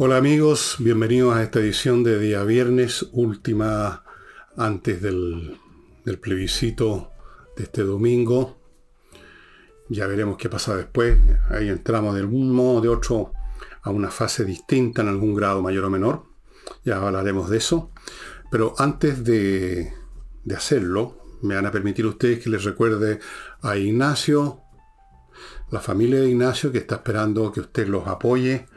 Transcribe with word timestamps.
Hola 0.00 0.18
amigos, 0.18 0.76
bienvenidos 0.78 1.34
a 1.34 1.42
esta 1.42 1.58
edición 1.58 2.04
de 2.04 2.20
día 2.20 2.44
viernes, 2.44 3.08
última 3.10 4.04
antes 4.56 5.02
del, 5.02 5.58
del 6.04 6.20
plebiscito 6.20 7.10
de 7.56 7.64
este 7.64 7.82
domingo. 7.82 8.58
Ya 9.88 10.06
veremos 10.06 10.36
qué 10.36 10.48
pasa 10.48 10.76
después. 10.76 11.18
Ahí 11.50 11.68
entramos 11.68 12.14
de 12.14 12.20
algún 12.20 12.52
modo 12.52 12.78
o 12.78 12.80
de 12.80 12.88
otro 12.88 13.32
a 13.82 13.90
una 13.90 14.08
fase 14.12 14.44
distinta 14.44 15.02
en 15.02 15.08
algún 15.08 15.34
grado 15.34 15.62
mayor 15.62 15.86
o 15.86 15.90
menor. 15.90 16.26
Ya 16.84 17.04
hablaremos 17.04 17.50
de 17.50 17.56
eso. 17.58 17.90
Pero 18.52 18.76
antes 18.78 19.24
de, 19.24 19.92
de 20.44 20.54
hacerlo, 20.54 21.24
me 21.42 21.56
van 21.56 21.66
a 21.66 21.72
permitir 21.72 22.06
ustedes 22.06 22.38
que 22.38 22.50
les 22.50 22.62
recuerde 22.62 23.18
a 23.62 23.76
Ignacio, 23.76 24.60
la 25.72 25.80
familia 25.80 26.20
de 26.20 26.30
Ignacio 26.30 26.70
que 26.70 26.78
está 26.78 26.94
esperando 26.94 27.50
que 27.50 27.58
usted 27.58 27.88
los 27.88 28.06
apoye 28.06 28.68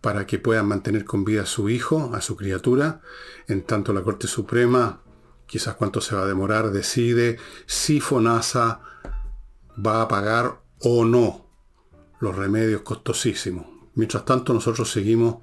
para 0.00 0.26
que 0.26 0.38
puedan 0.38 0.66
mantener 0.66 1.04
con 1.04 1.24
vida 1.24 1.42
a 1.42 1.46
su 1.46 1.68
hijo, 1.68 2.12
a 2.14 2.20
su 2.20 2.36
criatura, 2.36 3.00
en 3.48 3.62
tanto 3.62 3.92
la 3.92 4.02
Corte 4.02 4.26
Suprema, 4.26 5.02
quizás 5.46 5.74
cuánto 5.74 6.00
se 6.00 6.14
va 6.14 6.22
a 6.22 6.26
demorar, 6.26 6.70
decide 6.70 7.38
si 7.66 8.00
FONASA 8.00 8.80
va 9.84 10.02
a 10.02 10.08
pagar 10.08 10.60
o 10.80 11.04
no 11.04 11.46
los 12.20 12.36
remedios 12.36 12.82
costosísimos. 12.82 13.66
Mientras 13.94 14.24
tanto, 14.24 14.52
nosotros 14.52 14.90
seguimos 14.90 15.38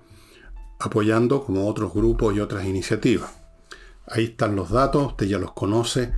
apoyando 0.79 1.43
como 1.43 1.67
otros 1.67 1.93
grupos 1.93 2.35
y 2.35 2.39
otras 2.39 2.65
iniciativas. 2.65 3.31
Ahí 4.07 4.25
están 4.25 4.55
los 4.55 4.69
datos, 4.69 5.07
usted 5.07 5.25
ya 5.25 5.39
los 5.39 5.53
conoce. 5.53 6.13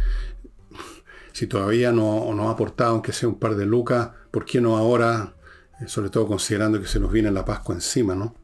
Si 1.31 1.47
todavía 1.47 1.91
no, 1.91 2.33
no 2.33 2.49
ha 2.49 2.51
aportado, 2.51 2.91
aunque 2.91 3.13
sea 3.13 3.29
un 3.29 3.39
par 3.39 3.55
de 3.55 3.65
lucas, 3.65 4.09
¿por 4.31 4.45
qué 4.45 4.59
no 4.59 4.77
ahora 4.77 5.36
sobre 5.85 6.09
todo 6.09 6.27
considerando 6.27 6.81
que 6.81 6.87
se 6.87 6.99
nos 6.99 7.11
viene 7.11 7.31
la 7.31 7.45
Pascua 7.45 7.75
encima, 7.75 8.15
¿no? 8.15 8.35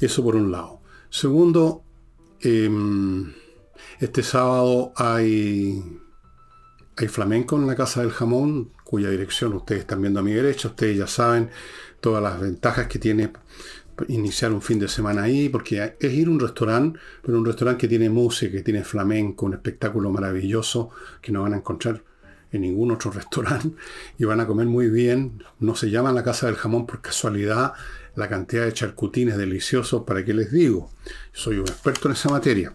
Eso 0.00 0.22
por 0.22 0.36
un 0.36 0.50
lado. 0.50 0.80
Segundo, 1.10 1.82
em, 2.40 3.32
este 4.00 4.22
sábado 4.22 4.92
hay, 4.96 6.00
hay 6.96 7.08
flamenco 7.08 7.56
en 7.56 7.66
la 7.66 7.76
Casa 7.76 8.00
del 8.00 8.10
Jamón, 8.10 8.72
cuya 8.84 9.10
dirección 9.10 9.52
ustedes 9.54 9.82
están 9.82 10.00
viendo 10.00 10.20
a 10.20 10.22
mi 10.22 10.32
derecha. 10.32 10.68
Ustedes 10.68 10.96
ya 10.96 11.06
saben 11.06 11.50
todas 12.00 12.22
las 12.22 12.40
ventajas 12.40 12.86
que 12.86 12.98
tiene 12.98 13.32
iniciar 14.08 14.52
un 14.52 14.60
fin 14.60 14.78
de 14.78 14.88
semana 14.88 15.22
ahí, 15.22 15.48
porque 15.48 15.96
es 15.98 16.12
ir 16.12 16.28
a 16.28 16.30
un 16.30 16.40
restaurante, 16.40 16.98
pero 17.22 17.38
un 17.38 17.46
restaurante 17.46 17.82
que 17.82 17.88
tiene 17.88 18.10
música, 18.10 18.52
que 18.52 18.62
tiene 18.62 18.84
flamenco, 18.84 19.46
un 19.46 19.54
espectáculo 19.54 20.10
maravilloso 20.10 20.90
que 21.20 21.32
no 21.32 21.42
van 21.42 21.54
a 21.54 21.56
encontrar 21.56 22.02
en 22.52 22.62
ningún 22.62 22.90
otro 22.92 23.10
restaurante 23.12 23.70
y 24.18 24.24
van 24.24 24.40
a 24.40 24.46
comer 24.46 24.66
muy 24.66 24.88
bien. 24.88 25.42
No 25.58 25.74
se 25.74 25.90
llama 25.90 26.12
la 26.12 26.24
casa 26.24 26.46
del 26.46 26.56
jamón 26.56 26.86
por 26.86 27.00
casualidad. 27.00 27.72
La 28.14 28.28
cantidad 28.28 28.64
de 28.64 28.72
charcutines 28.72 29.36
deliciosos, 29.36 30.04
¿para 30.04 30.24
qué 30.24 30.32
les 30.32 30.50
digo? 30.50 30.90
Soy 31.32 31.58
un 31.58 31.68
experto 31.68 32.08
en 32.08 32.12
esa 32.14 32.30
materia. 32.30 32.72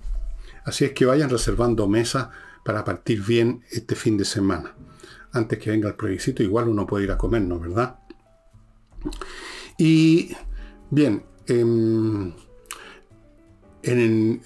Así 0.65 0.85
es 0.85 0.91
que 0.91 1.05
vayan 1.05 1.29
reservando 1.29 1.87
mesas 1.87 2.29
para 2.63 2.83
partir 2.83 3.23
bien 3.23 3.63
este 3.71 3.95
fin 3.95 4.17
de 4.17 4.25
semana. 4.25 4.75
Antes 5.33 5.59
que 5.59 5.71
venga 5.71 5.89
el 5.89 5.95
plebiscito, 5.95 6.43
igual 6.43 6.67
uno 6.67 6.85
puede 6.85 7.05
ir 7.05 7.11
a 7.11 7.17
comernos, 7.17 7.61
¿verdad? 7.61 7.95
Y 9.77 10.35
bien, 10.89 11.23
em, 11.47 12.33
en 13.81 14.41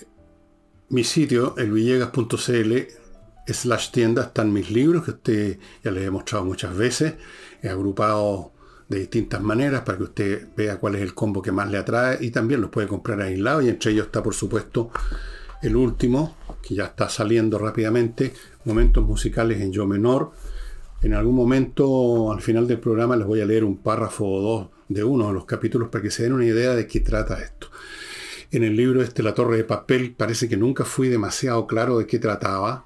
mi 0.89 1.03
sitio, 1.03 1.55
elvillegas.cl, 1.57 3.04
slash 3.53 3.91
tienda 3.91 4.23
están 4.23 4.51
mis 4.51 4.71
libros 4.71 5.03
que 5.03 5.11
usted 5.11 5.59
ya 5.83 5.91
les 5.91 6.05
he 6.05 6.11
mostrado 6.11 6.45
muchas 6.45 6.75
veces. 6.75 7.15
He 7.61 7.69
agrupado 7.69 8.51
de 8.87 8.99
distintas 8.99 9.41
maneras 9.41 9.81
para 9.81 9.97
que 9.97 10.03
usted 10.03 10.47
vea 10.55 10.77
cuál 10.77 10.95
es 10.95 11.01
el 11.01 11.13
combo 11.13 11.41
que 11.41 11.51
más 11.51 11.69
le 11.69 11.77
atrae 11.77 12.17
y 12.21 12.31
también 12.31 12.61
los 12.61 12.69
puede 12.69 12.87
comprar 12.87 13.21
aislado 13.21 13.61
y 13.61 13.69
entre 13.69 13.91
ellos 13.91 14.07
está 14.07 14.21
por 14.21 14.33
supuesto 14.33 14.91
el 15.61 15.75
último 15.75 16.37
que 16.61 16.75
ya 16.75 16.85
está 16.85 17.09
saliendo 17.09 17.57
rápidamente, 17.57 18.33
momentos 18.65 19.03
musicales 19.03 19.61
en 19.61 19.71
yo 19.71 19.87
menor. 19.87 20.31
En 21.01 21.13
algún 21.13 21.35
momento 21.35 22.31
al 22.31 22.41
final 22.41 22.67
del 22.67 22.79
programa 22.79 23.15
les 23.15 23.27
voy 23.27 23.41
a 23.41 23.45
leer 23.45 23.63
un 23.63 23.77
párrafo 23.77 24.25
o 24.25 24.41
dos 24.41 24.69
de 24.87 25.03
uno 25.03 25.27
de 25.27 25.33
los 25.33 25.45
capítulos 25.45 25.89
para 25.89 26.03
que 26.03 26.11
se 26.11 26.23
den 26.23 26.33
una 26.33 26.45
idea 26.45 26.75
de 26.75 26.87
qué 26.87 26.99
trata 26.99 27.41
esto. 27.41 27.67
En 28.51 28.63
el 28.63 28.75
libro 28.75 29.01
este 29.01 29.23
La 29.23 29.33
Torre 29.33 29.57
de 29.57 29.63
Papel 29.63 30.13
parece 30.15 30.47
que 30.47 30.57
nunca 30.57 30.85
fui 30.85 31.09
demasiado 31.09 31.65
claro 31.67 31.97
de 31.97 32.05
qué 32.05 32.19
trataba, 32.19 32.85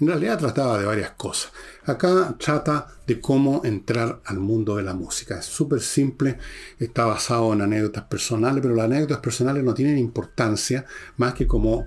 en 0.00 0.06
realidad 0.06 0.38
trataba 0.38 0.78
de 0.78 0.86
varias 0.86 1.10
cosas. 1.12 1.52
Acá 1.84 2.34
trata 2.38 2.86
de 3.06 3.20
cómo 3.20 3.62
entrar 3.64 4.20
al 4.24 4.38
mundo 4.38 4.76
de 4.76 4.82
la 4.82 4.94
música. 4.94 5.38
Es 5.38 5.46
súper 5.46 5.80
simple, 5.80 6.38
está 6.78 7.04
basado 7.04 7.52
en 7.52 7.62
anécdotas 7.62 8.04
personales, 8.04 8.62
pero 8.62 8.74
las 8.74 8.86
anécdotas 8.86 9.18
personales 9.18 9.64
no 9.64 9.74
tienen 9.74 9.98
importancia 9.98 10.84
más 11.16 11.34
que 11.34 11.46
como 11.46 11.86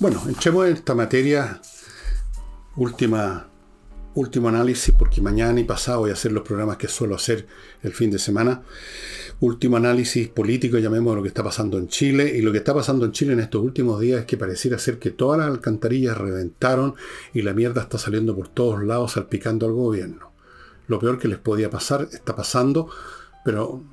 Bueno, 0.00 0.22
entremos 0.26 0.66
en 0.66 0.76
esta 0.76 0.94
materia, 0.94 1.60
última, 2.76 3.46
último 4.14 4.48
análisis, 4.48 4.94
porque 4.98 5.20
mañana 5.20 5.60
y 5.60 5.64
pasado 5.64 6.00
voy 6.00 6.10
a 6.10 6.14
hacer 6.14 6.32
los 6.32 6.42
programas 6.42 6.78
que 6.78 6.88
suelo 6.88 7.16
hacer 7.16 7.46
el 7.82 7.92
fin 7.92 8.10
de 8.10 8.18
semana. 8.18 8.62
Último 9.40 9.76
análisis 9.76 10.28
político, 10.28 10.78
llamemos 10.78 11.14
lo 11.14 11.20
que 11.20 11.28
está 11.28 11.44
pasando 11.44 11.76
en 11.76 11.88
Chile. 11.88 12.34
Y 12.34 12.40
lo 12.40 12.50
que 12.50 12.56
está 12.56 12.72
pasando 12.72 13.04
en 13.04 13.12
Chile 13.12 13.34
en 13.34 13.40
estos 13.40 13.62
últimos 13.62 14.00
días 14.00 14.20
es 14.20 14.26
que 14.26 14.38
pareciera 14.38 14.78
ser 14.78 14.98
que 14.98 15.10
todas 15.10 15.38
las 15.38 15.48
alcantarillas 15.48 16.16
reventaron 16.16 16.94
y 17.34 17.42
la 17.42 17.52
mierda 17.52 17.82
está 17.82 17.98
saliendo 17.98 18.34
por 18.34 18.48
todos 18.48 18.82
lados 18.82 19.12
salpicando 19.12 19.66
al 19.66 19.72
gobierno. 19.72 20.32
Lo 20.86 20.98
peor 20.98 21.18
que 21.18 21.28
les 21.28 21.38
podía 21.38 21.68
pasar 21.68 22.08
está 22.10 22.34
pasando, 22.34 22.88
pero 23.44 23.84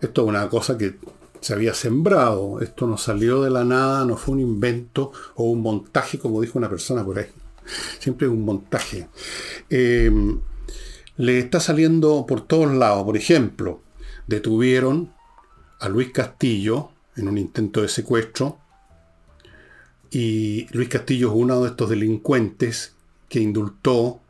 esto 0.00 0.22
es 0.22 0.28
una 0.28 0.48
cosa 0.48 0.78
que 0.78 0.96
se 1.42 1.52
había 1.52 1.74
sembrado. 1.74 2.60
Esto 2.60 2.86
no 2.86 2.96
salió 2.96 3.42
de 3.42 3.50
la 3.50 3.64
nada, 3.64 4.04
no 4.06 4.16
fue 4.16 4.34
un 4.34 4.40
invento 4.40 5.12
o 5.34 5.44
un 5.44 5.60
montaje, 5.60 6.18
como 6.18 6.40
dijo 6.40 6.58
una 6.58 6.70
persona 6.70 7.04
por 7.04 7.18
ahí. 7.18 7.26
Siempre 7.98 8.26
es 8.26 8.32
un 8.32 8.44
montaje. 8.44 9.08
Em, 9.68 10.40
le 11.16 11.38
está 11.40 11.60
saliendo 11.60 12.24
por 12.26 12.46
todos 12.46 12.72
lados. 12.72 13.04
Por 13.04 13.16
ejemplo, 13.16 13.80
detuvieron 14.26 15.12
a 15.80 15.88
Luis 15.88 16.12
Castillo 16.12 16.90
en 17.16 17.28
un 17.28 17.36
intento 17.36 17.82
de 17.82 17.88
secuestro. 17.88 18.58
Y 20.10 20.68
Luis 20.72 20.88
Castillo 20.88 21.28
es 21.28 21.34
uno 21.34 21.62
de 21.62 21.70
estos 21.70 21.90
delincuentes 21.90 22.94
que 23.28 23.40
indultó 23.40 24.20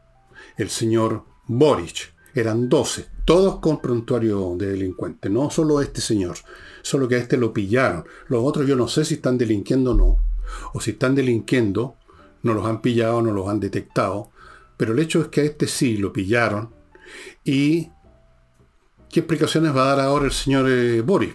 el 0.57 0.71
señor 0.71 1.25
Boric. 1.47 2.15
Eran 2.35 2.71
12, 2.71 3.07
todos 3.27 3.59
con 3.59 3.83
prontuario 3.83 4.55
de 4.57 4.69
delincuente, 4.69 5.29
no 5.29 5.51
solo 5.51 5.83
este 5.83 6.01
señor 6.01 6.37
solo 6.83 7.09
que 7.09 7.17
a 7.17 7.19
este 7.19 7.37
lo 7.37 7.53
pillaron. 7.53 8.05
Los 8.29 8.45
otros 8.45 8.67
yo 8.67 8.77
no 8.77 8.89
sé 8.89 9.05
si 9.05 9.15
están 9.15 9.39
delinquiendo 9.39 9.93
o 9.93 9.95
no, 9.95 10.17
o 10.75 10.81
si 10.81 10.93
están 10.93 11.15
delinquiendo, 11.15 11.97
no 12.43 12.55
los 12.55 12.67
han 12.67 12.83
pillado, 12.83 13.23
no 13.23 13.33
los 13.33 13.49
han 13.49 13.61
detectado, 13.61 14.31
pero 14.77 14.93
el 14.93 14.99
hecho 14.99 15.21
es 15.21 15.29
que 15.29 15.43
a 15.43 15.45
este 15.45 15.67
sí 15.67 15.97
lo 15.97 16.13
pillaron. 16.13 16.71
¿Y 17.45 17.89
qué 19.11 19.21
explicaciones 19.21 19.75
va 19.75 19.83
a 19.85 19.97
dar 19.97 20.01
ahora 20.01 20.27
el 20.27 20.33
señor 20.33 20.69
eh, 20.69 21.01
Boris? 21.03 21.35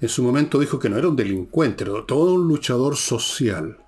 En 0.00 0.08
su 0.08 0.22
momento 0.22 0.58
dijo 0.58 0.78
que 0.78 0.88
no 0.88 0.98
era 0.98 1.08
un 1.08 1.16
delincuente, 1.16 1.84
era 1.84 2.04
todo 2.06 2.34
un 2.34 2.48
luchador 2.48 2.96
social. 2.96 3.78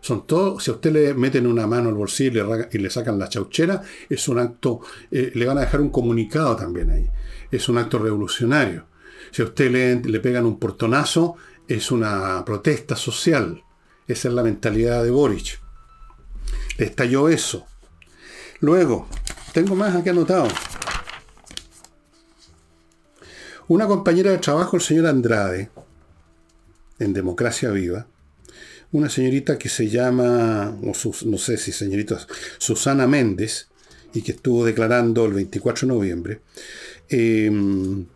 Son 0.00 0.26
todos, 0.26 0.64
si 0.64 0.70
a 0.70 0.74
usted 0.74 0.92
le 0.92 1.14
meten 1.14 1.46
una 1.46 1.66
mano 1.66 1.90
al 1.90 1.94
bolsillo 1.94 2.66
y 2.72 2.78
le, 2.78 2.90
sacan 2.90 3.18
la 3.18 3.28
chauchera, 3.28 3.82
es 4.08 4.28
un 4.28 4.38
acto, 4.38 4.80
eh, 5.10 5.30
le 5.34 5.46
van 5.46 5.58
a 5.58 5.62
dejar 5.62 5.80
un 5.80 5.90
comunicado 5.90 6.56
también 6.56 6.90
ahí. 6.90 7.08
Es 7.50 7.68
un 7.68 7.78
acto 7.78 7.98
revolucionario. 7.98 8.89
Si 9.30 9.42
a 9.42 9.46
usted 9.46 9.70
le, 10.04 10.20
pegan 10.20 10.46
un 10.46 10.58
portonazo, 10.58 11.36
es 11.68 11.90
una 11.90 12.44
protesta 12.44 12.96
social. 12.96 13.62
Esa 14.06 14.28
es 14.28 14.34
la 14.34 14.42
mentalidad 14.42 15.04
de 15.04 15.10
Boric. 15.10 15.60
Le 16.78 16.86
estalló 16.86 17.28
eso. 17.28 17.66
Luego, 18.60 19.08
tengo 19.52 19.74
más 19.76 19.94
aquí 19.94 20.08
anotado. 20.08 20.48
Una 23.68 23.86
compañera 23.86 24.32
de 24.32 24.38
trabajo, 24.38 24.76
el 24.76 24.82
señor 24.82 25.06
Andrade, 25.06 25.70
en 26.98 27.12
Democracia 27.12 27.70
Viva, 27.70 28.06
una 28.92 29.08
señorita 29.08 29.56
que 29.56 29.68
se 29.68 29.88
llama, 29.88 30.76
no 30.82 31.38
sé 31.38 31.56
si 31.56 31.70
señorita, 31.70 32.18
Susana 32.58 33.06
Méndez, 33.06 33.68
y 34.12 34.22
que 34.22 34.32
estuvo 34.32 34.64
declarando 34.64 35.24
el 35.24 35.32
24 35.32 35.86
de 35.86 35.94
noviembre, 35.94 36.40
em, 37.08 38.06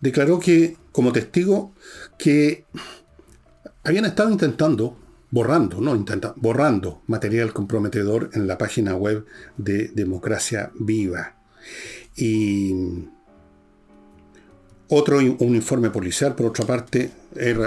declaró 0.00 0.38
que, 0.38 0.76
como 0.92 1.12
testigo, 1.12 1.74
que 2.18 2.64
habían 3.84 4.04
estado 4.04 4.30
intentando, 4.30 4.96
borrando, 5.30 5.80
no 5.80 5.94
intentando, 5.94 6.34
borrando 6.40 7.02
material 7.06 7.52
comprometedor 7.52 8.30
en 8.34 8.46
la 8.46 8.58
página 8.58 8.94
web 8.94 9.24
de 9.56 9.88
Democracia 9.88 10.70
Viva. 10.78 11.36
Y 12.16 12.74
otro, 14.88 15.18
un 15.18 15.54
informe 15.54 15.90
policial, 15.90 16.34
por 16.34 16.46
otra 16.46 16.64
parte, 16.64 17.10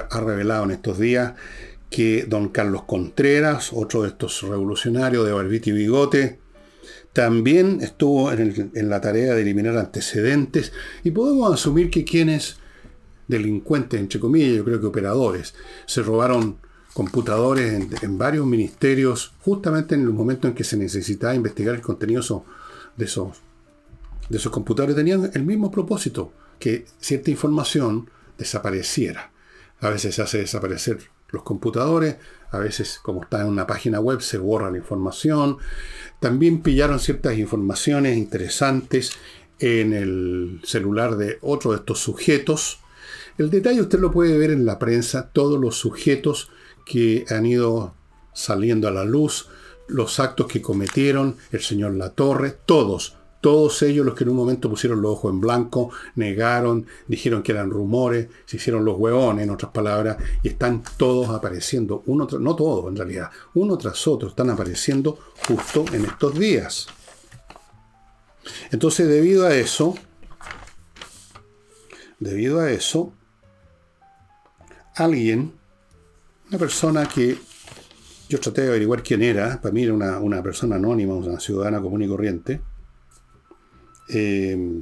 ha 0.10 0.19
revelado 0.19 0.63
en 0.66 0.72
estos 0.72 0.98
días 0.98 1.34
que 1.89 2.25
don 2.25 2.50
Carlos 2.50 2.84
Contreras, 2.84 3.72
otro 3.74 4.04
de 4.04 4.07
estos 4.10 4.42
revolucionarios 4.42 5.25
de 5.25 5.34
barbita 5.34 5.69
y 5.69 5.74
bigote, 5.74 6.39
también 7.13 7.80
estuvo 7.81 8.31
en, 8.31 8.90
la 8.90 9.02
tarea 9.02 9.34
de 9.36 9.42
eliminar 9.42 9.78
antecedentes 9.78 10.72
y 11.04 11.12
podemos 11.12 11.54
asumir 11.54 11.90
que 11.90 12.06
quienes, 12.06 12.58
delincuentes, 13.28 14.00
entre 14.00 14.19
comillas, 14.19 14.58
yo 14.58 14.63
creo 14.63 14.80
que 14.80 14.88
operadores, 14.88 15.54
se 15.86 16.04
robaron 16.04 16.58
computadores 16.94 17.88
en, 18.02 18.18
varios 18.18 18.46
ministerios 18.46 19.34
justamente 19.42 19.96
en 19.96 20.02
el 20.02 20.10
momento 20.10 20.48
en 20.48 20.54
que 20.54 20.63
se 20.63 20.78
necesitaba 20.78 21.36
investigar 21.36 21.75
el 21.75 21.81
contenido 21.81 22.22
de 22.98 23.06
esos, 23.06 23.42
de 24.30 24.38
esos 24.38 24.52
computadores, 24.52 24.96
tenían 24.96 25.31
el 25.34 25.44
mismo 25.44 25.72
propósito, 25.72 26.34
que 26.60 26.86
cierta 27.00 27.31
información 27.31 28.10
desapareciera. 28.38 29.31
A 29.80 29.90
veces 29.90 30.16
se 30.16 30.22
hace 30.22 30.38
desaparecer 30.40 31.00
los 31.31 31.44
computadores, 31.44 32.18
a 32.52 32.60
veces 32.60 33.00
como 33.02 33.24
está 33.24 33.42
en 33.42 33.48
una 33.48 33.66
página 33.66 34.00
web 34.00 34.22
se 34.22 34.38
borra 34.38 34.69
la 34.69 34.78
información. 34.78 35.58
También 36.22 36.62
pillaron 36.62 37.00
ciertas 37.00 37.40
informaciones 37.40 38.16
interesantes 38.16 39.14
en 39.58 39.92
el 39.92 40.62
celular 40.64 41.18
de 41.18 41.40
otro 41.42 41.72
de 41.72 41.78
estos 41.78 41.98
sujetos. 41.98 42.80
El 43.40 43.50
detalle 43.50 43.82
usted 43.82 44.00
lo 44.00 44.12
puede 44.12 44.38
ver 44.38 44.52
en 44.52 44.68
la 44.68 44.78
prensa, 44.78 45.32
todos 45.34 45.60
los 45.60 45.78
sujetos 45.78 46.52
que 46.86 47.26
han 47.30 47.48
ido 47.48 47.96
saliendo 48.36 48.88
a 48.88 48.92
la 48.92 49.04
luz, 49.04 49.50
los 49.88 50.20
actos 50.20 50.46
que 50.46 50.62
cometieron 50.62 51.38
el 51.52 51.62
señor 51.62 51.96
Latorre, 51.96 52.52
todos, 52.52 53.18
todos 53.42 53.82
ellos 53.82 54.06
los 54.06 54.16
que 54.16 54.24
en 54.24 54.30
un 54.30 54.36
momento 54.36 54.70
pusieron 54.70 55.02
los 55.02 55.14
ojos 55.14 55.34
en 55.34 55.42
blanco, 55.42 55.90
negaron, 56.16 56.86
dijeron 57.08 57.42
que 57.42 57.52
eran 57.52 57.72
rumores, 57.72 58.28
se 58.46 58.58
hicieron 58.58 58.86
los 58.86 58.98
hueones, 58.98 59.44
en 59.44 59.50
otras 59.50 59.72
palabras, 59.72 60.18
y 60.44 60.50
están 60.50 60.84
todos 60.98 61.30
apareciendo, 61.30 62.04
uno 62.06 62.28
no 62.40 62.56
todos 62.56 62.88
en 62.88 62.96
realidad, 62.96 63.32
uno 63.56 63.78
tras 63.78 64.08
otro, 64.08 64.30
están 64.30 64.52
apareciendo 64.52 65.18
justo 65.48 65.84
en 65.92 66.06
estos 66.06 66.38
días. 66.38 66.88
Entonces, 68.72 69.08
debido 69.08 69.46
a 69.48 69.56
eso, 69.56 69.96
debido 72.20 72.60
a 72.60 72.70
eso, 72.72 73.12
alguien, 74.96 75.54
una 76.50 76.60
persona 76.60 77.08
que 77.08 77.38
yo 78.30 78.40
traté 78.40 78.62
de 78.62 78.70
averiguar 78.70 79.02
quién 79.04 79.24
era, 79.24 79.60
para 79.60 79.74
mí 79.74 79.84
era 79.84 79.94
una, 79.94 80.20
una 80.20 80.44
persona 80.44 80.76
anónima, 80.76 81.16
una 81.16 81.40
ciudadana 81.40 81.82
común 81.82 82.04
y 82.04 82.08
corriente, 82.08 82.62
eh, 84.13 84.81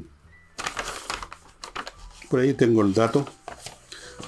por 2.29 2.39
ahí 2.39 2.53
tengo 2.53 2.81
el 2.81 2.93
dato. 2.93 3.25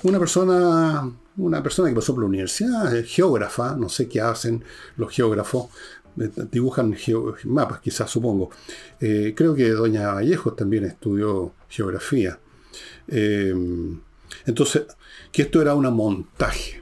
Una 0.04 0.20
persona, 0.20 1.12
una 1.38 1.64
persona 1.64 1.90
que 1.90 1.96
pasó 1.96 2.14
por 2.14 2.24
la 2.24 2.30
universidad, 2.30 2.92
geógrafa, 3.06 3.76
no 3.76 3.90
sé 3.90 4.08
qué 4.08 4.22
hacen 4.22 4.64
los 4.98 5.12
geógrafos, 5.12 5.68
eh, 6.20 6.30
dibujan 6.52 6.96
mapas, 7.46 7.80
quizás 7.80 8.10
supongo. 8.10 8.50
Eh, 9.00 9.34
creo 9.36 9.54
que 9.54 9.70
doña 9.70 10.14
Vallejo 10.14 10.54
también 10.54 10.86
estudió 10.86 11.54
geografía. 11.70 12.40
entonces, 14.46 14.84
que 15.32 15.44
esto 15.44 15.62
era 15.62 15.76
un 15.76 15.94
montaje. 15.94 16.82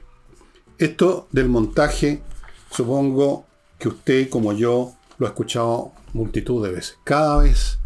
Esto 0.78 1.28
del 1.32 1.48
montaje, 1.48 2.22
supongo 2.70 3.46
que 3.78 3.88
usted 3.88 4.28
como 4.28 4.52
yo 4.52 4.94
lo 5.18 5.26
ha 5.26 5.30
escuchado 5.30 5.92
multitud 6.12 6.64
de 6.64 6.72
veces. 6.72 6.96
Cada 7.04 7.42
vez 7.42 7.79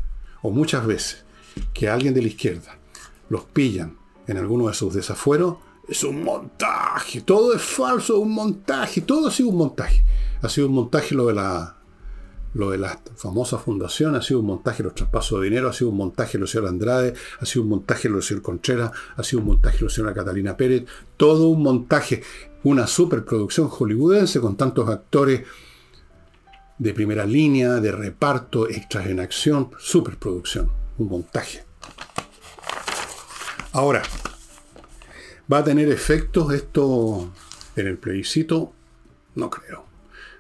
o 0.45 0.51
muchas 0.51 0.87
veces 0.87 1.25
que 1.73 1.89
alguien 1.89 2.13
de 2.13 2.21
la 2.21 2.29
izquierda 2.29 2.77
los 3.31 3.45
pillan 3.45 3.97
en 4.27 4.37
alguno 4.37 4.69
de 4.69 4.75
sus 4.75 4.93
desafueros, 4.93 5.57
es 5.89 6.05
un 6.05 6.23
montaje, 6.23 7.23
todo 7.23 7.55
es 7.55 7.63
falso, 7.63 8.21
un 8.21 8.33
montaje, 8.33 9.01
todo 9.01 9.29
ha 9.29 9.31
sido 9.31 9.49
un 9.49 9.57
montaje. 9.57 10.05
Ha 10.43 10.49
sido 10.51 10.67
un 10.67 10.75
montaje 10.75 11.15
lo 11.15 11.27
de 11.27 11.35
la 11.35 11.77
lo 12.53 12.71
de 12.71 12.79
la 12.79 13.01
famosa 13.17 13.59
fundación, 13.59 14.15
ha 14.15 14.23
sido 14.23 14.41
un 14.41 14.47
montaje 14.47 14.83
los 14.83 14.95
traspasos 14.95 15.41
de 15.41 15.49
dinero, 15.49 15.69
ha 15.69 15.73
sido 15.73 15.91
un 15.91 15.97
montaje 15.97 16.39
lo 16.39 16.47
señor 16.47 16.69
Andrade, 16.69 17.15
ha 17.41 17.47
sido 17.47 17.63
un 17.65 17.71
montaje 17.71 18.09
lo 18.09 18.23
señor 18.23 18.43
Contreras, 18.43 18.93
ha 19.17 19.23
sido 19.25 19.41
un 19.41 19.49
montaje 19.49 19.79
lo 19.81 19.89
señora 19.89 20.15
Catalina 20.15 20.57
Pérez, 20.57 20.85
todo 21.17 21.49
un 21.49 21.63
montaje, 21.63 22.23
una 22.63 22.87
superproducción 22.87 23.69
hollywoodense 23.69 24.41
con 24.41 24.57
tantos 24.57 24.89
actores 24.89 25.43
de 26.79 26.95
primera 26.95 27.25
línea, 27.25 27.75
de 27.75 27.93
reparto, 27.93 28.69
extras 28.69 29.07
en 29.07 29.21
acción, 29.21 29.71
superproducción, 29.79 30.71
un 30.99 31.09
montaje. 31.09 31.65
Ahora, 33.73 34.03
¿va 35.53 35.59
a 35.59 35.65
tener 35.65 35.89
efectos 35.89 36.53
esto 36.53 37.33
en 37.77 37.87
el 37.87 37.99
plebiscito? 37.99 38.73
No 39.35 39.51
creo. 39.51 39.85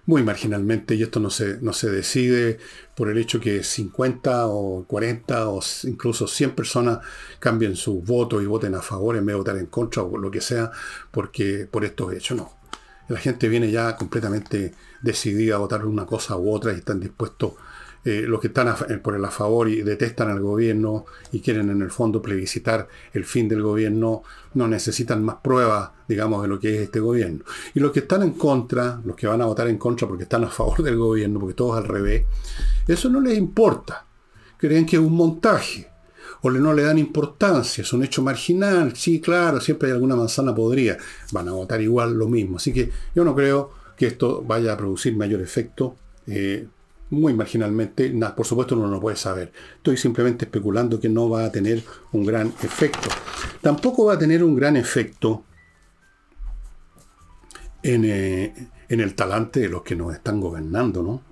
Muy 0.06 0.22
marginalmente, 0.22 0.94
y 0.94 1.02
esto 1.02 1.18
no 1.18 1.30
se, 1.30 1.58
no 1.62 1.72
se 1.72 1.90
decide 1.90 2.58
por 2.94 3.08
el 3.08 3.16
hecho 3.16 3.40
que 3.40 3.62
50 3.62 4.48
o 4.48 4.84
40 4.84 5.48
o 5.48 5.60
incluso 5.84 6.26
100 6.26 6.54
personas 6.54 6.98
cambien 7.38 7.74
su 7.74 8.02
voto 8.02 8.42
y 8.42 8.46
voten 8.46 8.74
a 8.74 8.82
favor 8.82 9.16
en 9.16 9.24
vez 9.24 9.32
de 9.32 9.38
votar 9.38 9.56
en 9.56 9.66
contra 9.66 10.02
o 10.02 10.18
lo 10.18 10.30
que 10.30 10.42
sea, 10.42 10.70
porque 11.10 11.66
por 11.70 11.84
estos 11.84 12.12
hechos 12.12 12.36
no. 12.36 12.63
La 13.08 13.18
gente 13.18 13.48
viene 13.48 13.70
ya 13.70 13.96
completamente 13.96 14.72
decidida 15.02 15.56
a 15.56 15.58
votar 15.58 15.84
una 15.84 16.06
cosa 16.06 16.36
u 16.36 16.50
otra 16.52 16.72
y 16.72 16.76
están 16.76 17.00
dispuestos, 17.00 17.52
eh, 18.04 18.24
los 18.26 18.40
que 18.40 18.48
están 18.48 18.74
por 19.02 19.14
el 19.14 19.24
a 19.24 19.30
favor 19.30 19.68
y 19.68 19.82
detestan 19.82 20.30
al 20.30 20.40
gobierno 20.40 21.06
y 21.32 21.40
quieren 21.40 21.70
en 21.70 21.80
el 21.80 21.90
fondo 21.90 22.20
plebiscitar 22.20 22.86
el 23.12 23.24
fin 23.24 23.48
del 23.48 23.62
gobierno, 23.62 24.22
no 24.54 24.68
necesitan 24.68 25.24
más 25.24 25.36
pruebas, 25.36 25.90
digamos, 26.06 26.42
de 26.42 26.48
lo 26.48 26.60
que 26.60 26.74
es 26.74 26.82
este 26.82 27.00
gobierno. 27.00 27.44
Y 27.74 27.80
los 27.80 27.92
que 27.92 28.00
están 28.00 28.22
en 28.22 28.32
contra, 28.32 29.00
los 29.04 29.16
que 29.16 29.26
van 29.26 29.40
a 29.40 29.46
votar 29.46 29.68
en 29.68 29.78
contra 29.78 30.06
porque 30.06 30.24
están 30.24 30.44
a 30.44 30.48
favor 30.48 30.82
del 30.82 30.96
gobierno, 30.96 31.40
porque 31.40 31.54
todo 31.54 31.74
al 31.74 31.84
revés, 31.84 32.24
eso 32.86 33.08
no 33.08 33.20
les 33.20 33.38
importa. 33.38 34.04
Creen 34.58 34.84
que 34.86 34.96
es 34.96 35.02
un 35.02 35.14
montaje 35.14 35.93
o 36.46 36.50
no 36.50 36.74
le 36.74 36.82
dan 36.82 36.98
importancia, 36.98 37.80
es 37.80 37.92
un 37.94 38.04
hecho 38.04 38.22
marginal, 38.22 38.94
sí, 38.94 39.18
claro, 39.18 39.62
siempre 39.62 39.88
hay 39.88 39.94
alguna 39.94 40.14
manzana 40.14 40.54
podría, 40.54 40.98
van 41.32 41.48
a 41.48 41.52
votar 41.52 41.80
igual 41.80 42.12
lo 42.18 42.28
mismo. 42.28 42.58
Así 42.58 42.70
que 42.70 42.90
yo 43.14 43.24
no 43.24 43.34
creo 43.34 43.70
que 43.96 44.08
esto 44.08 44.42
vaya 44.46 44.74
a 44.74 44.76
producir 44.76 45.16
mayor 45.16 45.40
efecto. 45.40 45.96
Eh, 46.26 46.66
muy 47.08 47.32
marginalmente, 47.32 48.12
por 48.36 48.44
supuesto 48.44 48.74
uno 48.74 48.88
no 48.88 48.92
lo 48.96 49.00
puede 49.00 49.16
saber. 49.16 49.52
Estoy 49.76 49.96
simplemente 49.96 50.44
especulando 50.44 51.00
que 51.00 51.08
no 51.08 51.30
va 51.30 51.46
a 51.46 51.50
tener 51.52 51.82
un 52.12 52.26
gran 52.26 52.48
efecto. 52.62 53.08
Tampoco 53.62 54.04
va 54.04 54.14
a 54.14 54.18
tener 54.18 54.44
un 54.44 54.54
gran 54.54 54.76
efecto 54.76 55.44
en, 57.82 58.04
eh, 58.04 58.68
en 58.90 59.00
el 59.00 59.14
talante 59.14 59.60
de 59.60 59.70
los 59.70 59.82
que 59.82 59.96
nos 59.96 60.12
están 60.12 60.42
gobernando, 60.42 61.02
¿no? 61.02 61.22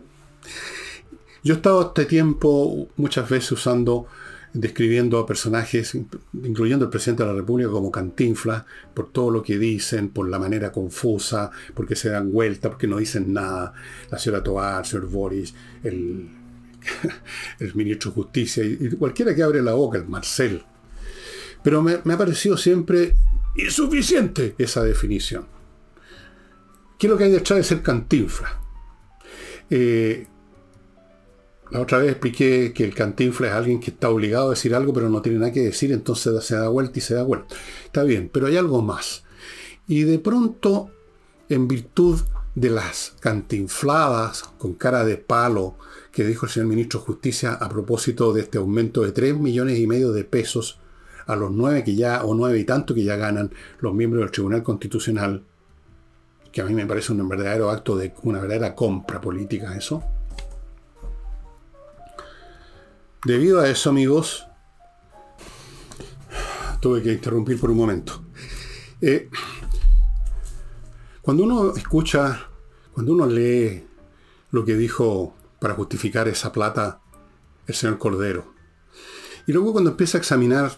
Yo 1.44 1.52
he 1.52 1.56
estado 1.56 1.88
este 1.88 2.06
tiempo 2.06 2.88
muchas 2.96 3.28
veces 3.28 3.52
usando 3.52 4.06
describiendo 4.54 5.18
a 5.18 5.26
personajes, 5.26 5.96
incluyendo 6.32 6.84
el 6.84 6.90
presidente 6.90 7.22
de 7.22 7.30
la 7.30 7.34
República, 7.34 7.70
como 7.70 7.90
cantinflas, 7.90 8.64
por 8.92 9.10
todo 9.10 9.30
lo 9.30 9.42
que 9.42 9.58
dicen, 9.58 10.10
por 10.10 10.28
la 10.28 10.38
manera 10.38 10.70
confusa, 10.72 11.50
porque 11.74 11.96
se 11.96 12.10
dan 12.10 12.30
vuelta, 12.32 12.68
porque 12.68 12.86
no 12.86 12.98
dicen 12.98 13.32
nada. 13.32 13.72
La 14.10 14.18
señora 14.18 14.42
Toar, 14.42 14.80
el 14.80 14.86
señor 14.86 15.08
Boris, 15.08 15.54
el, 15.82 16.28
el 17.58 17.74
ministro 17.74 18.10
de 18.10 18.14
Justicia, 18.14 18.64
y 18.64 18.90
cualquiera 18.90 19.34
que 19.34 19.42
abre 19.42 19.62
la 19.62 19.72
boca, 19.72 19.98
el 19.98 20.06
Marcel. 20.06 20.62
Pero 21.62 21.80
me, 21.82 21.94
ha 21.94 22.18
parecido 22.18 22.56
siempre 22.56 23.14
insuficiente 23.56 24.54
esa 24.58 24.82
definición. 24.82 25.46
¿Qué 26.98 27.06
es 27.06 27.10
lo 27.10 27.16
que 27.16 27.24
hay 27.24 27.32
detrás 27.32 27.58
de 27.58 27.64
ser 27.64 27.82
cantinfla? 27.82 28.60
Eh, 29.70 30.26
la 31.72 31.80
otra 31.80 31.98
vez 31.98 32.10
expliqué 32.10 32.74
que 32.74 32.84
el 32.84 32.94
cantinfla 32.94 33.48
es 33.48 33.52
alguien 33.54 33.80
que 33.80 33.90
está 33.90 34.10
obligado 34.10 34.48
a 34.48 34.50
decir 34.50 34.74
algo, 34.74 34.92
pero 34.92 35.08
no 35.08 35.22
tiene 35.22 35.38
nada 35.38 35.52
que 35.52 35.60
decir, 35.60 35.90
entonces 35.90 36.44
se 36.44 36.54
da 36.54 36.68
vuelta 36.68 36.98
y 36.98 37.02
se 37.02 37.14
da 37.14 37.22
vuelta. 37.22 37.54
Está 37.86 38.02
bien, 38.02 38.28
pero 38.30 38.46
hay 38.46 38.58
algo 38.58 38.82
más. 38.82 39.24
Y 39.86 40.02
de 40.02 40.18
pronto, 40.18 40.90
en 41.48 41.68
virtud 41.68 42.20
de 42.54 42.68
las 42.68 43.14
cantinfladas 43.20 44.42
con 44.58 44.74
cara 44.74 45.06
de 45.06 45.16
palo 45.16 45.76
que 46.12 46.24
dijo 46.24 46.44
el 46.44 46.52
señor 46.52 46.68
ministro 46.68 47.00
de 47.00 47.06
Justicia 47.06 47.52
a 47.54 47.70
propósito 47.70 48.34
de 48.34 48.42
este 48.42 48.58
aumento 48.58 49.00
de 49.00 49.12
3 49.12 49.38
millones 49.38 49.78
y 49.78 49.86
medio 49.86 50.12
de 50.12 50.24
pesos 50.24 50.78
a 51.26 51.36
los 51.36 51.52
9 51.52 51.84
que 51.84 51.94
ya, 51.94 52.22
o 52.22 52.34
9 52.34 52.58
y 52.58 52.64
tanto 52.64 52.94
que 52.94 53.02
ya 53.02 53.16
ganan 53.16 53.50
los 53.80 53.94
miembros 53.94 54.20
del 54.20 54.30
Tribunal 54.30 54.62
Constitucional, 54.62 55.42
que 56.52 56.60
a 56.60 56.66
mí 56.66 56.74
me 56.74 56.84
parece 56.84 57.12
un 57.12 57.26
verdadero 57.26 57.70
acto 57.70 57.96
de 57.96 58.12
una 58.24 58.40
verdadera 58.40 58.74
compra 58.74 59.22
política 59.22 59.74
eso. 59.74 60.04
Debido 63.24 63.60
a 63.60 63.68
eso, 63.68 63.90
amigos, 63.90 64.48
tuve 66.80 67.02
que 67.02 67.12
interrumpir 67.12 67.60
por 67.60 67.70
un 67.70 67.76
momento. 67.76 68.24
Eh, 69.00 69.30
cuando 71.20 71.44
uno 71.44 71.76
escucha, 71.76 72.48
cuando 72.92 73.12
uno 73.12 73.26
lee 73.26 73.84
lo 74.50 74.64
que 74.64 74.76
dijo 74.76 75.36
para 75.60 75.74
justificar 75.74 76.26
esa 76.26 76.50
plata 76.50 77.00
el 77.68 77.74
señor 77.76 77.98
Cordero, 77.98 78.54
y 79.46 79.52
luego 79.52 79.70
cuando 79.72 79.90
empieza 79.90 80.18
a 80.18 80.20
examinar 80.20 80.72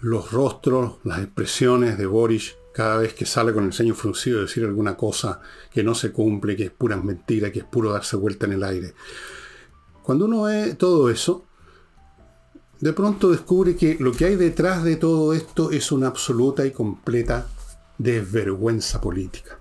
los 0.00 0.32
rostros, 0.32 0.94
las 1.04 1.18
expresiones 1.18 1.98
de 1.98 2.06
Boris 2.06 2.56
cada 2.72 2.96
vez 2.96 3.12
que 3.12 3.26
sale 3.26 3.52
con 3.52 3.64
el 3.64 3.74
ceño 3.74 3.94
fruncido 3.94 4.38
a 4.38 4.42
decir 4.42 4.64
alguna 4.64 4.96
cosa 4.96 5.40
que 5.70 5.84
no 5.84 5.94
se 5.94 6.10
cumple, 6.10 6.56
que 6.56 6.64
es 6.64 6.70
pura 6.70 6.96
mentira, 6.96 7.52
que 7.52 7.58
es 7.58 7.64
puro 7.66 7.92
darse 7.92 8.16
vuelta 8.16 8.46
en 8.46 8.52
el 8.52 8.64
aire. 8.64 8.94
Cuando 10.02 10.26
uno 10.26 10.42
ve 10.42 10.74
todo 10.74 11.10
eso, 11.10 11.45
de 12.80 12.92
pronto 12.92 13.30
descubre 13.30 13.76
que 13.76 13.96
lo 13.98 14.12
que 14.12 14.26
hay 14.26 14.36
detrás 14.36 14.84
de 14.84 14.96
todo 14.96 15.32
esto 15.32 15.70
es 15.70 15.92
una 15.92 16.08
absoluta 16.08 16.66
y 16.66 16.72
completa 16.72 17.46
desvergüenza 17.98 19.00
política. 19.00 19.58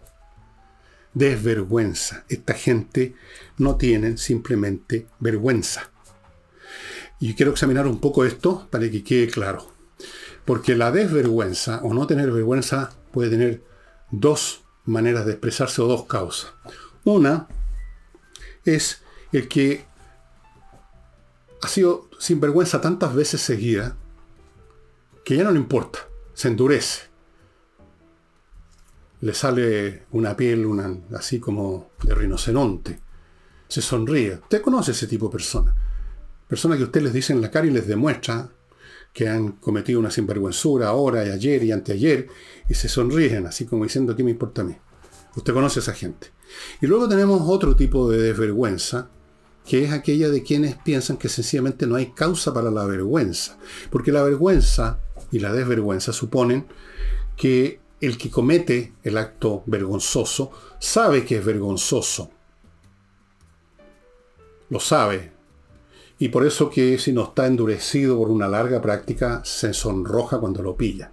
Desvergüenza. 1.14 2.26
Esta 2.28 2.54
gente 2.54 3.16
no 3.58 3.78
tiene 3.78 4.18
simplemente 4.18 5.08
vergüenza. 5.20 5.90
Y 7.20 7.34
quiero 7.36 7.52
examinar 7.52 7.88
un 7.88 8.02
poco 8.02 8.26
esto 8.26 8.68
para 8.70 8.90
que 8.92 9.04
quede 9.04 9.28
claro. 9.28 9.66
Porque 10.44 10.76
la 10.76 10.92
desvergüenza 10.92 11.80
o 11.84 11.94
no 11.94 12.06
tener 12.08 12.32
vergüenza 12.32 12.92
puede 13.12 13.30
tener 13.30 13.64
dos 14.12 14.66
maneras 14.84 15.26
de 15.26 15.32
expresarse 15.32 15.82
o 15.82 15.88
dos 15.88 16.06
causas. 16.06 16.52
Una 17.06 17.48
es 18.66 19.02
el 19.32 19.48
que 19.48 19.86
ha 21.62 21.68
sido 21.68 22.05
sinvergüenza 22.20 22.82
tantas 22.82 23.14
veces 23.14 23.42
seguida 23.42 23.98
que 25.24 25.36
ya 25.36 25.44
no 25.44 25.52
le 25.52 25.60
importa, 25.60 26.00
se 26.34 26.48
endurece. 26.48 27.04
Le 29.22 29.34
sale 29.34 30.06
una 30.12 30.36
piel 30.36 30.66
una, 30.66 30.96
así 31.16 31.40
como 31.40 31.92
de 32.04 32.14
rinoceronte. 32.14 33.00
Se 33.68 33.82
sonríe. 33.82 34.36
Usted 34.36 34.62
conoce 34.62 34.92
ese 34.92 35.08
tipo 35.08 35.26
de 35.26 35.32
persona. 35.32 35.76
Personas 36.48 36.78
que 36.78 36.84
usted 36.84 37.02
les 37.02 37.14
dice 37.14 37.34
en 37.34 37.42
la 37.42 37.50
cara 37.50 37.66
y 37.66 37.72
les 37.72 37.88
demuestra 37.88 38.52
que 39.12 39.28
han 39.28 39.54
cometido 39.54 40.00
una 40.00 40.12
sinvergüenzura 40.12 40.90
ahora 40.90 41.26
y 41.26 41.30
ayer 41.30 41.64
y 41.64 41.72
anteayer 41.72 42.28
y 42.70 42.74
se 42.74 42.90
sonríen 42.90 43.48
así 43.48 43.66
como 43.66 43.86
diciendo 43.86 44.16
¿qué 44.16 44.24
me 44.24 44.32
importa 44.32 44.62
a 44.62 44.66
mí? 44.66 44.76
Usted 45.36 45.54
conoce 45.54 45.80
a 45.80 45.82
esa 45.82 45.94
gente. 45.94 46.28
Y 46.82 46.88
luego 46.88 47.10
tenemos 47.10 47.42
otro 47.46 47.76
tipo 47.76 48.10
de 48.10 48.20
desvergüenza 48.20 49.10
que 49.66 49.84
es 49.84 49.92
aquella 49.92 50.30
de 50.30 50.44
quienes 50.44 50.76
piensan 50.76 51.18
que 51.18 51.28
sencillamente 51.28 51.88
no 51.88 51.96
hay 51.96 52.08
causa 52.08 52.54
para 52.54 52.70
la 52.70 52.86
vergüenza. 52.86 53.58
Porque 53.90 54.12
la 54.12 54.24
vergüenza 54.24 55.00
y 55.32 55.40
la 55.40 55.54
desvergüenza 55.54 56.14
suponen 56.14 56.68
que 57.36 57.80
el 58.00 58.18
que 58.18 58.30
comete 58.30 58.94
el 59.04 59.18
acto 59.18 59.64
vergonzoso 59.66 60.52
sabe 60.80 61.26
que 61.26 61.38
es 61.38 61.46
vergonzoso. 61.46 62.30
Lo 64.70 64.80
sabe. 64.80 65.32
Y 66.20 66.30
por 66.30 66.46
eso 66.46 66.70
que 66.70 66.98
si 66.98 67.12
no 67.12 67.24
está 67.24 67.48
endurecido 67.48 68.18
por 68.18 68.30
una 68.30 68.48
larga 68.48 68.82
práctica, 68.82 69.42
se 69.44 69.74
sonroja 69.74 70.40
cuando 70.40 70.62
lo 70.62 70.78
pilla. 70.78 71.12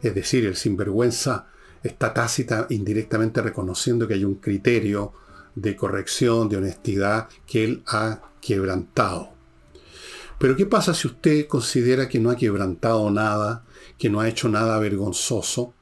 Es 0.00 0.14
decir, 0.14 0.46
el 0.46 0.56
sinvergüenza 0.56 1.48
está 1.82 2.14
tácita 2.14 2.66
indirectamente 2.70 3.42
reconociendo 3.42 4.06
que 4.06 4.14
hay 4.14 4.24
un 4.24 4.36
criterio 4.36 5.12
de 5.54 5.76
corrección, 5.76 6.48
de 6.48 6.56
honestidad 6.56 7.28
que 7.46 7.64
él 7.64 7.82
ha 7.86 8.20
quebrantado. 8.40 9.30
Pero 10.38 10.56
¿qué 10.56 10.66
pasa 10.66 10.92
si 10.94 11.06
usted 11.06 11.46
considera 11.46 12.08
que 12.08 12.18
no 12.18 12.30
ha 12.30 12.36
quebrantado 12.36 13.10
nada, 13.10 13.64
que 13.98 14.10
no 14.10 14.20
ha 14.20 14.28
hecho 14.28 14.48
nada 14.48 14.78
vergonzoso? 14.78 15.72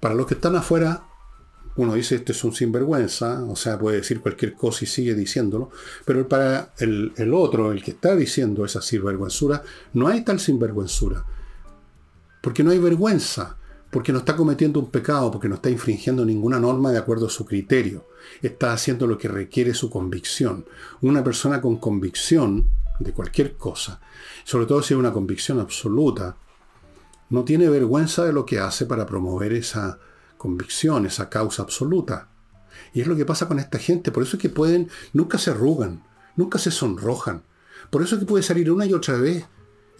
Para 0.00 0.14
los 0.14 0.26
que 0.26 0.34
están 0.34 0.56
afuera, 0.56 1.04
uno 1.76 1.94
dice, 1.94 2.16
este 2.16 2.32
es 2.32 2.44
un 2.44 2.52
sinvergüenza, 2.52 3.42
o 3.44 3.56
sea, 3.56 3.78
puede 3.78 3.96
decir 3.96 4.20
cualquier 4.20 4.54
cosa 4.54 4.84
y 4.84 4.86
sigue 4.86 5.14
diciéndolo, 5.14 5.70
pero 6.04 6.28
para 6.28 6.72
el, 6.78 7.12
el 7.16 7.34
otro, 7.34 7.72
el 7.72 7.82
que 7.82 7.92
está 7.92 8.14
diciendo 8.14 8.64
esa 8.64 8.80
sinvergüenzura, 8.80 9.62
no 9.94 10.06
hay 10.06 10.22
tal 10.22 10.38
sinvergüenzura, 10.38 11.24
porque 12.42 12.62
no 12.62 12.70
hay 12.70 12.78
vergüenza, 12.78 13.56
porque 13.94 14.12
no 14.12 14.18
está 14.18 14.34
cometiendo 14.34 14.80
un 14.80 14.90
pecado, 14.90 15.30
porque 15.30 15.48
no 15.48 15.54
está 15.54 15.70
infringiendo 15.70 16.24
ninguna 16.24 16.58
norma 16.58 16.90
de 16.90 16.98
acuerdo 16.98 17.28
a 17.28 17.30
su 17.30 17.46
criterio. 17.46 18.08
Está 18.42 18.72
haciendo 18.72 19.06
lo 19.06 19.16
que 19.16 19.28
requiere 19.28 19.72
su 19.72 19.88
convicción. 19.88 20.66
Una 21.02 21.22
persona 21.22 21.60
con 21.60 21.76
convicción 21.76 22.68
de 22.98 23.12
cualquier 23.12 23.56
cosa, 23.56 24.00
sobre 24.42 24.66
todo 24.66 24.82
si 24.82 24.94
es 24.94 24.98
una 24.98 25.12
convicción 25.12 25.60
absoluta, 25.60 26.36
no 27.30 27.44
tiene 27.44 27.68
vergüenza 27.68 28.24
de 28.24 28.32
lo 28.32 28.44
que 28.44 28.58
hace 28.58 28.84
para 28.84 29.06
promover 29.06 29.52
esa 29.52 30.00
convicción, 30.38 31.06
esa 31.06 31.30
causa 31.30 31.62
absoluta. 31.62 32.30
Y 32.94 33.00
es 33.00 33.06
lo 33.06 33.14
que 33.14 33.24
pasa 33.24 33.46
con 33.46 33.60
esta 33.60 33.78
gente. 33.78 34.10
Por 34.10 34.24
eso 34.24 34.38
es 34.38 34.42
que 34.42 34.48
pueden, 34.48 34.90
nunca 35.12 35.38
se 35.38 35.52
arrugan, 35.52 36.02
nunca 36.34 36.58
se 36.58 36.72
sonrojan. 36.72 37.44
Por 37.90 38.02
eso 38.02 38.16
es 38.16 38.22
que 38.22 38.26
puede 38.26 38.42
salir 38.42 38.72
una 38.72 38.86
y 38.86 38.92
otra 38.92 39.18
vez 39.18 39.44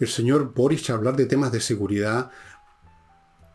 el 0.01 0.07
señor 0.09 0.53
Boris 0.53 0.89
a 0.89 0.95
hablar 0.95 1.15
de 1.15 1.25
temas 1.25 1.53
de 1.53 1.61
seguridad, 1.61 2.29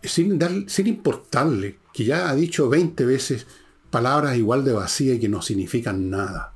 sin, 0.03 0.39
dar, 0.39 0.53
sin 0.67 0.87
importarle 0.87 1.79
que 1.93 2.05
ya 2.05 2.31
ha 2.31 2.35
dicho 2.35 2.69
20 2.69 3.05
veces 3.05 3.47
palabras 3.91 4.37
igual 4.37 4.65
de 4.65 4.73
vacías 4.73 5.17
y 5.17 5.21
que 5.21 5.29
no 5.29 5.43
significan 5.43 6.11
nada. 6.11 6.55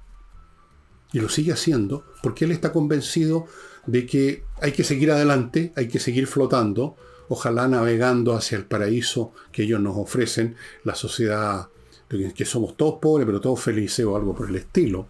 Y 1.13 1.21
lo 1.21 1.29
sigue 1.29 1.53
haciendo 1.53 2.05
porque 2.23 2.45
él 2.45 2.53
está 2.53 2.73
convencido 2.73 3.47
de 3.87 4.07
que 4.07 4.45
hay 4.61 4.73
que 4.73 4.85
seguir 4.85 5.11
adelante, 5.11 5.73
hay 5.77 5.89
que 5.89 6.01
seguir 6.01 6.27
flotando, 6.27 6.97
ojalá 7.29 7.69
navegando 7.69 8.35
hacia 8.35 8.57
el 8.57 8.65
paraíso 8.65 9.33
que 9.53 9.65
ellos 9.65 9.81
nos 9.81 9.97
ofrecen, 9.97 10.57
la 10.85 10.95
sociedad 10.95 11.69
que 12.09 12.45
somos 12.45 12.77
todos 12.77 13.01
pobres 13.01 13.27
pero 13.27 13.41
todos 13.41 13.61
felices 13.61 14.05
o 14.05 14.17
algo 14.17 14.35
por 14.35 14.49
el 14.49 14.57
estilo. 14.57 15.09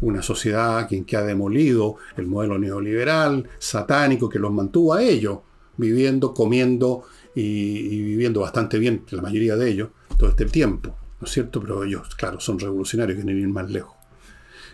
Una 0.00 0.22
sociedad 0.22 0.88
que, 0.88 1.04
que 1.04 1.16
ha 1.16 1.22
demolido 1.22 1.96
el 2.16 2.26
modelo 2.26 2.58
neoliberal, 2.58 3.48
satánico, 3.58 4.28
que 4.28 4.38
los 4.38 4.52
mantuvo 4.52 4.94
a 4.94 5.02
ellos, 5.02 5.40
viviendo, 5.76 6.32
comiendo 6.32 7.04
y, 7.34 8.02
viviendo 8.02 8.40
bastante 8.40 8.78
bien, 8.78 9.04
la 9.10 9.22
mayoría 9.22 9.56
de 9.56 9.70
ellos, 9.70 9.90
todo 10.16 10.30
este 10.30 10.46
tiempo, 10.46 10.96
¿no 11.20 11.26
es 11.26 11.32
cierto? 11.32 11.60
Pero 11.60 11.84
ellos, 11.84 12.14
claro, 12.16 12.40
son 12.40 12.58
revolucionarios, 12.58 13.16
quieren 13.16 13.38
ir 13.38 13.48
más 13.48 13.70
lejos. 13.70 13.94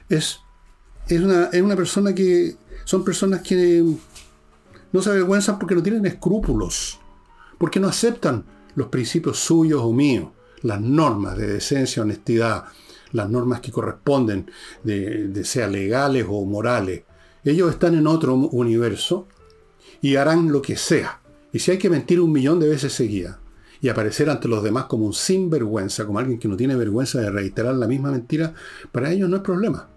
Es, 0.09 0.41
es, 1.09 1.21
una, 1.21 1.47
es 1.47 1.63
una 1.63 1.77
persona 1.77 2.15
que, 2.15 2.57
son 2.85 3.05
personas 3.05 3.43
que 3.43 3.85
no 4.93 5.03
se 5.03 5.11
avergüenzan 5.11 5.59
porque 5.59 5.75
no 5.75 5.83
tienen 5.83 6.07
escrúpulos, 6.07 6.99
porque 7.59 7.81
no 7.81 7.89
aceptan 7.89 8.45
los 8.75 8.89
principios 8.89 9.39
suyos 9.39 9.83
o 9.83 9.93
míos, 9.93 10.29
las 10.63 10.81
normas 10.81 11.37
de 11.37 11.47
decencia, 11.47 12.03
honestidad, 12.03 12.65
las 13.13 13.29
normas 13.29 13.61
que 13.61 13.73
corresponden, 13.73 14.51
de, 14.83 15.29
de 15.29 15.45
sea 15.45 15.67
legales 15.67 16.27
o 16.29 16.45
morales. 16.45 17.05
Ellos 17.45 17.71
están 17.71 17.95
en 17.95 18.07
otro 18.07 18.35
universo 18.35 19.29
y 20.01 20.17
harán 20.17 20.51
lo 20.51 20.63
que 20.63 20.77
sea. 20.77 21.21
Y 21.57 21.59
si 21.59 21.71
hay 21.71 21.79
que 21.79 21.89
mentir 21.89 22.21
un 22.21 22.33
millón 22.33 22.61
de 22.61 22.69
veces 22.69 22.93
seguida 22.93 23.39
y 23.81 23.89
aparecer 23.89 24.29
ante 24.29 24.47
los 24.47 24.63
demás 24.63 24.85
como 24.85 25.07
un 25.07 25.15
sinvergüenza, 25.15 26.05
como 26.05 26.19
alguien 26.19 26.39
que 26.39 26.49
no 26.49 26.57
tiene 26.59 26.77
vergüenza 26.77 27.19
de 27.19 27.31
reiterar 27.31 27.75
la 27.77 27.87
misma 27.87 28.11
mentira, 28.11 28.53
para 28.93 29.11
ellos 29.11 29.31
no 29.31 29.37
es 29.37 29.43
problema. 29.43 29.89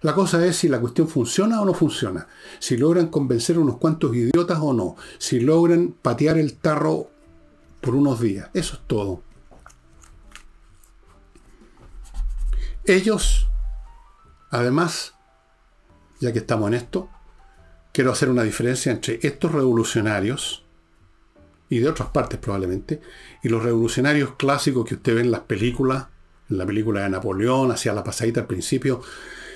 La 0.00 0.14
cosa 0.14 0.42
es 0.46 0.56
si 0.56 0.70
la 0.70 0.80
cuestión 0.80 1.08
funciona 1.08 1.60
o 1.60 1.66
no 1.66 1.74
funciona, 1.74 2.26
si 2.58 2.78
logran 2.78 3.08
convencer 3.08 3.56
a 3.56 3.60
unos 3.60 3.76
cuantos 3.76 4.16
idiotas 4.16 4.58
o 4.62 4.72
no, 4.72 4.96
si 5.18 5.40
logran 5.40 5.94
patear 6.00 6.38
el 6.38 6.54
tarro 6.54 7.10
por 7.82 7.94
unos 7.94 8.18
días. 8.18 8.48
Eso 8.54 8.76
es 8.76 8.80
todo. 8.86 9.22
Ellos, 12.86 13.46
además, 14.48 15.12
ya 16.18 16.32
que 16.32 16.38
estamos 16.38 16.68
en 16.68 16.74
esto, 16.76 17.10
quiero 17.92 18.12
hacer 18.12 18.28
una 18.28 18.42
diferencia 18.42 18.92
entre 18.92 19.20
estos 19.22 19.52
revolucionarios 19.52 20.64
y 21.68 21.78
de 21.78 21.88
otras 21.88 22.08
partes 22.08 22.38
probablemente, 22.40 23.00
y 23.42 23.48
los 23.48 23.62
revolucionarios 23.62 24.34
clásicos 24.34 24.84
que 24.84 24.94
usted 24.94 25.14
ve 25.14 25.20
en 25.20 25.30
las 25.30 25.42
películas, 25.42 26.08
en 26.48 26.58
la 26.58 26.66
película 26.66 27.02
de 27.02 27.10
Napoleón, 27.10 27.70
hacia 27.70 27.92
la 27.92 28.02
pasadita 28.02 28.40
al 28.40 28.48
principio, 28.48 29.02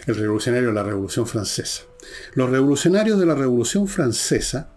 el 0.06 0.14
revolucionario 0.14 0.68
de 0.68 0.74
la 0.74 0.84
Revolución 0.84 1.26
Francesa. 1.26 1.82
Los 2.34 2.50
revolucionarios 2.50 3.18
de 3.18 3.26
la 3.26 3.34
Revolución 3.34 3.88
Francesa 3.88 4.70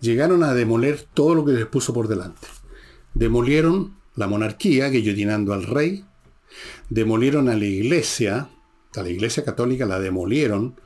llegaron 0.00 0.44
a 0.44 0.54
demoler 0.54 1.06
todo 1.12 1.34
lo 1.34 1.44
que 1.44 1.52
les 1.52 1.66
puso 1.66 1.92
por 1.92 2.06
delante. 2.06 2.46
Demolieron 3.14 3.96
la 4.14 4.28
monarquía, 4.28 4.88
guillotinando 4.90 5.52
al 5.52 5.64
rey, 5.64 6.04
demolieron 6.88 7.48
a 7.48 7.56
la 7.56 7.64
iglesia, 7.64 8.48
a 8.94 9.02
la 9.02 9.08
iglesia 9.08 9.44
católica 9.44 9.86
la 9.86 9.98
demolieron, 9.98 10.76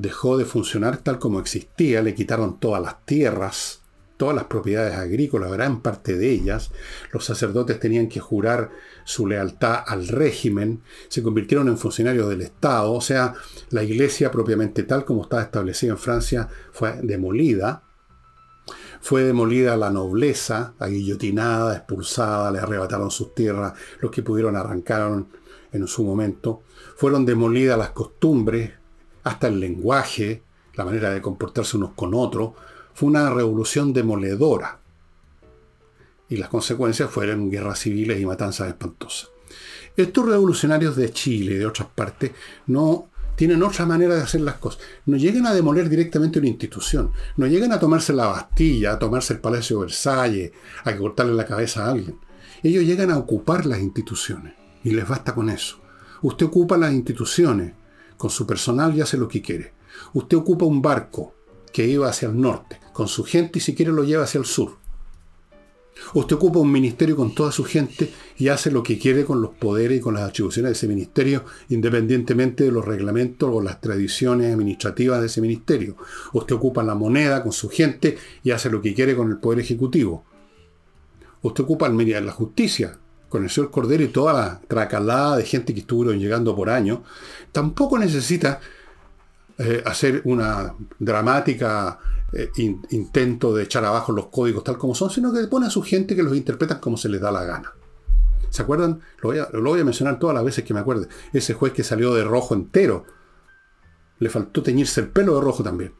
dejó 0.00 0.36
de 0.36 0.44
funcionar 0.44 0.98
tal 0.98 1.18
como 1.18 1.40
existía, 1.40 2.02
le 2.02 2.14
quitaron 2.14 2.60
todas 2.60 2.80
las 2.80 3.04
tierras, 3.04 3.82
todas 4.16 4.34
las 4.34 4.44
propiedades 4.44 4.94
agrícolas, 4.94 5.50
gran 5.50 5.80
parte 5.80 6.16
de 6.16 6.30
ellas, 6.30 6.70
los 7.12 7.24
sacerdotes 7.24 7.80
tenían 7.80 8.08
que 8.08 8.20
jurar 8.20 8.70
su 9.04 9.26
lealtad 9.26 9.82
al 9.86 10.06
régimen, 10.06 10.82
se 11.08 11.22
convirtieron 11.22 11.68
en 11.68 11.78
funcionarios 11.78 12.28
del 12.28 12.42
Estado, 12.42 12.92
o 12.92 13.00
sea, 13.00 13.34
la 13.70 13.82
iglesia 13.82 14.30
propiamente 14.30 14.84
tal 14.84 15.04
como 15.04 15.22
estaba 15.22 15.42
establecida 15.42 15.92
en 15.92 15.98
Francia 15.98 16.48
fue 16.72 17.00
demolida, 17.02 17.82
fue 19.00 19.24
demolida 19.24 19.76
la 19.76 19.90
nobleza, 19.90 20.74
guillotinada, 20.80 21.76
expulsada, 21.76 22.52
le 22.52 22.60
arrebataron 22.60 23.10
sus 23.10 23.34
tierras, 23.34 23.72
los 24.00 24.12
que 24.12 24.22
pudieron 24.22 24.54
arrancaron 24.54 25.28
en 25.72 25.86
su 25.86 26.04
momento, 26.04 26.62
fueron 26.96 27.26
demolidas 27.26 27.78
las 27.78 27.90
costumbres, 27.90 28.77
hasta 29.24 29.48
el 29.48 29.60
lenguaje, 29.60 30.42
la 30.74 30.84
manera 30.84 31.10
de 31.10 31.22
comportarse 31.22 31.76
unos 31.76 31.92
con 31.94 32.14
otros, 32.14 32.52
fue 32.94 33.08
una 33.08 33.30
revolución 33.30 33.92
demoledora. 33.92 34.80
Y 36.28 36.36
las 36.36 36.48
consecuencias 36.48 37.10
fueron 37.10 37.50
guerras 37.50 37.80
civiles 37.80 38.20
y 38.20 38.26
matanzas 38.26 38.68
espantosas. 38.68 39.30
Estos 39.96 40.26
revolucionarios 40.26 40.96
de 40.96 41.10
Chile 41.10 41.54
y 41.54 41.58
de 41.58 41.66
otras 41.66 41.88
partes 41.88 42.32
no 42.66 43.08
tienen 43.34 43.62
otra 43.62 43.86
manera 43.86 44.16
de 44.16 44.22
hacer 44.22 44.40
las 44.40 44.56
cosas. 44.56 44.80
No 45.06 45.16
llegan 45.16 45.46
a 45.46 45.54
demoler 45.54 45.88
directamente 45.88 46.40
una 46.40 46.48
institución. 46.48 47.12
No 47.36 47.46
llegan 47.46 47.72
a 47.72 47.78
tomarse 47.78 48.12
la 48.12 48.26
Bastilla, 48.26 48.92
a 48.92 48.98
tomarse 48.98 49.34
el 49.34 49.40
Palacio 49.40 49.76
de 49.76 49.82
Versalles, 49.86 50.52
a 50.84 50.96
cortarle 50.96 51.34
la 51.34 51.46
cabeza 51.46 51.84
a 51.84 51.92
alguien. 51.92 52.18
Ellos 52.62 52.84
llegan 52.84 53.12
a 53.12 53.18
ocupar 53.18 53.64
las 53.64 53.78
instituciones. 53.78 54.54
Y 54.82 54.90
les 54.90 55.06
basta 55.06 55.34
con 55.34 55.50
eso. 55.50 55.78
Usted 56.22 56.46
ocupa 56.46 56.76
las 56.76 56.92
instituciones 56.92 57.74
con 58.18 58.28
su 58.28 58.46
personal 58.46 58.94
y 58.94 59.00
hace 59.00 59.16
lo 59.16 59.28
que 59.28 59.40
quiere. 59.40 59.72
Usted 60.12 60.36
ocupa 60.36 60.66
un 60.66 60.82
barco 60.82 61.34
que 61.72 61.86
iba 61.86 62.08
hacia 62.08 62.28
el 62.28 62.38
norte, 62.38 62.78
con 62.92 63.08
su 63.08 63.24
gente 63.24 63.58
y 63.58 63.62
si 63.62 63.74
quiere 63.74 63.92
lo 63.92 64.04
lleva 64.04 64.24
hacia 64.24 64.38
el 64.38 64.44
sur. 64.44 64.76
Usted 66.14 66.36
ocupa 66.36 66.60
un 66.60 66.70
ministerio 66.70 67.16
con 67.16 67.34
toda 67.34 67.50
su 67.50 67.64
gente 67.64 68.12
y 68.36 68.48
hace 68.48 68.70
lo 68.70 68.82
que 68.82 68.98
quiere 68.98 69.24
con 69.24 69.42
los 69.42 69.50
poderes 69.54 69.98
y 69.98 70.00
con 70.00 70.14
las 70.14 70.28
atribuciones 70.28 70.70
de 70.70 70.72
ese 70.74 70.88
ministerio, 70.88 71.44
independientemente 71.70 72.64
de 72.64 72.72
los 72.72 72.84
reglamentos 72.84 73.50
o 73.52 73.60
las 73.60 73.80
tradiciones 73.80 74.52
administrativas 74.52 75.20
de 75.20 75.26
ese 75.26 75.40
ministerio. 75.40 75.96
Usted 76.32 76.54
ocupa 76.54 76.82
la 76.82 76.94
moneda 76.94 77.42
con 77.42 77.52
su 77.52 77.68
gente 77.68 78.16
y 78.44 78.52
hace 78.52 78.70
lo 78.70 78.80
que 78.80 78.94
quiere 78.94 79.16
con 79.16 79.30
el 79.30 79.38
poder 79.38 79.60
ejecutivo. 79.60 80.24
Usted 81.42 81.64
ocupa 81.64 81.86
el 81.86 82.26
la 82.26 82.32
justicia 82.32 82.98
con 83.28 83.44
el 83.44 83.50
señor 83.50 83.70
Cordero 83.70 84.02
y 84.02 84.08
toda 84.08 84.32
la 84.32 84.60
tracalada 84.66 85.36
de 85.36 85.44
gente 85.44 85.74
que 85.74 85.80
estuvieron 85.80 86.18
llegando 86.18 86.56
por 86.56 86.70
año. 86.70 87.02
Tampoco 87.52 87.98
necesita 87.98 88.60
eh, 89.58 89.82
hacer 89.84 90.22
una 90.24 90.74
dramática 90.98 91.98
eh, 92.32 92.50
intento 92.90 93.54
de 93.54 93.64
echar 93.64 93.84
abajo 93.84 94.12
los 94.12 94.26
códigos 94.26 94.62
tal 94.62 94.78
como 94.78 94.94
son, 94.94 95.10
sino 95.10 95.32
que 95.32 95.46
pone 95.46 95.66
a 95.66 95.70
su 95.70 95.82
gente 95.82 96.14
que 96.14 96.22
los 96.22 96.36
interpreta 96.36 96.80
como 96.80 96.96
se 96.96 97.08
les 97.08 97.20
da 97.20 97.30
la 97.30 97.44
gana. 97.44 97.72
¿Se 98.50 98.62
acuerdan? 98.62 99.00
Lo 99.20 99.30
voy, 99.62 99.80
a, 99.80 99.84
mencionar 99.84 100.18
todas 100.18 100.34
las 100.34 100.44
veces 100.44 100.64
que 100.64 100.72
me 100.72 100.80
acuerde. 100.80 101.08
Ese 101.32 101.54
juez 101.54 101.72
que 101.72 101.84
salió 101.84 102.14
de 102.14 102.24
rojo 102.24 102.54
entero. 102.54 103.04
Le 104.18 104.30
faltó 104.30 104.62
teñirse 104.62 105.00
el 105.00 105.08
pelo 105.08 105.34
de 105.34 105.40
rojo 105.42 105.62
también. 105.62 105.94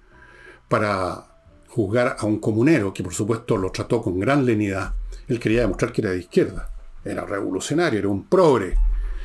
Para 0.68 1.24
juzgar 1.68 2.16
a 2.18 2.26
un 2.26 2.38
comunero 2.38 2.92
que 2.92 3.02
por 3.02 3.12
supuesto 3.12 3.56
lo 3.56 3.70
trató 3.70 4.02
con 4.02 4.18
gran 4.18 4.46
lenidad. 4.46 4.94
Él 5.28 5.38
quería 5.38 5.60
demostrar 5.60 5.92
que 5.92 6.00
era 6.00 6.10
de 6.10 6.18
izquierda. 6.18 6.70
Era 7.08 7.24
revolucionario, 7.24 7.98
era 7.98 8.08
un 8.08 8.28
progre. 8.28 8.76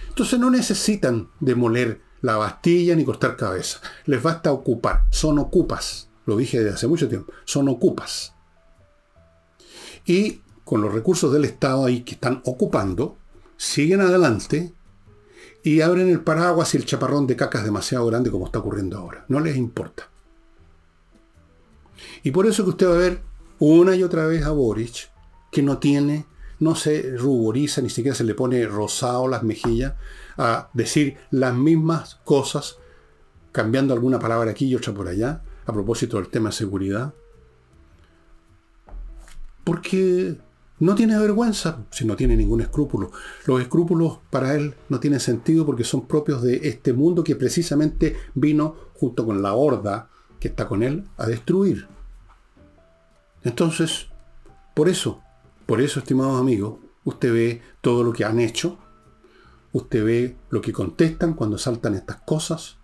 Entonces 0.09 0.39
no 0.39 0.49
necesitan 0.49 1.29
demoler 1.39 2.01
la 2.21 2.37
Bastilla 2.37 2.95
ni 2.95 3.03
cortar 3.03 3.35
cabeza. 3.35 3.79
Les 4.05 4.21
basta 4.21 4.51
ocupar. 4.51 5.05
Son 5.09 5.39
ocupas 5.39 6.09
lo 6.25 6.37
dije 6.37 6.59
desde 6.59 6.75
hace 6.75 6.87
mucho 6.87 7.09
tiempo, 7.09 7.33
son 7.45 7.69
ocupas. 7.69 8.33
Y 10.05 10.41
con 10.63 10.81
los 10.81 10.93
recursos 10.93 11.31
del 11.33 11.45
Estado 11.45 11.85
ahí 11.85 12.01
que 12.01 12.13
están 12.13 12.41
ocupando, 12.45 13.17
siguen 13.57 14.01
adelante 14.01 14.73
y 15.63 15.81
abren 15.81 16.09
el 16.09 16.21
paraguas 16.21 16.73
y 16.73 16.77
el 16.77 16.85
chaparrón 16.85 17.27
de 17.27 17.35
caca 17.35 17.59
es 17.59 17.65
demasiado 17.65 18.05
grande 18.05 18.31
como 18.31 18.45
está 18.45 18.59
ocurriendo 18.59 18.97
ahora. 18.97 19.25
No 19.27 19.39
les 19.39 19.55
importa. 19.55 20.09
Y 22.23 22.31
por 22.31 22.47
eso 22.47 22.63
que 22.63 22.69
usted 22.71 22.87
va 22.87 22.95
a 22.95 22.97
ver 22.97 23.21
una 23.59 23.95
y 23.95 24.03
otra 24.03 24.25
vez 24.25 24.43
a 24.45 24.51
Boric, 24.51 25.09
que 25.51 25.61
no 25.61 25.77
tiene, 25.77 26.25
no 26.59 26.75
se 26.75 27.15
ruboriza, 27.17 27.81
ni 27.81 27.89
siquiera 27.89 28.15
se 28.15 28.23
le 28.23 28.35
pone 28.35 28.65
rosado 28.65 29.27
las 29.27 29.43
mejillas, 29.43 29.93
a 30.37 30.69
decir 30.73 31.17
las 31.31 31.53
mismas 31.53 32.19
cosas, 32.23 32.77
cambiando 33.51 33.93
alguna 33.93 34.19
palabra 34.19 34.51
aquí 34.51 34.67
y 34.67 34.75
otra 34.75 34.93
por 34.93 35.07
allá, 35.07 35.41
a 35.65 35.73
propósito 35.73 36.17
del 36.17 36.29
tema 36.29 36.49
de 36.49 36.55
seguridad. 36.55 37.13
Porque 39.63 40.37
no 40.79 40.95
tiene 40.95 41.17
vergüenza 41.17 41.85
si 41.91 42.05
no 42.05 42.15
tiene 42.15 42.35
ningún 42.35 42.61
escrúpulo. 42.61 43.11
Los 43.45 43.61
escrúpulos 43.61 44.19
para 44.29 44.53
él 44.55 44.73
no 44.89 44.99
tienen 44.99 45.19
sentido 45.19 45.65
porque 45.65 45.83
son 45.83 46.07
propios 46.07 46.41
de 46.41 46.67
este 46.67 46.91
mundo 46.91 47.23
que 47.23 47.35
precisamente 47.35 48.17
vino 48.33 48.75
junto 48.95 49.25
con 49.25 49.41
la 49.41 49.53
horda 49.53 50.09
que 50.39 50.49
está 50.49 50.67
con 50.67 50.83
él 50.83 51.05
a 51.15 51.25
destruir. 51.25 51.87
Entonces, 53.43 54.07
por 54.73 54.89
eso, 54.89 55.21
por 55.65 55.81
eso, 55.81 55.99
estimados 55.99 56.39
amigos, 56.39 56.79
usted 57.03 57.33
ve 57.33 57.61
todo 57.81 58.03
lo 58.03 58.13
que 58.13 58.25
han 58.25 58.39
hecho, 58.39 58.77
usted 59.71 60.03
ve 60.03 60.37
lo 60.49 60.61
que 60.61 60.71
contestan 60.71 61.33
cuando 61.33 61.57
saltan 61.57 61.95
estas 61.95 62.21
cosas, 62.21 62.77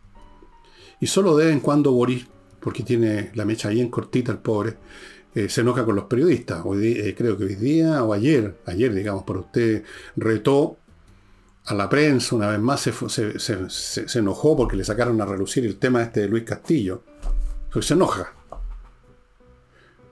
y 0.99 1.07
solo 1.07 1.35
de 1.37 1.45
vez 1.45 1.53
en 1.53 1.61
cuando 1.61 1.91
Boris 1.91 2.27
porque 2.59 2.83
tiene 2.83 3.31
la 3.35 3.45
mecha 3.45 3.69
bien 3.69 3.89
cortita 3.89 4.31
el 4.31 4.39
pobre, 4.39 4.77
eh, 5.33 5.47
se 5.47 5.61
enoja 5.61 5.85
con 5.85 5.95
los 5.95 6.05
periodistas. 6.05 6.61
Hoy 6.65 6.93
eh, 6.93 7.15
creo 7.17 7.37
que 7.37 7.45
hoy 7.45 7.55
día 7.55 8.03
o 8.03 8.13
ayer, 8.13 8.59
ayer 8.65 8.93
digamos, 8.93 9.23
por 9.23 9.37
usted 9.37 9.83
retó 10.15 10.77
a 11.65 11.73
la 11.73 11.87
prensa, 11.87 12.35
una 12.35 12.49
vez 12.49 12.59
más 12.59 12.81
se, 12.81 14.19
enojó 14.19 14.57
porque 14.57 14.75
le 14.75 14.83
sacaron 14.83 15.21
a 15.21 15.25
relucir 15.25 15.65
el 15.65 15.77
tema 15.77 16.01
este 16.01 16.21
de 16.21 16.27
Luis 16.27 16.43
Castillo. 16.43 17.03
Se 17.79 17.93
enoja. 17.93 18.33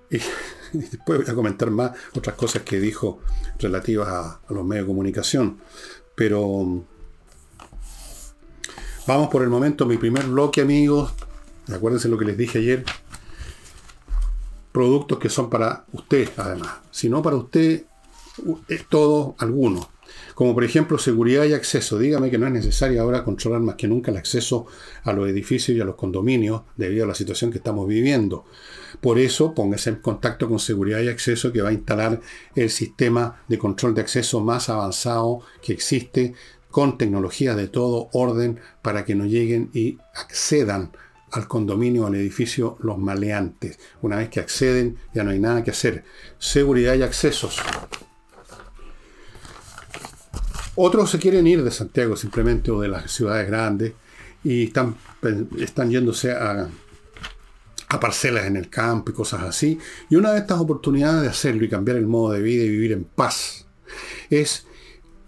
después 0.73 1.19
voy 1.19 1.29
a 1.29 1.35
comentar 1.35 1.71
más 1.71 1.91
otras 2.15 2.35
cosas 2.35 2.63
que 2.63 2.79
dijo 2.79 3.19
relativas 3.59 4.07
a, 4.07 4.39
los 4.49 4.65
medios 4.65 4.85
de 4.85 4.91
comunicación. 4.91 5.57
Pero 6.15 6.83
vamos 9.05 9.29
por 9.29 9.43
el 9.43 9.49
momento 9.49 9.85
mi 9.85 9.97
primer 9.97 10.25
bloque, 10.25 10.61
amigos. 10.61 11.13
Acuérdense 11.71 12.09
lo 12.09 12.17
que 12.17 12.25
les 12.25 12.37
dije 12.37 12.59
ayer. 12.59 12.85
Productos 14.71 15.19
que 15.19 15.29
son 15.29 15.49
para 15.49 15.85
usted, 15.91 16.29
además. 16.37 16.75
Si 16.91 17.09
no 17.09 17.21
para 17.21 17.35
usted, 17.35 17.85
es 18.67 18.85
todo. 18.87 19.35
Como 20.35 20.53
por 20.53 20.63
ejemplo 20.63 20.97
seguridad 20.97 21.45
y 21.45 21.53
acceso. 21.53 21.97
Dígame 21.97 22.29
que 22.29 22.37
no 22.37 22.47
es 22.47 22.53
necesario 22.53 23.01
ahora 23.01 23.23
controlar 23.23 23.61
más 23.61 23.75
que 23.75 23.87
nunca 23.87 24.11
el 24.11 24.17
acceso 24.17 24.65
a 25.03 25.13
los 25.13 25.27
edificios 25.29 25.77
y 25.77 25.81
a 25.81 25.85
los 25.85 25.95
condominios 25.95 26.61
debido 26.75 27.05
a 27.05 27.07
la 27.07 27.15
situación 27.15 27.51
que 27.51 27.57
estamos 27.57 27.87
viviendo. 27.87 28.45
Por 29.01 29.19
eso 29.19 29.53
póngase 29.53 29.89
en 29.91 29.95
contacto 29.97 30.47
con 30.47 30.59
seguridad 30.59 31.01
y 31.01 31.09
acceso 31.09 31.51
que 31.51 31.61
va 31.61 31.69
a 31.69 31.73
instalar 31.73 32.19
el 32.55 32.69
sistema 32.69 33.43
de 33.47 33.57
control 33.57 33.93
de 33.93 34.01
acceso 34.01 34.39
más 34.39 34.69
avanzado 34.69 35.41
que 35.61 35.73
existe 35.73 36.33
con 36.69 36.97
tecnología 36.97 37.55
de 37.55 37.67
todo 37.67 38.09
orden 38.13 38.59
para 38.81 39.05
que 39.05 39.15
no 39.15 39.25
lleguen 39.25 39.69
y 39.73 39.97
accedan 40.15 40.91
al 41.31 41.47
condominio 41.47 42.03
o 42.03 42.07
al 42.07 42.15
edificio 42.15 42.77
los 42.81 42.97
maleantes. 42.97 43.79
Una 44.01 44.17
vez 44.17 44.29
que 44.29 44.39
acceden, 44.39 44.97
ya 45.13 45.23
no 45.23 45.31
hay 45.31 45.39
nada 45.39 45.63
que 45.63 45.71
hacer. 45.71 46.03
Seguridad 46.37 46.95
y 46.95 47.03
accesos. 47.03 47.61
Otros 50.79 51.09
se 51.09 51.17
quieren 51.17 51.47
ir 51.47 51.63
de 51.63 51.71
Santiago 51.71 52.15
simplemente 52.15 52.69
o 52.69 52.79
de 52.79 52.87
las 52.87 53.11
ciudades 53.11 53.47
grandes 53.47 53.93
y 54.43 54.65
están, 54.65 54.95
están 55.59 55.89
yéndose 55.89 56.31
a, 56.31 56.69
parcelas 57.99 58.45
en 58.45 58.57
el 58.57 58.69
campo 58.69 59.09
y 59.09 59.15
cosas 59.15 59.41
así. 59.41 59.79
Y 60.07 60.17
una 60.17 60.33
de 60.33 60.39
estas 60.39 60.59
oportunidades 60.59 61.23
de 61.23 61.29
hacerlo 61.29 61.65
y 61.65 61.69
cambiar 61.69 61.97
el 61.97 62.05
modo 62.05 62.33
de 62.33 62.43
vida 62.43 62.63
y 62.63 62.69
vivir 62.69 62.91
en 62.91 63.05
paz 63.05 63.65
es 64.29 64.67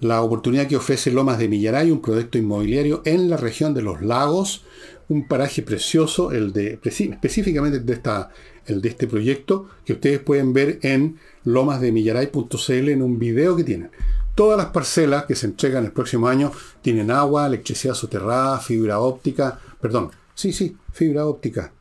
la 0.02 0.22
oportunidad 0.22 0.68
que 0.68 0.76
ofrece 0.76 1.10
Lomas 1.10 1.40
de 1.40 1.50
Millaray, 1.50 1.90
un 1.90 2.02
proyecto 2.04 2.38
inmobiliario 2.38 3.02
en 3.06 3.28
la 3.28 3.36
región 3.36 3.74
de 3.74 3.82
los 3.82 4.04
lagos, 4.04 4.66
un 5.08 5.28
paraje 5.28 5.64
precioso, 5.64 6.32
el 6.32 6.54
de 6.54 6.80
específicamente 6.84 7.80
de 7.80 7.94
esta 7.94 8.30
el 8.68 8.84
de 8.84 8.90
este 8.90 9.08
proyecto, 9.08 9.68
que 9.84 9.94
ustedes 9.94 10.20
pueden 10.20 10.54
ver 10.54 10.78
en 10.84 11.18
lomasdemillaray.cl 11.44 12.90
en 12.90 13.02
un 13.02 13.18
video 13.18 13.56
que 13.56 13.64
tienen. 13.64 13.90
Todas 14.36 14.58
las 14.58 14.68
parcelas 14.68 15.26
que 15.26 15.36
se 15.36 15.48
entregan 15.48 15.86
el 15.86 15.92
próximo 15.92 16.28
año 16.28 16.52
tienen 16.82 17.12
agua, 17.12 17.48
electricidad 17.48 17.94
soterrada, 17.94 18.60
fibra 18.60 19.00
óptica, 19.00 19.60
perdón, 19.82 20.12
sí, 20.34 20.54
sí, 20.54 20.78
fibra 20.94 21.26
óptica. 21.26 21.74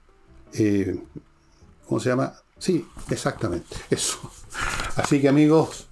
Eh, 0.53 0.99
¿Cómo 1.87 2.01
se 2.01 2.09
llama? 2.11 2.35
Sí, 2.59 2.87
exactamente, 3.11 3.77
eso. 3.91 4.19
Así 4.97 5.21
que 5.21 5.29
amigos, 5.29 5.87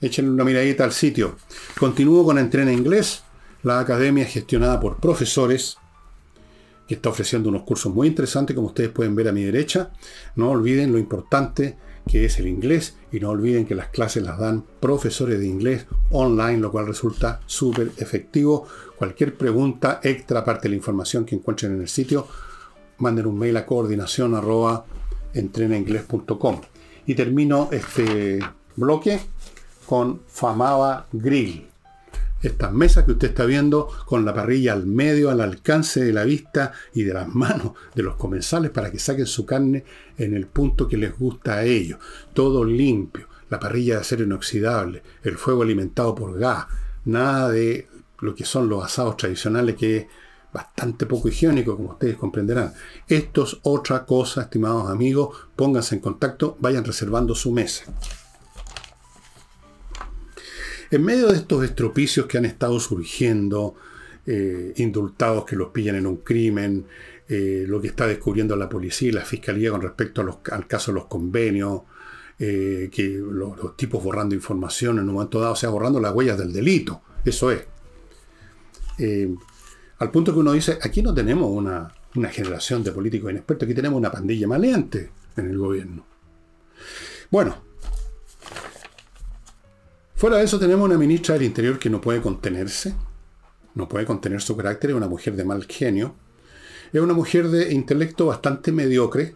echen 0.00 0.28
una 0.28 0.44
miradita 0.44 0.84
al 0.84 0.92
sitio. 0.92 1.36
Continúo 1.78 2.24
con 2.24 2.38
Entrena 2.38 2.72
Inglés, 2.72 3.22
la 3.62 3.78
academia 3.78 4.24
gestionada 4.24 4.80
por 4.80 4.98
profesores 4.98 5.76
que 6.88 6.94
está 6.94 7.10
ofreciendo 7.10 7.48
unos 7.48 7.62
cursos 7.62 7.94
muy 7.94 8.08
interesantes, 8.08 8.56
como 8.56 8.68
ustedes 8.68 8.90
pueden 8.90 9.14
ver 9.14 9.28
a 9.28 9.32
mi 9.32 9.44
derecha. 9.44 9.92
No 10.34 10.50
olviden 10.50 10.92
lo 10.92 10.98
importante 10.98 11.76
que 12.06 12.24
es 12.24 12.38
el 12.38 12.48
inglés 12.48 12.96
y 13.10 13.20
no 13.20 13.30
olviden 13.30 13.64
que 13.64 13.74
las 13.74 13.88
clases 13.88 14.22
las 14.22 14.38
dan 14.38 14.64
profesores 14.80 15.38
de 15.38 15.46
inglés 15.46 15.86
online, 16.10 16.58
lo 16.58 16.70
cual 16.70 16.86
resulta 16.86 17.40
súper 17.46 17.92
efectivo. 17.96 18.66
Cualquier 18.96 19.36
pregunta 19.36 20.00
extra, 20.02 20.40
aparte 20.40 20.64
de 20.64 20.70
la 20.70 20.76
información 20.76 21.24
que 21.24 21.34
encuentren 21.34 21.74
en 21.74 21.80
el 21.80 21.88
sitio, 21.88 22.26
manden 22.98 23.26
un 23.26 23.38
mail 23.38 23.56
a 23.56 23.66
coordinación. 23.66 24.34
Y 27.06 27.14
termino 27.14 27.68
este 27.72 28.40
bloque 28.76 29.20
con 29.86 30.20
Famaba 30.26 31.06
Grill 31.12 31.71
estas 32.42 32.72
mesas 32.72 33.04
que 33.04 33.12
usted 33.12 33.28
está 33.28 33.44
viendo 33.44 33.88
con 34.06 34.24
la 34.24 34.34
parrilla 34.34 34.72
al 34.72 34.86
medio, 34.86 35.30
al 35.30 35.40
alcance 35.40 36.04
de 36.04 36.12
la 36.12 36.24
vista 36.24 36.72
y 36.92 37.04
de 37.04 37.14
las 37.14 37.28
manos 37.28 37.72
de 37.94 38.02
los 38.02 38.16
comensales 38.16 38.70
para 38.70 38.90
que 38.90 38.98
saquen 38.98 39.26
su 39.26 39.46
carne 39.46 39.84
en 40.18 40.34
el 40.34 40.46
punto 40.46 40.88
que 40.88 40.96
les 40.96 41.16
gusta 41.16 41.54
a 41.54 41.64
ellos. 41.64 41.98
Todo 42.34 42.64
limpio, 42.64 43.28
la 43.48 43.60
parrilla 43.60 43.94
de 43.94 44.00
acero 44.00 44.24
inoxidable, 44.24 45.02
el 45.22 45.38
fuego 45.38 45.62
alimentado 45.62 46.14
por 46.14 46.38
gas, 46.38 46.66
nada 47.04 47.50
de 47.50 47.88
lo 48.20 48.34
que 48.34 48.44
son 48.44 48.68
los 48.68 48.84
asados 48.84 49.16
tradicionales 49.16 49.76
que 49.76 49.96
es 49.96 50.06
bastante 50.52 51.06
poco 51.06 51.28
higiénico, 51.28 51.76
como 51.76 51.90
ustedes 51.90 52.16
comprenderán. 52.16 52.72
Esto 53.08 53.44
es 53.44 53.56
otra 53.62 54.04
cosa, 54.04 54.42
estimados 54.42 54.90
amigos, 54.90 55.36
pónganse 55.56 55.94
en 55.94 56.00
contacto, 56.00 56.56
vayan 56.60 56.84
reservando 56.84 57.34
su 57.34 57.52
mesa. 57.52 57.84
En 60.92 61.02
medio 61.02 61.28
de 61.28 61.38
estos 61.38 61.64
estropicios 61.64 62.26
que 62.26 62.36
han 62.36 62.44
estado 62.44 62.78
surgiendo, 62.78 63.74
eh, 64.26 64.74
indultados 64.76 65.46
que 65.46 65.56
los 65.56 65.70
pillan 65.70 65.96
en 65.96 66.06
un 66.06 66.18
crimen, 66.18 66.84
eh, 67.26 67.64
lo 67.66 67.80
que 67.80 67.88
está 67.88 68.06
descubriendo 68.06 68.54
la 68.56 68.68
policía 68.68 69.08
y 69.08 69.12
la 69.12 69.24
fiscalía 69.24 69.70
con 69.70 69.80
respecto 69.80 70.20
al 70.50 70.66
caso 70.66 70.90
de 70.90 70.96
los 70.96 71.06
convenios, 71.06 71.80
eh, 72.38 72.90
que 72.92 73.08
los, 73.08 73.74
tipos 73.74 74.04
borrando 74.04 74.34
información 74.34 74.98
en 74.98 75.08
un 75.08 75.14
momento 75.14 75.40
dado, 75.40 75.54
o 75.54 75.56
sea, 75.56 75.70
borrando 75.70 75.98
las 75.98 76.14
huellas 76.14 76.36
del 76.36 76.52
delito, 76.52 77.00
eso 77.24 77.50
es. 77.50 77.64
al 79.98 80.10
punto 80.10 80.34
que 80.34 80.40
uno 80.40 80.52
dice, 80.52 80.78
aquí 80.82 81.00
no 81.00 81.14
tenemos 81.14 81.50
una, 81.50 81.90
una 82.16 82.28
generación 82.28 82.84
de 82.84 82.92
políticos 82.92 83.30
inexpertos, 83.30 83.64
aquí 83.66 83.74
tenemos 83.74 83.96
una 83.96 84.12
pandilla 84.12 84.46
maleante 84.46 85.10
en 85.38 85.48
el 85.48 85.56
gobierno. 85.56 86.04
Bueno, 87.30 87.71
Fuera 90.22 90.36
de 90.36 90.44
eso 90.44 90.60
tenemos 90.60 90.88
una 90.88 90.96
ministra 90.96 91.34
del 91.34 91.42
Interior 91.42 91.80
que 91.80 91.90
no 91.90 92.00
puede 92.00 92.20
contenerse, 92.20 92.94
no 93.74 93.88
puede 93.88 94.06
contener 94.06 94.40
su 94.40 94.56
carácter, 94.56 94.90
es 94.90 94.96
una 94.96 95.08
mujer 95.08 95.34
de 95.34 95.44
mal 95.44 95.64
genio, 95.64 96.14
es 96.92 97.00
una 97.00 97.12
mujer 97.12 97.48
de 97.48 97.72
intelecto 97.72 98.26
bastante 98.26 98.70
mediocre, 98.70 99.34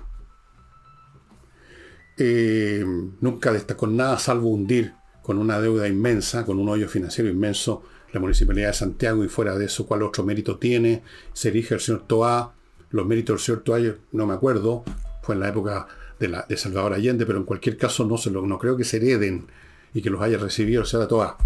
eh, 2.17 2.85
nunca 3.21 3.53
destacó 3.53 3.89
nada 3.89 4.17
salvo 4.21 4.51
hundir 4.51 4.95
con 5.25 5.39
una 5.39 5.61
deuda 5.61 5.89
inmensa, 5.89 6.47
con 6.47 6.61
un 6.61 6.69
hoyo 6.69 6.89
financiero 6.89 7.29
inmenso, 7.29 7.83
la 8.13 8.21
Municipalidad 8.21 8.69
de 8.69 8.75
Santiago 8.75 9.25
y 9.25 9.29
fuera 9.29 9.59
de 9.59 9.65
eso, 9.65 9.89
¿cuál 9.89 10.05
otro 10.05 10.23
mérito 10.23 10.57
tiene? 10.57 11.03
Se 11.33 11.49
erige 11.49 11.75
el 11.75 11.81
señor 11.81 12.05
Toá, 12.07 12.55
los 12.91 13.05
méritos 13.05 13.39
del 13.39 13.45
señor 13.45 13.63
Toá, 13.65 13.81
no 14.13 14.27
me 14.29 14.35
acuerdo, 14.35 14.85
fue 15.21 15.35
en 15.35 15.41
la 15.41 15.49
época 15.49 15.89
de, 16.21 16.57
Salvador 16.57 16.93
Allende, 16.93 17.27
pero 17.27 17.39
en 17.39 17.45
cualquier 17.45 17.77
caso 17.77 18.05
no 18.05 18.59
creo 18.61 18.77
que 18.77 18.85
se 18.85 18.99
hereden 18.99 19.49
y 19.97 20.03
que 20.03 20.11
los 20.11 20.21
haya 20.21 20.37
recibido 20.37 20.83
el 20.83 20.87
sea 20.87 21.09
toda. 21.09 21.39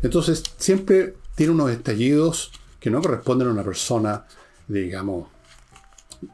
Entonces, 0.00 0.44
siempre 0.58 1.16
tiene 1.34 1.52
unos 1.52 1.72
estallidos 1.72 2.52
que 2.78 2.88
no 2.88 3.02
corresponden 3.02 3.48
a 3.48 3.50
una 3.50 3.64
persona, 3.64 4.24
digamos, 4.68 5.28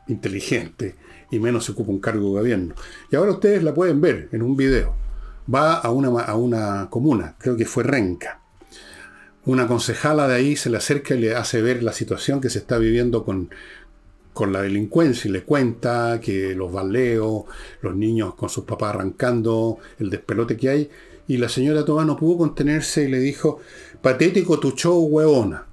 inteligente, 0.06 0.96
y 1.30 1.38
menos 1.38 1.64
se 1.64 1.72
ocupa 1.72 1.90
un 1.90 1.98
cargo 1.98 2.26
de 2.26 2.40
gobierno. 2.40 2.74
Y 3.10 3.16
ahora 3.16 3.32
ustedes 3.32 3.62
la 3.62 3.72
pueden 3.72 4.02
ver 4.02 4.28
en 4.32 4.42
un 4.42 4.54
video. 4.54 4.94
Va 5.52 5.78
a 5.78 5.90
una, 5.90 6.08
a 6.08 6.36
una 6.36 6.90
comuna, 6.90 7.36
creo 7.38 7.56
que 7.56 7.64
fue 7.64 7.84
Renca. 7.84 8.42
Una 9.46 9.66
concejala 9.66 10.28
de 10.28 10.34
ahí 10.34 10.56
se 10.56 10.68
le 10.68 10.76
acerca 10.76 11.14
y 11.14 11.20
le 11.20 11.34
hace 11.34 11.62
ver 11.62 11.82
la 11.82 11.94
situación 11.94 12.42
que 12.42 12.50
se 12.50 12.58
está 12.58 12.76
viviendo 12.76 13.24
con, 13.24 13.48
con 14.34 14.52
la 14.52 14.60
delincuencia 14.60 15.26
y 15.26 15.32
le 15.32 15.42
cuenta 15.42 16.20
que 16.20 16.54
los 16.54 16.70
baleos, 16.70 17.44
los 17.80 17.96
niños 17.96 18.34
con 18.34 18.50
sus 18.50 18.64
papás 18.64 18.94
arrancando, 18.94 19.78
el 19.98 20.10
despelote 20.10 20.58
que 20.58 20.68
hay. 20.68 20.90
Y 21.32 21.38
la 21.38 21.48
señora 21.48 21.82
Tomás 21.82 22.04
no 22.04 22.14
pudo 22.14 22.36
contenerse 22.36 23.04
y 23.04 23.08
le 23.08 23.18
dijo, 23.18 23.58
patético 24.02 24.60
tu 24.60 24.72
show, 24.72 25.02
hueona. 25.02 25.64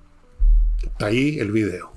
Está 0.82 1.08
ahí 1.08 1.38
el 1.38 1.52
video. 1.52 1.92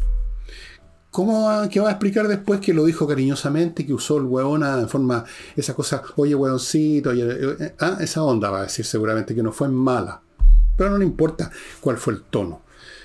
¿Cómo 1.12 1.44
va, 1.44 1.68
va 1.68 1.88
a 1.88 1.92
explicar 1.92 2.26
después 2.26 2.58
que 2.58 2.74
lo 2.74 2.84
dijo 2.84 3.06
cariñosamente, 3.06 3.86
que 3.86 3.94
usó 3.94 4.16
el 4.16 4.24
hueona 4.24 4.80
en 4.80 4.88
forma, 4.88 5.24
esa 5.54 5.74
cosa, 5.74 6.02
oye 6.16 6.34
hueoncito, 6.34 7.12
eh, 7.12 7.76
ah, 7.78 7.98
esa 8.00 8.24
onda 8.24 8.50
va 8.50 8.58
a 8.58 8.62
decir 8.62 8.84
seguramente 8.84 9.32
que 9.32 9.44
no 9.44 9.52
fue 9.52 9.68
mala. 9.68 10.20
Pero 10.76 10.90
no 10.90 10.98
le 10.98 11.04
importa 11.04 11.52
cuál 11.80 11.98
fue 11.98 12.14
el 12.14 12.22
tono. 12.22 12.62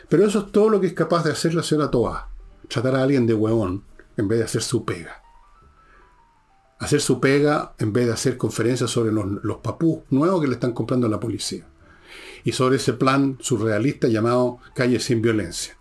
Pero 0.09 0.25
eso 0.25 0.39
es 0.39 0.51
todo 0.51 0.71
lo 0.71 0.81
que 0.81 0.87
es 0.87 0.93
capaz 0.93 1.23
de 1.23 1.33
hacer 1.33 1.53
la 1.53 1.61
señora 1.61 1.91
Toa. 1.91 2.31
Tratar 2.67 2.95
a 2.95 3.03
alguien 3.03 3.27
de 3.27 3.35
hueón 3.35 3.83
en 4.17 4.27
vez 4.27 4.39
de 4.39 4.45
hacer 4.45 4.63
su 4.63 4.83
pega 4.83 5.21
hacer 6.79 7.01
su 7.01 7.19
pega 7.19 7.73
en 7.79 7.93
vez 7.93 8.05
de 8.05 8.13
hacer 8.13 8.37
conferencias 8.37 8.89
sobre 8.89 9.11
los, 9.11 9.25
los 9.43 9.57
papús 9.57 9.99
nuevos 10.09 10.41
que 10.41 10.47
le 10.47 10.53
están 10.53 10.73
comprando 10.73 11.07
a 11.07 11.09
la 11.09 11.19
policía. 11.19 11.65
Y 12.43 12.51
sobre 12.51 12.77
ese 12.77 12.93
plan 12.93 13.37
surrealista 13.41 14.07
llamado 14.07 14.59
Calle 14.73 14.99
sin 14.99 15.21
Violencia. 15.21 15.77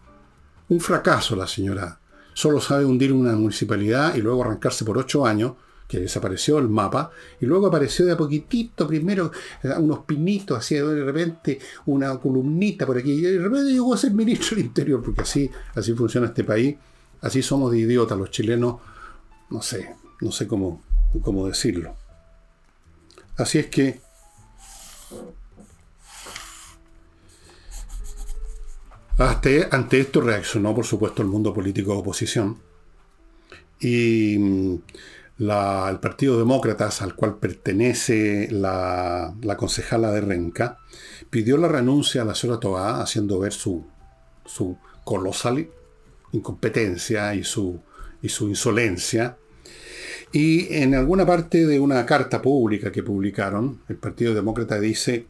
Un 0.69 0.81
fracaso 0.81 1.37
la 1.37 1.47
señora. 1.47 2.01
Solo 2.35 2.61
sabe 2.61 2.85
hundir 2.85 3.13
una 3.13 3.33
municipalidad 3.33 4.15
y 4.15 4.21
luego 4.21 4.43
arrancarse 4.43 4.85
por 4.85 4.99
ocho 4.99 5.25
años, 5.25 5.53
que 5.87 6.01
desapareció 6.01 6.59
el 6.59 6.69
mapa, 6.69 7.11
y 7.41 7.47
luego 7.47 7.69
apareció 7.69 8.05
de 8.05 8.13
a 8.13 8.17
poquitito, 8.17 8.89
primero 8.89 9.31
eh, 9.63 9.71
unos 9.79 10.01
pinitos, 10.01 10.59
así 10.59 10.75
de 10.75 11.05
repente 11.05 11.61
una 11.87 12.19
columnita 12.19 12.85
por 12.85 12.99
aquí, 12.99 13.13
y 13.13 13.21
de 13.21 13.39
repente 13.39 13.71
llegó 13.71 13.95
a 13.95 13.97
ser 13.97 14.13
ministro 14.13 14.57
del 14.57 14.67
Interior, 14.67 15.01
porque 15.03 15.23
así, 15.23 15.49
así 15.75 15.95
funciona 15.95 16.27
este 16.27 16.43
país, 16.43 16.77
así 17.21 17.43
somos 17.43 17.71
de 17.71 17.79
idiotas 17.79 18.19
los 18.19 18.31
chilenos, 18.31 18.77
no 19.51 19.63
sé, 19.63 19.95
no 20.21 20.33
sé 20.33 20.49
cómo, 20.49 20.83
cómo 21.23 21.47
decirlo. 21.47 21.97
Así 23.37 23.59
es 23.59 23.67
que 23.67 24.01
ante 29.71 30.01
esto 30.01 30.21
reaccionó, 30.21 30.75
por 30.75 30.85
supuesto, 30.85 31.23
el 31.23 31.29
mundo 31.29 31.55
político 31.55 31.93
de 31.93 31.99
oposición. 31.99 32.59
Y 33.81 34.37
mm, 34.39 34.75
el 35.39 35.99
Partido 36.01 36.39
Demócratas, 36.39 37.03
al 37.03 37.15
cual 37.15 37.37
pertenece 37.37 38.49
la, 38.51 39.35
concejala 39.57 40.11
de 40.11 40.21
Renca, 40.21 40.79
pidió 41.31 41.57
la 41.57 41.69
renuncia 41.69 42.23
a 42.23 42.25
la 42.25 42.35
señora 42.35 42.61
Toá, 42.61 43.01
haciendo 43.03 43.39
ver 43.39 43.53
su, 43.53 43.87
su 44.45 44.77
colosal 45.05 45.69
incompetencia 46.33 47.35
y 47.35 47.45
su, 47.45 47.81
y 48.21 48.29
su 48.29 48.49
insolencia 48.49 49.37
y 50.33 50.75
en 50.75 50.95
alguna 50.95 51.25
parte 51.25 51.67
de 51.67 51.79
una 51.79 52.05
carta 52.05 52.43
pública 52.43 52.91
que 52.91 53.03
publicaron, 53.03 53.81
el 53.89 53.97
Partido 53.97 54.35
Demócrata 54.35 54.81
dice, 54.81 55.27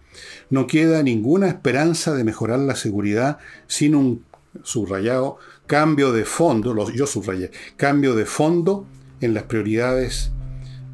no 0.50 0.66
queda 0.66 1.02
ninguna 1.02 1.48
esperanza 1.48 2.14
de 2.14 2.24
mejorar 2.24 2.60
la 2.60 2.76
seguridad 2.76 3.38
sin 3.66 3.94
un 3.94 4.24
subrayado 4.62 5.38
cambio 5.66 6.12
de 6.12 6.24
fondo, 6.24 6.90
yo 6.90 7.06
subrayé, 7.06 7.50
cambio 7.76 8.14
de 8.14 8.24
fondo 8.24 8.86
en 9.20 9.34
las 9.34 9.44
prioridades 9.44 10.32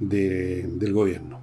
del 0.01 0.93
gobierno. 0.93 1.41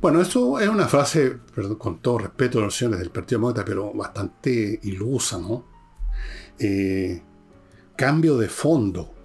Bueno, 0.00 0.22
eso 0.22 0.58
es 0.58 0.68
una 0.68 0.88
frase, 0.88 1.36
con 1.78 2.00
todo 2.00 2.18
respeto 2.18 2.58
a 2.58 2.62
los 2.62 2.74
señores 2.74 3.00
del 3.00 3.10
Partido 3.10 3.38
Demócrata, 3.38 3.66
pero 3.66 3.92
bastante 3.92 4.80
ilusa, 4.82 5.38
¿no? 5.38 5.66
Eh, 6.58 7.22
cambio 7.96 8.38
de 8.38 8.48
fondo 8.48 9.19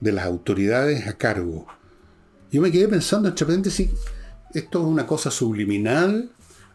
de 0.00 0.12
las 0.12 0.24
autoridades 0.24 1.06
a 1.06 1.16
cargo. 1.16 1.66
Yo 2.50 2.60
me 2.60 2.72
quedé 2.72 2.88
pensando, 2.88 3.28
entre 3.28 3.70
si 3.70 3.90
esto 4.54 4.80
es 4.80 4.84
una 4.84 5.06
cosa 5.06 5.30
subliminal, 5.30 6.32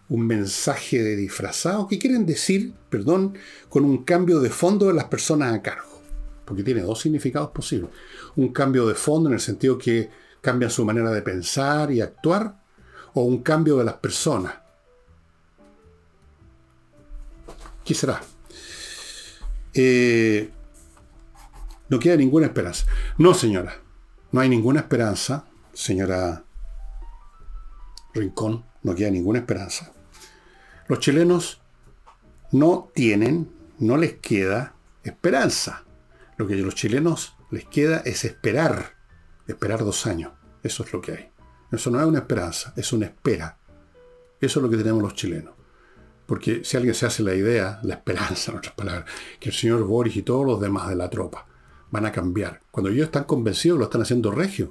un 0.08 0.28
mensaje 0.28 1.02
de 1.04 1.16
disfrazado. 1.16 1.88
¿Qué 1.88 2.00
quieren 2.00 2.26
decir, 2.26 2.74
perdón, 2.90 3.38
con 3.70 3.84
un 3.84 4.04
cambio 4.04 4.40
de 4.40 4.50
fondo 4.50 4.88
de 4.88 4.94
las 4.94 5.06
personas 5.06 5.54
a 5.54 5.62
cargo? 5.62 5.96
porque 6.46 6.64
tiene 6.64 6.82
dos 6.82 7.02
significados 7.02 7.50
posibles. 7.50 7.90
Un 8.36 8.54
cambio 8.54 8.88
de 8.88 8.96
fondo 8.96 9.28
en 9.28 9.34
el 9.34 9.42
sentido 9.42 9.78
que 9.78 10.10
cambian 10.42 10.72
su 10.72 10.86
manera 10.86 11.12
de 11.12 11.24
pensar 11.24 11.92
y 11.92 12.02
actuar, 12.02 12.62
o 13.14 13.24
un 13.24 13.42
cambio 13.42 13.78
de 13.78 13.84
las 13.84 13.96
personas. 13.96 14.54
¿Qué 17.84 17.94
será? 17.94 18.22
Eh, 19.74 20.52
no 21.96 22.00
queda 22.00 22.18
ninguna 22.18 22.48
esperanza. 22.48 22.86
No, 23.18 23.34
señora. 23.34 23.82
No 24.34 24.42
hay 24.42 24.50
ninguna 24.50 24.82
esperanza, 24.82 25.46
señora 25.72 26.44
Rincón. 28.14 28.66
No 28.84 28.94
queda 28.94 29.10
ninguna 29.12 29.40
esperanza. 29.40 29.94
Los 30.90 31.00
chilenos 31.00 31.62
no 32.52 32.92
tienen, 32.94 33.50
no 33.80 33.96
les 33.96 34.16
queda 34.16 34.76
esperanza. 35.04 35.86
Lo 36.36 36.46
que 36.48 36.56
a 36.56 36.58
los 36.58 36.76
chilenos 36.76 37.38
les 37.50 37.64
queda 37.64 38.00
es 38.00 38.26
esperar. 38.26 38.96
Esperar 39.48 39.86
dos 39.86 40.06
años. 40.06 40.34
Eso 40.64 40.84
es 40.84 40.92
lo 40.92 41.00
que 41.00 41.12
hay. 41.14 41.30
Eso 41.72 41.90
no 41.92 42.02
es 42.02 42.06
una 42.06 42.20
esperanza, 42.20 42.74
es 42.76 42.92
una 42.92 43.06
espera. 43.06 43.58
Eso 44.42 44.60
es 44.60 44.64
lo 44.64 44.70
que 44.70 44.78
tenemos 44.78 45.02
los 45.02 45.16
chilenos. 45.16 45.54
Porque 46.26 46.66
si 46.66 46.76
alguien 46.76 46.94
se 46.94 47.06
hace 47.06 47.24
la 47.24 47.36
idea, 47.36 47.80
la 47.84 47.94
esperanza, 47.94 48.52
en 48.52 48.58
otras 48.58 48.74
palabras, 48.74 49.06
que 49.40 49.48
el 49.48 49.56
señor 49.56 49.84
Boris 49.84 50.18
y 50.18 50.24
todos 50.24 50.46
los 50.46 50.60
demás 50.60 50.90
de 50.90 50.98
la 50.98 51.10
tropa 51.10 51.48
van 51.96 52.06
a 52.06 52.12
cambiar. 52.12 52.60
Cuando 52.72 52.90
ellos 52.90 53.06
están 53.06 53.24
convencidos, 53.24 53.80
lo 53.80 53.86
están 53.86 54.02
haciendo 54.02 54.30
regio. 54.30 54.70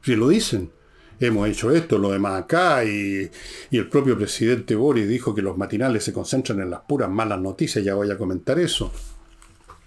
Si 0.00 0.14
lo 0.14 0.28
dicen, 0.28 0.70
hemos 1.18 1.48
hecho 1.48 1.72
esto, 1.72 1.98
lo 1.98 2.12
demás 2.12 2.40
acá, 2.40 2.84
y, 2.84 3.28
y, 3.70 3.78
el 3.78 3.88
propio 3.88 4.16
presidente 4.16 4.76
Boris 4.76 5.08
dijo 5.08 5.34
que 5.34 5.42
los 5.42 5.58
matinales 5.58 6.04
se 6.04 6.12
concentran 6.12 6.60
en 6.60 6.70
las 6.70 6.82
puras 6.82 7.10
malas 7.10 7.40
noticias, 7.40 7.84
ya 7.84 7.96
voy 7.96 8.10
a 8.12 8.16
comentar 8.16 8.60
eso. 8.60 8.92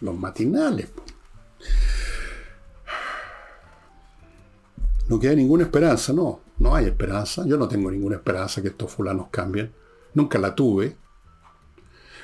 Los 0.01 0.17
matinales. 0.17 0.89
No 5.07 5.17
queda 5.17 5.33
ninguna 5.35 5.63
esperanza, 5.63 6.11
no, 6.11 6.41
no 6.57 6.75
hay 6.75 6.87
esperanza. 6.87 7.45
Yo 7.47 7.57
no 7.57 7.69
tengo 7.69 7.89
ninguna 7.89 8.17
esperanza 8.17 8.61
que 8.61 8.69
estos 8.69 8.91
fulanos 8.91 9.27
cambien. 9.31 9.71
Nunca 10.13 10.39
la 10.39 10.53
tuve. 10.53 10.97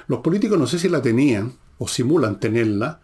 Los 0.08 0.20
políticos 0.20 0.60
no 0.60 0.68
sé 0.68 0.78
si 0.78 0.90
la 0.90 1.02
tenían 1.02 1.54
o 1.78 1.88
simulan 1.88 2.40
tenerla 2.40 3.00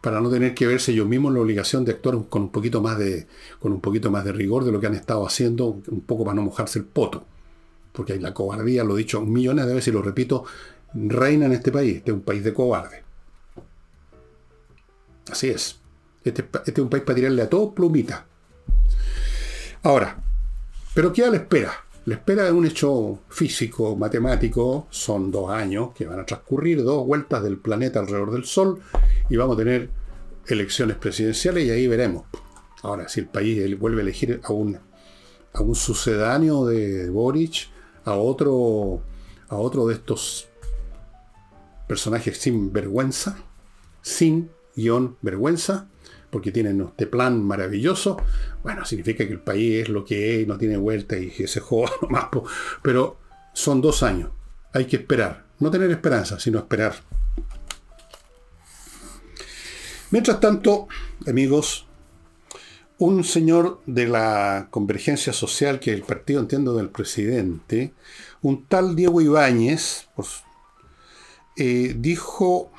para 0.00 0.20
no 0.20 0.30
tener 0.30 0.54
que 0.54 0.66
verse 0.66 0.92
ellos 0.92 1.08
mismos 1.08 1.34
la 1.34 1.40
obligación 1.40 1.84
de 1.84 1.92
actuar 1.92 2.18
con 2.28 2.42
un 2.42 2.50
poquito 2.50 2.80
más 2.80 2.98
de, 2.98 3.26
con 3.58 3.72
un 3.72 3.80
poquito 3.80 4.10
más 4.10 4.24
de 4.24 4.32
rigor 4.32 4.64
de 4.64 4.72
lo 4.72 4.80
que 4.80 4.86
han 4.86 4.94
estado 4.94 5.26
haciendo, 5.26 5.80
un 5.88 6.00
poco 6.02 6.24
para 6.24 6.36
no 6.36 6.42
mojarse 6.42 6.78
el 6.78 6.84
poto. 6.84 7.24
Porque 7.92 8.12
hay 8.12 8.20
la 8.20 8.32
cobardía, 8.32 8.84
lo 8.84 8.94
he 8.94 8.98
dicho 8.98 9.20
millones 9.20 9.66
de 9.66 9.74
veces 9.74 9.88
y 9.88 9.92
lo 9.92 10.02
repito, 10.02 10.44
reina 10.94 11.46
en 11.46 11.52
este 11.52 11.72
país. 11.72 11.96
Este 11.96 12.10
es 12.12 12.14
un 12.14 12.22
país 12.22 12.44
de 12.44 12.54
cobarde. 12.54 13.02
Así 15.30 15.48
es. 15.48 15.80
Este, 16.24 16.42
este 16.42 16.70
es 16.70 16.78
un 16.78 16.90
país 16.90 17.02
para 17.02 17.16
tirarle 17.16 17.42
a 17.42 17.48
todo 17.48 17.74
plumita. 17.74 18.26
Ahora, 19.82 20.22
¿pero 20.94 21.12
qué 21.12 21.24
a 21.24 21.30
la 21.30 21.36
espera? 21.36 21.72
La 22.08 22.14
espera 22.14 22.44
de 22.44 22.52
un 22.52 22.64
hecho 22.64 23.18
físico, 23.28 23.94
matemático, 23.94 24.86
son 24.88 25.30
dos 25.30 25.50
años 25.50 25.90
que 25.94 26.06
van 26.06 26.18
a 26.18 26.24
transcurrir, 26.24 26.82
dos 26.82 27.06
vueltas 27.06 27.42
del 27.42 27.58
planeta 27.58 28.00
alrededor 28.00 28.32
del 28.32 28.44
Sol, 28.46 28.80
y 29.28 29.36
vamos 29.36 29.56
a 29.56 29.58
tener 29.58 29.90
elecciones 30.46 30.96
presidenciales 30.96 31.66
y 31.66 31.70
ahí 31.70 31.86
veremos. 31.86 32.24
Ahora, 32.82 33.10
si 33.10 33.20
el 33.20 33.26
país 33.26 33.78
vuelve 33.78 33.98
a 34.00 34.04
elegir 34.04 34.40
a 34.42 34.52
un, 34.54 34.80
sucedáneo 35.74 36.64
de 36.64 37.10
Boric, 37.10 37.68
a 38.06 38.14
otro 38.14 39.02
de 39.50 39.92
estos 39.92 40.48
personajes 41.86 42.38
sin 42.38 42.72
vergüenza, 42.72 43.36
sin 44.00 44.50
guion 44.74 45.18
vergüenza, 45.20 45.90
porque 46.30 46.52
tienen 46.52 46.80
este 46.80 47.06
plan 47.06 47.42
maravilloso, 47.42 48.16
bueno, 48.68 48.84
significa 48.84 49.26
que 49.26 49.32
el 49.32 49.40
país 49.40 49.84
es 49.84 49.88
lo 49.88 50.04
que 50.04 50.42
es, 50.42 50.46
no 50.46 50.58
tiene 50.58 50.76
vuelta 50.76 51.16
y 51.16 51.30
que 51.30 51.48
se 51.48 51.58
joda 51.58 51.90
nomás. 52.02 52.26
Pero 52.82 53.16
son 53.54 53.80
dos 53.80 54.02
años. 54.02 54.30
Hay 54.74 54.84
que 54.84 54.96
esperar. 54.96 55.46
No 55.58 55.70
tener 55.70 55.90
esperanza, 55.90 56.38
sino 56.38 56.58
esperar. 56.58 56.94
Mientras 60.10 60.38
tanto, 60.38 60.86
amigos, 61.26 61.86
un 62.98 63.24
señor 63.24 63.80
de 63.86 64.06
la 64.06 64.68
convergencia 64.70 65.32
social, 65.32 65.80
que 65.80 65.94
el 65.94 66.02
partido, 66.02 66.38
entiendo, 66.38 66.74
del 66.76 66.90
presidente, 66.90 67.94
un 68.42 68.66
tal 68.66 68.94
Diego 68.94 69.22
Ibáñez, 69.22 70.08
pues, 70.14 70.42
dijo 71.56 72.70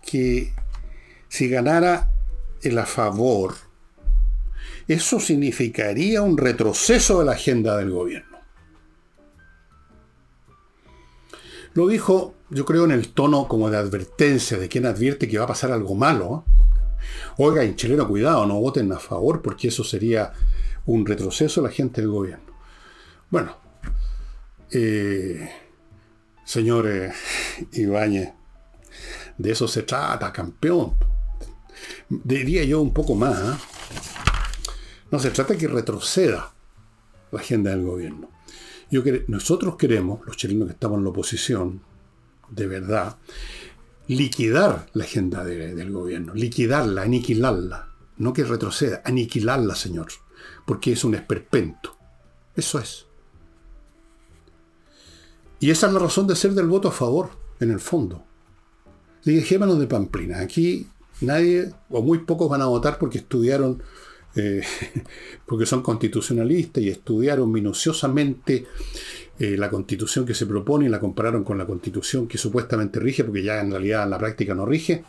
que 0.00 0.54
si 1.28 1.48
ganara 1.50 2.08
el 2.62 2.78
a 2.78 2.86
favor, 2.86 3.70
eso 4.88 5.20
significaría 5.20 6.22
un 6.22 6.38
retroceso 6.38 7.20
de 7.20 7.24
la 7.24 7.32
agenda 7.32 7.76
del 7.76 7.90
gobierno. 7.90 8.38
Lo 11.74 11.88
dijo, 11.88 12.34
yo 12.50 12.64
creo, 12.64 12.84
en 12.84 12.90
el 12.90 13.08
tono 13.08 13.48
como 13.48 13.70
de 13.70 13.78
advertencia, 13.78 14.58
de 14.58 14.68
quien 14.68 14.84
advierte 14.86 15.28
que 15.28 15.38
va 15.38 15.44
a 15.44 15.48
pasar 15.48 15.72
algo 15.72 15.94
malo. 15.94 16.44
Oiga, 17.38 17.64
en 17.64 17.76
chileno, 17.76 18.06
cuidado, 18.06 18.44
no 18.46 18.60
voten 18.60 18.92
a 18.92 18.98
favor 18.98 19.40
porque 19.40 19.68
eso 19.68 19.82
sería 19.82 20.32
un 20.84 21.06
retroceso 21.06 21.62
de 21.62 21.68
la 21.68 21.74
gente 21.74 22.02
del 22.02 22.10
gobierno. 22.10 22.52
Bueno, 23.30 23.56
eh, 24.70 25.50
señor 26.44 26.86
eh, 26.88 27.12
Ibáñez, 27.72 28.32
de 29.38 29.50
eso 29.50 29.66
se 29.66 29.82
trata, 29.82 30.30
campeón 30.32 30.94
diría 32.08 32.64
yo 32.64 32.80
un 32.80 32.92
poco 32.92 33.14
más, 33.14 33.38
¿ah? 33.38 33.58
No 35.12 35.18
se 35.18 35.30
trata 35.30 35.56
que 35.56 35.68
retroceda 35.68 36.52
la 37.30 37.40
agenda 37.40 37.70
del 37.70 37.84
gobierno. 37.84 38.30
Yo 38.90 39.02
nosotros 39.28 39.76
queremos, 39.76 40.26
los 40.26 40.36
chilenos 40.36 40.66
que 40.66 40.72
estamos 40.72 40.98
en 40.98 41.04
la 41.04 41.10
oposición, 41.10 41.82
de 42.50 42.66
verdad, 42.66 43.16
liquidar 44.08 44.88
la 44.94 45.04
agenda 45.04 45.44
del 45.44 45.92
gobierno, 45.92 46.34
liquidarla, 46.34 47.02
aniquilarla. 47.02 47.88
No 48.18 48.32
que 48.32 48.44
retroceda, 48.44 49.02
aniquilarla, 49.04 49.74
señor, 49.74 50.08
porque 50.66 50.92
es 50.92 51.04
un 51.04 51.14
esperpento. 51.14 51.96
Eso 52.56 52.78
es. 52.78 53.06
Y 55.60 55.70
esa 55.70 55.86
es 55.86 55.92
la 55.92 55.98
razón 55.98 56.26
de 56.26 56.36
ser 56.36 56.52
del 56.54 56.66
voto 56.66 56.88
a 56.88 56.92
favor, 56.92 57.30
en 57.60 57.70
el 57.70 57.80
fondo. 57.80 58.24
Dejémonos 59.24 59.78
de 59.78 59.86
Pamplina. 59.86 60.40
Aquí 60.40 60.88
nadie 61.20 61.72
o 61.88 62.02
muy 62.02 62.18
pocos 62.18 62.48
van 62.48 62.62
a 62.62 62.66
votar 62.66 62.98
porque 62.98 63.18
estudiaron, 63.18 63.82
eh, 64.36 64.62
porque 65.46 65.66
son 65.66 65.82
constitucionalistas 65.82 66.82
y 66.82 66.88
estudiaron 66.88 67.50
minuciosamente 67.50 68.66
eh, 69.38 69.56
la 69.56 69.70
constitución 69.70 70.24
que 70.24 70.34
se 70.34 70.46
propone 70.46 70.86
y 70.86 70.88
la 70.88 71.00
compararon 71.00 71.44
con 71.44 71.58
la 71.58 71.66
constitución 71.66 72.28
que 72.28 72.38
supuestamente 72.38 73.00
rige, 73.00 73.24
porque 73.24 73.42
ya 73.42 73.60
en 73.60 73.70
realidad 73.70 74.04
en 74.04 74.10
la 74.10 74.18
práctica 74.18 74.54
no 74.54 74.66
rige, 74.66 75.04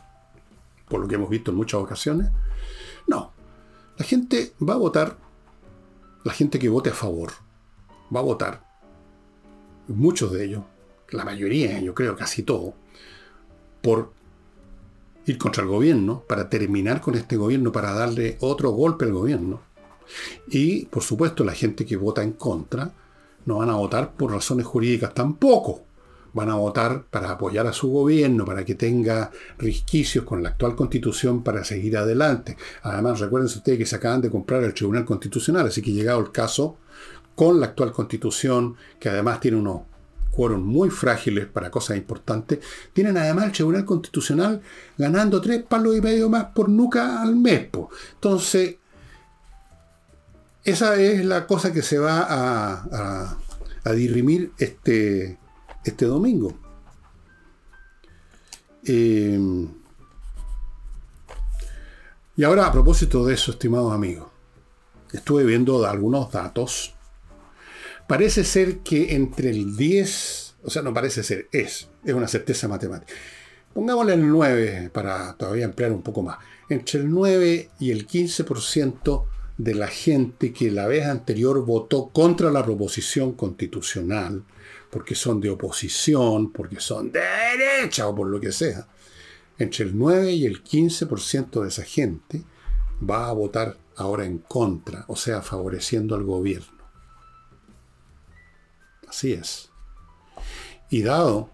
por 0.87 1.01
lo 1.01 1.07
que 1.07 1.15
hemos 1.15 1.29
visto 1.29 1.51
en 1.51 1.57
muchas 1.57 1.81
ocasiones. 1.81 2.29
No, 3.07 3.31
la 3.97 4.05
gente 4.05 4.53
va 4.61 4.73
a 4.73 4.77
votar, 4.77 5.17
la 6.23 6.33
gente 6.33 6.59
que 6.59 6.69
vote 6.69 6.89
a 6.89 6.93
favor, 6.93 7.31
va 8.13 8.21
a 8.21 8.23
votar, 8.23 8.63
muchos 9.87 10.31
de 10.31 10.45
ellos, 10.45 10.63
la 11.09 11.25
mayoría, 11.25 11.79
yo 11.79 11.93
creo 11.93 12.15
casi 12.15 12.43
todo, 12.43 12.73
por 13.81 14.13
ir 15.25 15.37
contra 15.37 15.63
el 15.63 15.69
gobierno, 15.69 16.23
para 16.27 16.49
terminar 16.49 17.01
con 17.01 17.15
este 17.15 17.37
gobierno, 17.37 17.71
para 17.71 17.93
darle 17.93 18.37
otro 18.41 18.71
golpe 18.71 19.05
al 19.05 19.13
gobierno. 19.13 19.61
Y, 20.49 20.85
por 20.85 21.03
supuesto, 21.03 21.43
la 21.43 21.53
gente 21.53 21.85
que 21.85 21.95
vota 21.95 22.23
en 22.23 22.33
contra 22.33 22.91
no 23.45 23.57
van 23.57 23.69
a 23.69 23.75
votar 23.75 24.13
por 24.13 24.31
razones 24.31 24.65
jurídicas 24.65 25.13
tampoco. 25.13 25.83
Van 26.33 26.49
a 26.49 26.55
votar 26.55 27.03
para 27.11 27.31
apoyar 27.31 27.67
a 27.67 27.73
su 27.73 27.89
gobierno, 27.89 28.43
para 28.43 28.65
que 28.65 28.75
tenga 28.75 29.31
risquicios 29.59 30.25
con 30.25 30.41
la 30.41 30.49
actual 30.49 30.75
constitución 30.75 31.43
para 31.43 31.63
seguir 31.63 31.95
adelante. 31.95 32.57
Además, 32.81 33.19
recuerden 33.19 33.45
ustedes 33.45 33.77
que 33.77 33.85
se 33.85 33.95
acaban 33.95 34.21
de 34.21 34.31
comprar 34.31 34.63
el 34.63 34.73
Tribunal 34.73 35.05
Constitucional, 35.05 35.67
así 35.67 35.81
que 35.81 35.91
llegado 35.91 36.19
el 36.19 36.31
caso, 36.31 36.77
con 37.35 37.59
la 37.59 37.67
actual 37.67 37.91
constitución, 37.91 38.75
que 38.99 39.09
además 39.09 39.39
tiene 39.39 39.57
unos 39.57 39.81
quórum 40.33 40.61
muy 40.61 40.89
frágiles 40.89 41.45
para 41.45 41.69
cosas 41.69 41.97
importantes, 41.97 42.59
tienen 42.91 43.17
además 43.17 43.45
el 43.45 43.51
Tribunal 43.51 43.85
Constitucional 43.85 44.61
ganando 44.97 45.39
tres 45.39 45.63
palos 45.63 45.95
y 45.95 46.01
medio 46.01 46.29
más 46.29 46.45
por 46.45 46.69
nuca 46.69 47.21
al 47.21 47.35
mes. 47.35 47.69
Entonces, 48.15 48.77
esa 50.63 50.95
es 50.95 51.23
la 51.25 51.45
cosa 51.45 51.71
que 51.71 51.81
se 51.81 51.97
va 51.97 52.25
a, 52.27 53.37
a, 53.83 53.91
dirimir 53.91 54.51
este, 54.57 55.37
este 55.83 56.05
domingo. 56.05 56.57
Em, 58.85 59.67
y 62.35 62.43
ahora, 62.43 62.67
a 62.67 62.71
propósito 62.71 63.25
de 63.25 63.35
eso, 63.35 63.51
estimados 63.51 63.93
amigos, 63.93 64.27
estuve 65.11 65.43
viendo 65.43 65.85
algunos 65.85 66.31
datos 66.31 66.92
Parece 68.07 68.43
ser 68.43 68.79
que 68.79 69.15
entre 69.15 69.49
el 69.49 69.75
10, 69.75 70.55
o 70.63 70.69
sea, 70.69 70.81
no 70.81 70.93
parece 70.93 71.23
ser, 71.23 71.47
es, 71.51 71.89
es 72.03 72.13
una 72.13 72.27
certeza 72.27 72.67
matemática. 72.67 73.13
pongámosle 73.73 74.13
el 74.13 74.27
9 74.27 74.89
para 74.93 75.33
todavía 75.33 75.65
emplear 75.65 75.91
un 75.91 76.03
poco 76.03 76.21
más, 76.21 76.37
entre 76.69 76.99
el 76.99 77.09
9 77.09 77.69
y 77.79 77.91
el 77.91 78.07
15% 78.07 79.25
de 79.57 79.75
la 79.75 79.87
gente 79.87 80.51
que 80.51 80.71
la 80.71 80.87
vez 80.87 81.05
anterior 81.05 81.63
votó 81.65 82.09
contra 82.09 82.51
la 82.51 82.63
proposición 82.63 83.33
constitucional, 83.33 84.43
porque 84.89 85.15
son 85.15 85.39
de 85.41 85.49
oposición, 85.49 86.51
porque 86.51 86.79
son 86.79 87.11
de 87.11 87.21
derecha 87.57 88.07
o 88.07 88.15
por 88.15 88.27
lo 88.27 88.39
que 88.39 88.51
sea, 88.51 88.87
entre 89.57 89.85
el 89.85 89.97
9 89.97 90.31
y 90.33 90.45
el 90.45 90.63
15% 90.63 91.61
de 91.61 91.67
esa 91.67 91.83
gente 91.83 92.43
va 93.09 93.29
a 93.29 93.33
votar 93.33 93.77
ahora 93.95 94.25
en 94.25 94.39
contra, 94.39 95.05
o 95.07 95.15
sea, 95.15 95.41
favoreciendo 95.41 96.15
al 96.15 96.23
gobierno. 96.23 96.72
Así 99.13 99.33
es. 99.33 99.69
Y 100.89 101.03
dado 101.03 101.51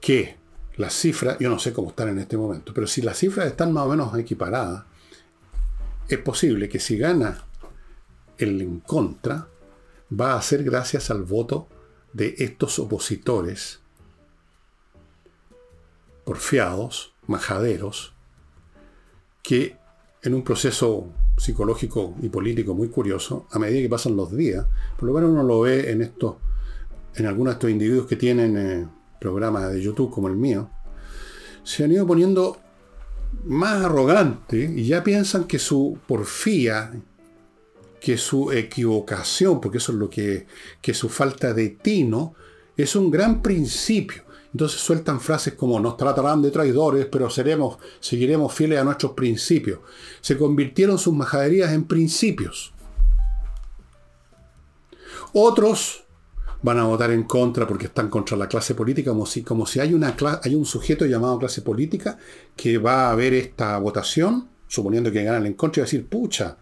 que 0.00 0.38
las 0.76 0.94
cifras, 0.94 1.36
yo 1.38 1.50
no 1.50 1.58
sé 1.58 1.74
cómo 1.74 1.90
están 1.90 2.08
en 2.08 2.18
este 2.18 2.38
momento, 2.38 2.72
pero 2.72 2.86
si 2.86 3.02
las 3.02 3.18
cifras 3.18 3.48
están 3.48 3.74
más 3.74 3.84
o 3.84 3.90
menos 3.90 4.18
equiparadas, 4.18 4.84
es 6.08 6.18
posible 6.18 6.70
que 6.70 6.80
si 6.80 6.96
gana 6.96 7.44
el 8.38 8.62
en 8.62 8.80
contra, 8.80 9.48
va 10.18 10.34
a 10.34 10.40
ser 10.40 10.64
gracias 10.64 11.10
al 11.10 11.24
voto 11.24 11.68
de 12.14 12.34
estos 12.38 12.78
opositores 12.78 13.80
porfiados, 16.24 17.12
majaderos, 17.26 18.14
que 19.42 19.76
en 20.22 20.32
un 20.32 20.42
proceso 20.42 21.12
psicológico 21.36 22.14
y 22.22 22.28
político 22.28 22.74
muy 22.74 22.88
curioso, 22.88 23.46
a 23.50 23.58
medida 23.58 23.80
que 23.80 23.88
pasan 23.88 24.16
los 24.16 24.34
días, 24.34 24.66
por 24.98 25.08
lo 25.08 25.14
menos 25.14 25.30
uno 25.30 25.42
lo 25.42 25.60
ve 25.60 25.90
en 25.90 26.02
estos, 26.02 26.36
en 27.14 27.26
algunos 27.26 27.52
de 27.52 27.56
estos 27.56 27.70
individuos 27.70 28.06
que 28.06 28.16
tienen 28.16 28.56
eh, 28.56 28.88
programas 29.20 29.72
de 29.72 29.82
YouTube 29.82 30.10
como 30.10 30.28
el 30.28 30.36
mío, 30.36 30.70
se 31.62 31.84
han 31.84 31.92
ido 31.92 32.06
poniendo 32.06 32.58
más 33.44 33.84
arrogantes 33.84 34.70
y 34.70 34.86
ya 34.86 35.02
piensan 35.02 35.44
que 35.44 35.58
su 35.58 35.98
porfía, 36.06 36.92
que 38.00 38.16
su 38.16 38.52
equivocación, 38.52 39.60
porque 39.60 39.78
eso 39.78 39.92
es 39.92 39.98
lo 39.98 40.08
que, 40.08 40.46
que 40.80 40.94
su 40.94 41.08
falta 41.08 41.52
de 41.52 41.70
tino, 41.70 42.34
es 42.76 42.94
un 42.94 43.10
gran 43.10 43.42
principio. 43.42 44.25
Entonces 44.56 44.80
sueltan 44.80 45.20
frases 45.20 45.52
como 45.52 45.78
nos 45.78 45.98
tratarán 45.98 46.40
de 46.40 46.50
traidores, 46.50 47.04
pero 47.12 47.28
seremos, 47.28 47.76
seguiremos 48.00 48.54
fieles 48.54 48.78
a 48.78 48.84
nuestros 48.84 49.12
principios. 49.12 49.80
Se 50.22 50.38
convirtieron 50.38 50.96
sus 50.96 51.12
majaderías 51.12 51.72
en 51.72 51.84
principios. 51.84 52.72
Otros 55.34 56.04
van 56.62 56.78
a 56.78 56.84
votar 56.84 57.10
en 57.10 57.24
contra 57.24 57.66
porque 57.66 57.84
están 57.84 58.08
contra 58.08 58.34
la 58.34 58.48
clase 58.48 58.74
política, 58.74 59.10
como 59.10 59.26
si, 59.26 59.42
como 59.42 59.66
si 59.66 59.78
hay, 59.78 59.92
una 59.92 60.16
hay 60.42 60.54
un 60.54 60.64
sujeto 60.64 61.04
llamado 61.04 61.38
clase 61.38 61.60
política 61.60 62.16
que 62.56 62.78
va 62.78 63.10
a 63.10 63.14
ver 63.14 63.34
esta 63.34 63.76
votación, 63.76 64.48
suponiendo 64.66 65.12
que 65.12 65.22
ganan 65.22 65.44
en 65.44 65.52
contra, 65.52 65.80
y 65.80 65.82
va 65.82 65.84
a 65.84 65.90
decir, 65.90 66.08
pucha, 66.08 66.56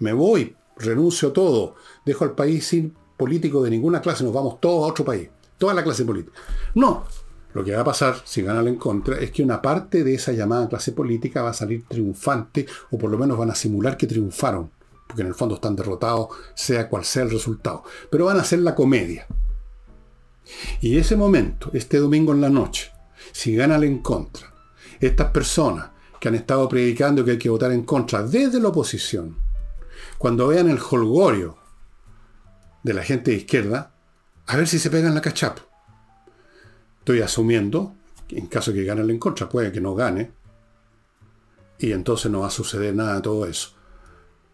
me 0.00 0.12
voy, 0.12 0.56
renuncio 0.78 1.28
a 1.28 1.32
todo, 1.32 1.76
dejo 2.04 2.24
al 2.24 2.34
país 2.34 2.66
sin 2.66 2.92
político 3.16 3.62
de 3.62 3.70
ninguna 3.70 4.00
clase, 4.00 4.24
nos 4.24 4.32
vamos 4.32 4.60
todos 4.60 4.82
a 4.82 4.90
otro 4.90 5.04
país, 5.04 5.28
toda 5.58 5.74
la 5.74 5.84
clase 5.84 6.04
política. 6.04 6.36
No, 6.74 7.04
lo 7.56 7.64
que 7.64 7.74
va 7.74 7.80
a 7.80 7.84
pasar 7.84 8.16
si 8.24 8.42
ganan 8.42 8.68
en 8.68 8.76
contra 8.76 9.18
es 9.18 9.30
que 9.30 9.42
una 9.42 9.62
parte 9.62 10.04
de 10.04 10.14
esa 10.14 10.32
llamada 10.32 10.68
clase 10.68 10.92
política 10.92 11.42
va 11.42 11.50
a 11.50 11.54
salir 11.54 11.84
triunfante, 11.88 12.66
o 12.90 12.98
por 12.98 13.10
lo 13.10 13.18
menos 13.18 13.38
van 13.38 13.50
a 13.50 13.54
simular 13.54 13.96
que 13.96 14.06
triunfaron 14.06 14.70
porque 15.06 15.22
en 15.22 15.28
el 15.28 15.34
fondo 15.34 15.54
están 15.54 15.76
derrotados, 15.76 16.28
sea 16.54 16.88
cual 16.88 17.04
sea 17.04 17.22
el 17.22 17.30
resultado. 17.30 17.84
Pero 18.10 18.26
van 18.26 18.38
a 18.38 18.40
hacer 18.40 18.58
la 18.58 18.74
comedia. 18.74 19.26
Y 20.80 20.98
ese 20.98 21.16
momento, 21.16 21.70
este 21.72 21.98
domingo 21.98 22.32
en 22.32 22.40
la 22.40 22.50
noche, 22.50 22.90
si 23.32 23.54
ganan 23.54 23.84
en 23.84 24.00
contra, 24.00 24.52
estas 25.00 25.30
personas 25.30 25.90
que 26.20 26.28
han 26.28 26.34
estado 26.34 26.68
predicando 26.68 27.24
que 27.24 27.32
hay 27.32 27.38
que 27.38 27.48
votar 27.48 27.72
en 27.72 27.84
contra 27.84 28.22
desde 28.22 28.60
la 28.60 28.68
oposición, 28.68 29.36
cuando 30.18 30.48
vean 30.48 30.68
el 30.68 30.78
holgorio 30.78 31.56
de 32.82 32.94
la 32.94 33.02
gente 33.02 33.30
de 33.30 33.38
izquierda, 33.38 33.92
a 34.46 34.56
ver 34.56 34.66
si 34.66 34.78
se 34.78 34.90
pegan 34.90 35.14
la 35.14 35.20
cachapa. 35.20 35.65
Estoy 37.06 37.20
asumiendo, 37.20 37.94
en 38.30 38.48
caso 38.48 38.72
de 38.72 38.80
que 38.80 38.84
ganen 38.84 39.08
en 39.10 39.20
contra, 39.20 39.48
puede 39.48 39.70
que 39.70 39.80
no 39.80 39.94
gane, 39.94 40.32
y 41.78 41.92
entonces 41.92 42.32
no 42.32 42.40
va 42.40 42.48
a 42.48 42.50
suceder 42.50 42.96
nada 42.96 43.14
de 43.14 43.20
todo 43.20 43.46
eso. 43.46 43.76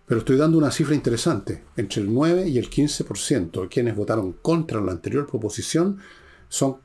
Pero 0.05 0.19
estoy 0.19 0.37
dando 0.37 0.59
una 0.59 0.71
cifra 0.71 0.95
interesante. 0.95 1.65
Entre 1.79 2.03
el 2.03 2.12
9 2.12 2.47
y 2.49 2.59
el 2.59 2.69
15% 2.69 3.62
de 3.62 3.69
quienes 3.69 3.97
votaron 3.97 4.35
contra 4.35 4.83
la 4.83 4.93
anterior 4.93 5.27
proposición 5.27 6.01
son 6.51 6.77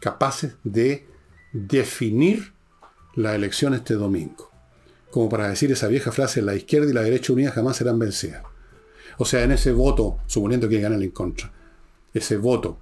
capaces 0.00 0.56
de 0.64 1.06
definir 1.52 2.52
la 3.14 3.36
elección 3.36 3.72
este 3.72 3.94
domingo. 3.94 4.50
Como 5.12 5.28
para 5.28 5.48
decir 5.48 5.70
esa 5.70 5.86
vieja 5.86 6.10
frase, 6.10 6.42
la 6.42 6.56
izquierda 6.56 6.90
y 6.90 6.92
la 6.92 7.02
derecha 7.02 7.32
unidas 7.32 7.54
jamás 7.54 7.76
serán 7.76 8.00
vencidas. 8.00 8.42
O 9.18 9.24
sea, 9.24 9.44
en 9.44 9.52
ese 9.52 9.70
voto, 9.70 10.18
suponiendo 10.26 10.68
que 10.68 10.80
ganen 10.80 11.04
en 11.04 11.12
contra, 11.12 11.52
ese 12.12 12.36
voto 12.36 12.80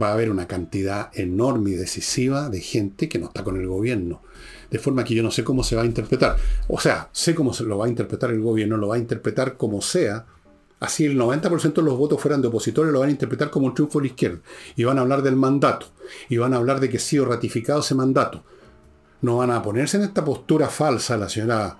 va 0.00 0.08
a 0.10 0.12
haber 0.12 0.30
una 0.30 0.46
cantidad 0.46 1.10
enorme 1.14 1.70
y 1.70 1.74
decisiva 1.74 2.48
de 2.48 2.60
gente 2.60 3.08
que 3.08 3.18
no 3.18 3.26
está 3.26 3.44
con 3.44 3.56
el 3.56 3.66
gobierno, 3.66 4.22
de 4.70 4.78
forma 4.78 5.04
que 5.04 5.14
yo 5.14 5.22
no 5.22 5.30
sé 5.30 5.44
cómo 5.44 5.62
se 5.62 5.76
va 5.76 5.82
a 5.82 5.86
interpretar. 5.86 6.36
O 6.68 6.80
sea, 6.80 7.08
sé 7.12 7.34
cómo 7.34 7.52
se 7.52 7.64
lo 7.64 7.78
va 7.78 7.86
a 7.86 7.88
interpretar 7.88 8.30
el 8.30 8.40
gobierno, 8.40 8.76
lo 8.76 8.88
va 8.88 8.96
a 8.96 8.98
interpretar 8.98 9.56
como 9.56 9.80
sea. 9.82 10.26
Así 10.78 11.06
el 11.06 11.18
90% 11.18 11.74
de 11.74 11.82
los 11.82 11.96
votos 11.96 12.20
fueran 12.20 12.42
de 12.42 12.48
opositores, 12.48 12.92
lo 12.92 13.00
van 13.00 13.08
a 13.08 13.12
interpretar 13.12 13.50
como 13.50 13.66
un 13.66 13.74
triunfo 13.74 13.98
de 13.98 14.04
la 14.04 14.08
izquierda. 14.08 14.38
Y 14.74 14.84
van 14.84 14.98
a 14.98 15.02
hablar 15.02 15.22
del 15.22 15.36
mandato. 15.36 15.86
Y 16.28 16.36
van 16.36 16.52
a 16.52 16.56
hablar 16.56 16.80
de 16.80 16.90
que 16.90 16.98
ha 16.98 17.00
sido 17.00 17.24
ratificado 17.24 17.80
ese 17.80 17.94
mandato. 17.94 18.44
No 19.22 19.38
van 19.38 19.50
a 19.50 19.62
ponerse 19.62 19.96
en 19.96 20.02
esta 20.02 20.24
postura 20.24 20.68
falsa 20.68 21.16
la 21.16 21.28
señora 21.28 21.78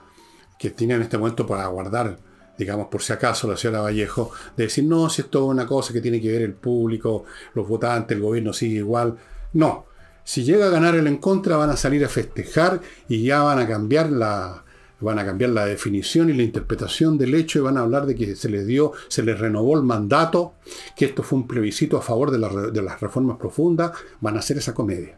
que 0.59 0.71
tiene 0.71 0.95
en 0.95 1.03
este 1.03 1.19
momento 1.19 1.47
para 1.47 1.67
guardar, 1.67 2.19
digamos, 2.59 2.89
por 2.89 3.03
si 3.03 3.13
acaso, 3.13 3.49
la 3.49 3.57
señora 3.57 3.83
Vallejo, 3.83 4.31
de 4.57 4.65
decir, 4.65 4.85
no, 4.85 5.09
si 5.09 5.23
esto 5.23 5.45
es 5.45 5.51
una 5.51 5.67
cosa 5.67 5.93
que 5.93 6.01
tiene 6.01 6.21
que 6.21 6.31
ver 6.31 6.43
el 6.43 6.55
público, 6.55 7.25
los 7.55 7.69
votantes, 7.69 8.17
el 8.17 8.23
gobierno 8.23 8.53
sigue 8.53 8.77
igual. 8.77 9.17
No, 9.53 9.87
si 10.25 10.45
llega 10.45 10.67
a 10.67 10.71
ganar 10.71 10.95
el 10.95 11.07
en 11.07 11.19
contra, 11.19 11.57
van 11.57 11.71
a 11.71 11.77
salir 11.77 12.05
a 12.05 12.09
festejar 12.09 12.81
y 13.09 13.23
ya 13.23 13.43
van 13.43 13.59
a 13.59 13.69
cambiar 13.69 14.11
la, 14.11 14.65
van 15.01 15.19
a 15.19 15.25
cambiar 15.25 15.51
la 15.51 15.67
definición 15.67 16.31
y 16.31 16.33
la 16.33 16.43
interpretación 16.43 17.19
del 17.19 17.35
hecho 17.35 17.59
y 17.59 17.63
van 17.63 17.77
a 17.77 17.83
hablar 17.83 18.07
de 18.07 18.15
que 18.15 18.35
se 18.35 18.49
les 18.49 18.67
dio, 18.67 18.93
se 19.09 19.23
les 19.23 19.39
renovó 19.39 19.77
el 19.77 19.83
mandato, 19.83 20.55
que 20.97 21.05
esto 21.05 21.23
fue 21.23 21.39
un 21.39 21.47
plebiscito 21.47 21.97
a 21.97 22.03
favor 22.03 22.31
de, 22.31 22.71
de 22.73 22.83
las 22.83 23.01
reformas 23.01 23.37
profundas, 23.37 23.93
van 24.21 24.37
a 24.37 24.41
hacer 24.41 24.59
esa 24.59 24.75
comedia. 24.75 25.17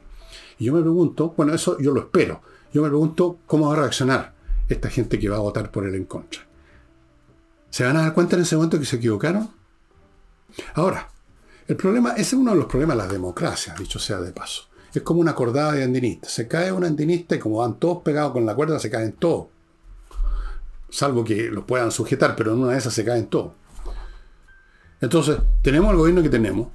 Y 0.58 0.66
yo 0.66 0.74
me 0.74 0.80
pregunto, 0.80 1.32
bueno, 1.36 1.54
eso 1.54 1.78
yo 1.78 1.92
lo 1.92 2.00
espero, 2.00 2.42
yo 2.72 2.82
me 2.82 2.88
pregunto 2.88 3.38
cómo 3.46 3.68
va 3.68 3.74
a 3.74 3.80
reaccionar 3.80 4.34
esta 4.68 4.90
gente 4.90 5.18
que 5.18 5.28
va 5.28 5.36
a 5.36 5.40
votar 5.40 5.70
por 5.70 5.86
el 5.86 5.94
en 5.94 6.04
contra. 6.04 6.47
¿Se 7.70 7.84
van 7.84 7.96
a 7.96 8.02
dar 8.02 8.14
cuenta 8.14 8.36
en 8.36 8.42
ese 8.42 8.56
momento 8.56 8.78
que 8.78 8.86
se 8.86 8.96
equivocaron? 8.96 9.50
Ahora, 10.74 11.08
el 11.66 11.76
problema, 11.76 12.12
ese 12.12 12.22
es 12.22 12.32
uno 12.34 12.52
de 12.52 12.56
los 12.56 12.66
problemas 12.66 12.96
de 12.96 13.02
la 13.04 13.12
democracia, 13.12 13.74
dicho 13.78 13.98
sea 13.98 14.20
de 14.20 14.32
paso. 14.32 14.68
Es 14.92 15.02
como 15.02 15.20
una 15.20 15.34
cordada 15.34 15.72
de 15.72 15.84
andinistas. 15.84 16.32
Se 16.32 16.48
cae 16.48 16.72
un 16.72 16.84
andinista 16.84 17.34
y 17.34 17.38
como 17.38 17.58
van 17.58 17.78
todos 17.78 18.02
pegados 18.02 18.32
con 18.32 18.46
la 18.46 18.54
cuerda, 18.54 18.78
se 18.78 18.90
caen 18.90 19.12
todos. 19.12 19.48
Salvo 20.88 21.22
que 21.22 21.50
los 21.50 21.64
puedan 21.64 21.92
sujetar, 21.92 22.34
pero 22.34 22.52
en 22.52 22.60
una 22.60 22.72
de 22.72 22.78
esas 22.78 22.94
se 22.94 23.04
caen 23.04 23.26
todos. 23.26 23.52
Entonces, 25.00 25.38
tenemos 25.62 25.90
el 25.90 25.98
gobierno 25.98 26.22
que 26.22 26.30
tenemos, 26.30 26.68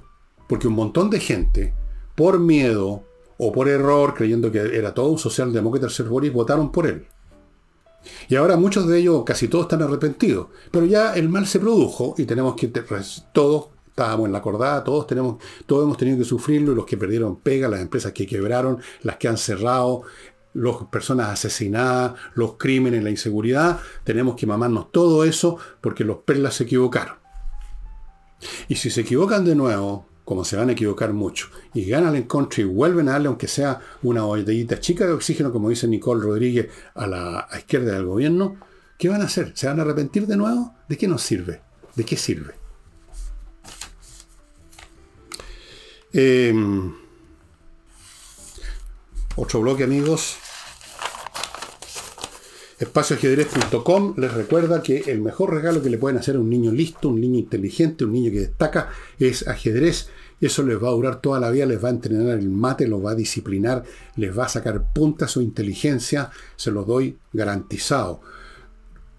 porque 0.48 0.68
un 0.68 0.74
montón 0.74 1.10
de 1.10 1.20
gente, 1.20 1.74
por 2.14 2.38
miedo 2.38 3.04
o 3.36 3.52
por 3.52 3.68
error, 3.68 4.14
creyendo 4.14 4.52
que 4.52 4.78
era 4.78 4.94
todo 4.94 5.08
un 5.08 5.18
socialdemócrata 5.18 5.88
Boris, 6.04 6.32
votaron 6.32 6.70
por 6.70 6.86
él. 6.86 7.06
Y 8.28 8.36
ahora 8.36 8.56
muchos 8.56 8.86
de 8.86 8.98
ellos, 8.98 9.22
casi 9.24 9.48
todos, 9.48 9.64
están 9.64 9.82
arrepentidos. 9.82 10.48
Pero 10.70 10.86
ya 10.86 11.14
el 11.14 11.28
mal 11.28 11.46
se 11.46 11.60
produjo 11.60 12.14
y 12.18 12.24
tenemos 12.24 12.54
que 12.56 12.68
todos 13.32 13.68
estábamos 13.88 14.26
en 14.26 14.32
la 14.32 14.42
cordada, 14.42 14.82
todos 14.82 15.06
tenemos, 15.06 15.36
todos 15.66 15.84
hemos 15.84 15.96
tenido 15.96 16.18
que 16.18 16.24
sufrirlo, 16.24 16.74
los 16.74 16.84
que 16.84 16.96
perdieron 16.96 17.36
pega, 17.36 17.68
las 17.68 17.80
empresas 17.80 18.12
que 18.12 18.26
quebraron, 18.26 18.80
las 19.02 19.16
que 19.18 19.28
han 19.28 19.38
cerrado, 19.38 20.02
las 20.52 20.76
personas 20.90 21.28
asesinadas, 21.28 22.14
los 22.34 22.54
crímenes, 22.54 23.04
la 23.04 23.10
inseguridad, 23.10 23.80
tenemos 24.02 24.34
que 24.34 24.46
mamarnos 24.46 24.90
todo 24.90 25.24
eso 25.24 25.58
porque 25.80 26.04
los 26.04 26.18
perlas 26.18 26.54
se 26.54 26.64
equivocaron. 26.64 27.16
Y 28.68 28.76
si 28.76 28.90
se 28.90 29.02
equivocan 29.02 29.44
de 29.44 29.54
nuevo, 29.54 30.06
como 30.24 30.44
se 30.44 30.56
van 30.56 30.70
a 30.70 30.72
equivocar 30.72 31.12
mucho, 31.12 31.48
y 31.74 31.84
ganan 31.84 32.16
en 32.16 32.24
contra 32.24 32.62
y 32.62 32.64
vuelven 32.64 33.08
a 33.08 33.12
darle, 33.12 33.28
aunque 33.28 33.48
sea 33.48 33.80
una 34.02 34.22
botellita 34.22 34.80
chica 34.80 35.06
de 35.06 35.12
oxígeno, 35.12 35.52
como 35.52 35.68
dice 35.68 35.86
Nicole 35.86 36.22
Rodríguez, 36.22 36.68
a 36.94 37.06
la 37.06 37.48
izquierda 37.56 37.92
del 37.92 38.06
gobierno, 38.06 38.56
¿qué 38.98 39.08
van 39.08 39.22
a 39.22 39.26
hacer? 39.26 39.52
¿Se 39.54 39.66
van 39.66 39.78
a 39.80 39.82
arrepentir 39.82 40.26
de 40.26 40.36
nuevo? 40.36 40.74
¿De 40.88 40.96
qué 40.96 41.06
nos 41.06 41.22
sirve? 41.22 41.60
¿De 41.94 42.04
qué 42.04 42.16
sirve? 42.16 42.54
Em, 46.12 46.94
otro 49.36 49.60
bloque, 49.60 49.84
amigos. 49.84 50.38
espacioajedrez.com 52.84 54.14
les 54.16 54.32
recuerda 54.32 54.82
que 54.82 54.98
el 55.06 55.20
mejor 55.20 55.52
regalo 55.52 55.82
que 55.82 55.90
le 55.90 55.98
pueden 55.98 56.18
hacer 56.18 56.36
a 56.36 56.40
un 56.40 56.48
niño 56.48 56.72
listo, 56.72 57.08
un 57.08 57.20
niño 57.20 57.38
inteligente, 57.38 58.04
un 58.04 58.12
niño 58.12 58.30
que 58.30 58.40
destaca, 58.40 58.90
es 59.18 59.46
ajedrez. 59.48 60.08
Eso 60.40 60.62
les 60.62 60.82
va 60.82 60.88
a 60.88 60.92
durar 60.92 61.20
toda 61.20 61.40
la 61.40 61.50
vida, 61.50 61.66
les 61.66 61.82
va 61.82 61.88
a 61.88 61.92
entrenar 61.92 62.38
el 62.38 62.48
mate, 62.48 62.86
los 62.86 63.04
va 63.04 63.12
a 63.12 63.14
disciplinar, 63.14 63.84
les 64.16 64.36
va 64.36 64.44
a 64.44 64.48
sacar 64.48 64.92
punta 64.92 65.28
su 65.28 65.40
inteligencia, 65.40 66.30
se 66.56 66.70
lo 66.70 66.84
doy 66.84 67.18
garantizado. 67.32 68.20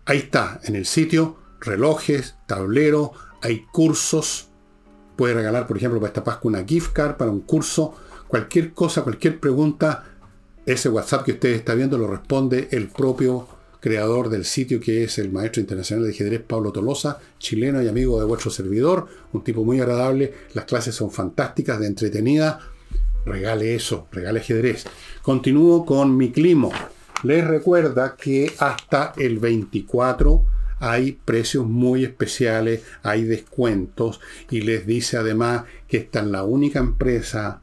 Ahí 0.05 0.19
está, 0.19 0.59
en 0.63 0.75
el 0.75 0.85
sitio, 0.85 1.37
relojes, 1.59 2.35
tablero, 2.47 3.13
hay 3.41 3.65
cursos. 3.71 4.49
Puede 5.15 5.33
regalar, 5.33 5.65
por 5.65 5.77
ejemplo, 5.77 5.99
para 5.99 6.09
esta 6.09 6.23
Pascua 6.23 6.49
una 6.49 6.65
gift 6.65 6.93
card 6.93 7.17
para 7.17 7.31
un 7.31 7.41
curso. 7.41 7.95
Cualquier 8.27 8.73
cosa, 8.73 9.01
cualquier 9.01 9.39
pregunta, 9.39 10.03
ese 10.65 10.89
WhatsApp 10.89 11.23
que 11.23 11.31
usted 11.33 11.49
está 11.49 11.73
viendo 11.73 11.97
lo 11.97 12.07
responde 12.07 12.67
el 12.71 12.89
propio 12.89 13.47
creador 13.85 14.29
del 14.29 14.45
sitio 14.45 14.79
que 14.79 15.03
es 15.03 15.19
el 15.19 15.31
maestro 15.31 15.61
internacional 15.61 16.05
de 16.05 16.09
ajedrez 16.11 16.41
Pablo 16.41 16.71
Tolosa, 16.71 17.19
chileno 17.37 17.83
y 17.83 17.87
amigo 17.87 18.19
de 18.19 18.25
vuestro 18.25 18.49
servidor, 18.49 19.05
un 19.31 19.43
tipo 19.43 19.63
muy 19.63 19.79
agradable, 19.79 20.33
las 20.55 20.65
clases 20.65 20.95
son 20.95 21.11
fantásticas, 21.11 21.79
de 21.79 21.85
entretenida, 21.85 22.59
regale 23.27 23.75
eso, 23.75 24.07
regale 24.11 24.39
ajedrez. 24.39 24.85
Continúo 25.21 25.85
con 25.85 26.17
mi 26.17 26.31
climo. 26.31 26.71
Les 27.21 27.45
recuerda 27.45 28.15
que 28.15 28.51
hasta 28.57 29.13
el 29.17 29.37
24 29.37 30.43
hay 30.79 31.19
precios 31.23 31.67
muy 31.67 32.05
especiales, 32.05 32.81
hay 33.03 33.23
descuentos 33.25 34.19
y 34.49 34.61
les 34.61 34.87
dice 34.87 35.17
además 35.17 35.65
que 35.87 35.97
esta 35.97 36.21
es 36.21 36.25
la 36.25 36.43
única 36.43 36.79
empresa 36.79 37.61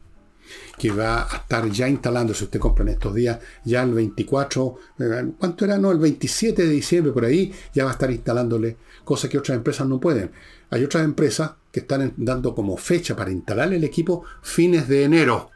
que 0.83 0.91
va 0.91 1.23
a 1.31 1.37
estar 1.37 1.71
ya 1.71 1.89
instalando, 1.89 2.35
si 2.35 2.43
usted 2.43 2.59
compra 2.59 2.83
en 2.83 2.89
estos 2.89 3.15
días, 3.15 3.39
ya 3.65 3.85
el 3.85 3.95
24, 3.95 4.75
eh, 4.99 5.31
¿cuánto 5.39 5.65
era? 5.65 5.79
No, 5.79 5.93
el 5.93 5.99
27 5.99 6.61
de 6.61 6.69
diciembre 6.69 7.13
por 7.13 7.25
ahí, 7.25 7.53
ya 7.73 7.85
va 7.85 7.91
a 7.91 7.93
estar 7.93 8.11
instalándole 8.11 8.79
cosas 9.05 9.31
que 9.31 9.39
otras 9.39 9.57
empresas 9.57 9.87
no 9.87 10.01
pueden. 10.01 10.33
Hay 10.71 10.83
otras 10.83 11.05
empresas 11.05 11.53
que 11.71 11.79
están 11.79 12.15
dando 12.17 12.53
como 12.53 12.77
fecha 12.77 13.15
para 13.15 13.31
instalar 13.31 13.73
el 13.73 13.85
equipo 13.85 14.25
fines 14.43 14.89
de 14.89 15.05
enero. 15.05 15.51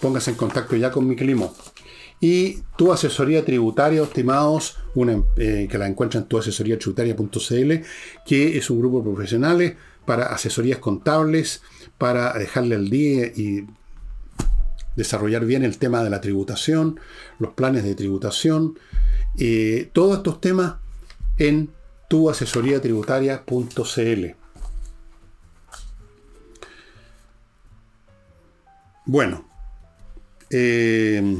Póngase 0.00 0.30
en 0.30 0.36
contacto 0.36 0.76
ya 0.76 0.92
con 0.92 1.08
mi 1.08 1.16
clima. 1.16 1.48
Y 2.20 2.62
tu 2.78 2.92
asesoría 2.92 3.44
tributaria, 3.44 4.04
estimados, 4.04 4.78
una, 4.94 5.24
eh, 5.38 5.66
que 5.68 5.76
la 5.76 5.88
encuentran 5.88 6.22
en 6.22 6.28
tu 6.28 6.38
asesoría 6.38 6.78
tributaria.cl, 6.78 7.84
que 8.24 8.56
es 8.56 8.70
un 8.70 8.78
grupo 8.78 8.98
de 8.98 9.10
profesionales 9.12 9.74
para 10.04 10.26
asesorías 10.26 10.78
contables, 10.78 11.62
para 11.98 12.32
dejarle 12.34 12.76
al 12.76 12.88
día 12.88 13.26
y 13.26 13.66
desarrollar 14.96 15.44
bien 15.44 15.62
el 15.62 15.78
tema 15.78 16.02
de 16.02 16.10
la 16.10 16.20
tributación, 16.20 16.98
los 17.38 17.54
planes 17.54 17.84
de 17.84 17.94
tributación, 17.94 18.76
eh, 19.38 19.88
todos 19.92 20.16
estos 20.18 20.40
temas 20.40 20.76
en 21.38 21.70
tuasesoriatributaria.cl. 22.08 24.46
Bueno, 29.08 29.48
eh, 30.50 31.38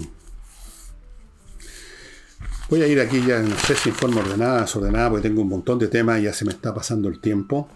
voy 2.68 2.82
a 2.82 2.86
ir 2.86 3.00
aquí 3.00 3.24
ya, 3.26 3.40
no 3.40 3.58
sé 3.58 3.74
si 3.74 3.88
en 3.88 3.94
forma 3.94 4.20
ordenada, 4.20 4.60
desordenada, 4.60 5.10
porque 5.10 5.28
tengo 5.28 5.42
un 5.42 5.48
montón 5.48 5.78
de 5.78 5.88
temas 5.88 6.20
y 6.20 6.24
ya 6.24 6.32
se 6.32 6.44
me 6.44 6.52
está 6.52 6.72
pasando 6.72 7.08
el 7.08 7.20
tiempo. 7.20 7.68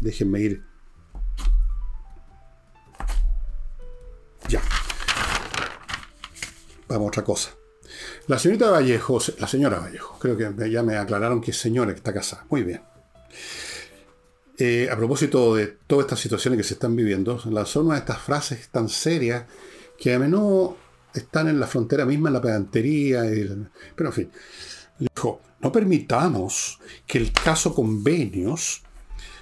Déjenme 0.00 0.40
ir. 0.40 0.64
Vamos 6.88 7.06
a 7.06 7.08
otra 7.08 7.24
cosa. 7.24 7.50
La 8.26 8.38
señorita 8.38 8.70
Vallejo, 8.70 9.18
la 9.38 9.46
señora 9.46 9.78
Vallejo, 9.78 10.18
creo 10.18 10.36
que 10.36 10.70
ya 10.70 10.82
me 10.82 10.96
aclararon 10.96 11.40
que 11.40 11.52
es 11.52 11.56
señora 11.56 11.92
que 11.92 11.98
está 11.98 12.12
casada. 12.12 12.44
Muy 12.50 12.62
bien. 12.62 12.82
Eh, 14.58 14.88
a 14.90 14.96
propósito 14.96 15.54
de 15.54 15.76
todas 15.86 16.06
estas 16.06 16.20
situaciones 16.20 16.56
que 16.58 16.64
se 16.64 16.74
están 16.74 16.96
viviendo, 16.96 17.38
son 17.66 17.86
una 17.86 17.94
de 17.94 18.00
estas 18.00 18.18
frases 18.18 18.68
tan 18.68 18.88
serias 18.88 19.44
que 19.98 20.14
a 20.14 20.18
menudo 20.18 20.76
están 21.12 21.48
en 21.48 21.60
la 21.60 21.66
frontera 21.66 22.06
misma, 22.06 22.30
en 22.30 22.34
la 22.34 22.40
pedantería. 22.40 23.22
pero 23.94 24.08
en 24.08 24.14
fin, 24.14 24.30
dijo, 24.98 25.42
no 25.60 25.72
permitamos 25.72 26.80
que 27.06 27.18
el 27.18 27.32
caso 27.32 27.74
convenios 27.74 28.82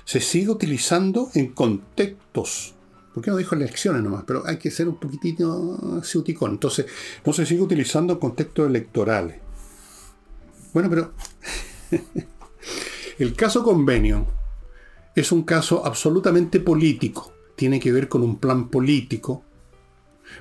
se 0.05 0.20
siga 0.20 0.53
utilizando 0.53 1.30
en 1.34 1.53
contextos 1.53 2.74
¿Por 3.15 3.23
qué 3.23 3.31
no 3.31 3.37
dijo 3.37 3.55
elecciones 3.55 4.03
nomás? 4.03 4.25
Pero 4.27 4.45
hay 4.45 4.57
que 4.57 4.73
ser 4.73 4.89
un 4.89 4.97
poquitito 4.97 6.03
ciuticón. 6.03 6.51
Entonces, 6.51 6.87
no 7.25 7.33
se 7.33 7.47
sigue 7.47 7.62
utilizando 7.62 8.15
en 8.15 8.19
contextos 8.19 8.67
electorales. 8.67 9.37
Bueno, 10.73 10.91
pero 10.91 11.12
el 13.21 13.35
caso 13.35 13.62
convenio 13.62 14.27
es 15.15 15.31
un 15.31 15.45
caso 15.45 15.87
absolutamente 15.87 16.59
político. 16.59 17.33
Tiene 17.55 17.79
que 17.79 17.93
ver 17.93 18.09
con 18.09 18.25
un 18.25 18.39
plan 18.41 18.69
político. 18.69 19.45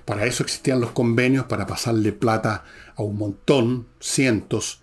Para 0.03 0.25
eso 0.25 0.41
existían 0.41 0.81
los 0.81 0.93
convenios, 0.93 1.45
para 1.45 1.67
pasarle 1.67 2.11
plata 2.11 2.63
a 2.95 3.03
un 3.03 3.17
montón, 3.17 3.85
cientos 3.99 4.81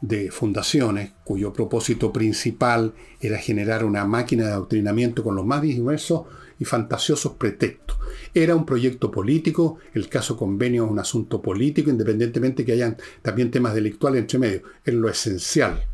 de 0.00 0.32
fundaciones, 0.32 1.12
cuyo 1.22 1.52
propósito 1.52 2.12
principal 2.12 2.92
era 3.20 3.38
generar 3.38 3.84
una 3.84 4.04
máquina 4.04 4.46
de 4.46 4.52
adoctrinamiento 4.52 5.22
con 5.22 5.36
los 5.36 5.46
más 5.46 5.62
diversos 5.62 6.24
y 6.58 6.64
fantasiosos 6.64 7.32
pretextos. 7.32 7.98
Era 8.32 8.54
un 8.54 8.66
proyecto 8.66 9.10
político, 9.10 9.78
el 9.92 10.08
caso 10.08 10.36
convenio 10.36 10.84
es 10.84 10.90
un 10.90 10.98
asunto 10.98 11.40
político, 11.42 11.90
independientemente 11.90 12.64
que 12.64 12.72
hayan 12.72 12.96
también 13.22 13.50
temas 13.50 13.74
delictuales 13.74 14.20
entre 14.20 14.38
medio, 14.38 14.62
es 14.84 14.94
lo 14.94 15.08
esencial. 15.08 15.84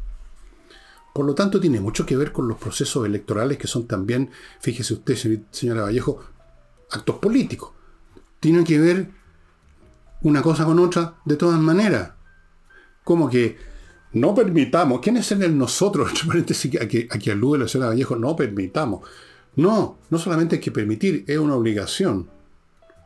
Por 1.12 1.26
lo 1.26 1.34
tanto, 1.34 1.60
tiene 1.60 1.80
mucho 1.80 2.06
que 2.06 2.16
ver 2.16 2.32
con 2.32 2.46
los 2.46 2.58
procesos 2.58 3.04
electorales 3.04 3.58
que 3.58 3.66
son 3.66 3.86
también, 3.86 4.30
fíjese 4.60 4.94
usted, 4.94 5.42
señora 5.50 5.82
Vallejo, 5.82 6.20
actos 6.90 7.16
políticos. 7.16 7.72
Tienen 8.38 8.64
que 8.64 8.78
ver 8.78 9.10
una 10.22 10.42
cosa 10.42 10.64
con 10.64 10.78
otra 10.78 11.16
de 11.24 11.36
todas 11.36 11.58
maneras. 11.60 12.12
Como 13.02 13.28
que 13.28 13.56
no 14.12 14.34
permitamos, 14.34 15.00
¿quién 15.00 15.16
es 15.16 15.32
en 15.32 15.42
el 15.42 15.56
nosotros? 15.56 16.08
Entre 16.10 16.26
paréntesis, 16.26 16.80
a 16.80 16.86
que, 16.86 17.08
a 17.10 17.18
que 17.18 17.32
alude 17.32 17.58
la 17.58 17.68
señora 17.68 17.90
Vallejo, 17.90 18.16
no 18.16 18.36
permitamos. 18.36 19.08
No, 19.56 19.98
no 20.10 20.18
solamente 20.18 20.56
hay 20.56 20.60
que 20.60 20.70
permitir, 20.70 21.24
es 21.26 21.38
una 21.38 21.56
obligación. 21.56 22.30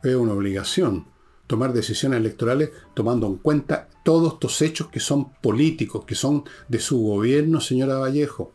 Es 0.03 0.15
una 0.15 0.33
obligación 0.33 1.07
tomar 1.47 1.73
decisiones 1.73 2.19
electorales 2.19 2.71
tomando 2.93 3.27
en 3.27 3.35
cuenta 3.35 3.87
todos 4.03 4.33
estos 4.33 4.61
hechos 4.61 4.87
que 4.87 4.99
son 4.99 5.33
políticos, 5.33 6.05
que 6.05 6.15
son 6.15 6.43
de 6.67 6.79
su 6.79 6.99
gobierno, 6.99 7.59
señora 7.59 7.97
Vallejo. 7.97 8.51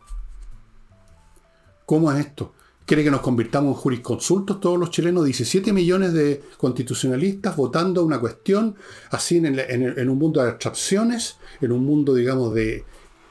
¿Cómo 1.85 2.11
es 2.11 2.25
esto? 2.25 2.53
¿Quiere 2.85 3.03
que 3.03 3.11
nos 3.11 3.21
convirtamos 3.21 3.75
en 3.75 3.81
jurisconsultos 3.81 4.59
todos 4.59 4.77
los 4.77 4.91
chilenos? 4.91 5.25
17 5.25 5.71
millones 5.71 6.13
de 6.13 6.43
constitucionalistas 6.57 7.55
votando 7.55 8.03
una 8.03 8.19
cuestión 8.19 8.75
así 9.11 9.37
en, 9.37 9.59
en 9.59 10.09
un 10.09 10.17
mundo 10.17 10.41
de 10.41 10.49
abstracciones, 10.49 11.37
en 11.61 11.71
un 11.71 11.85
mundo, 11.85 12.13
digamos, 12.13 12.53
de 12.53 12.83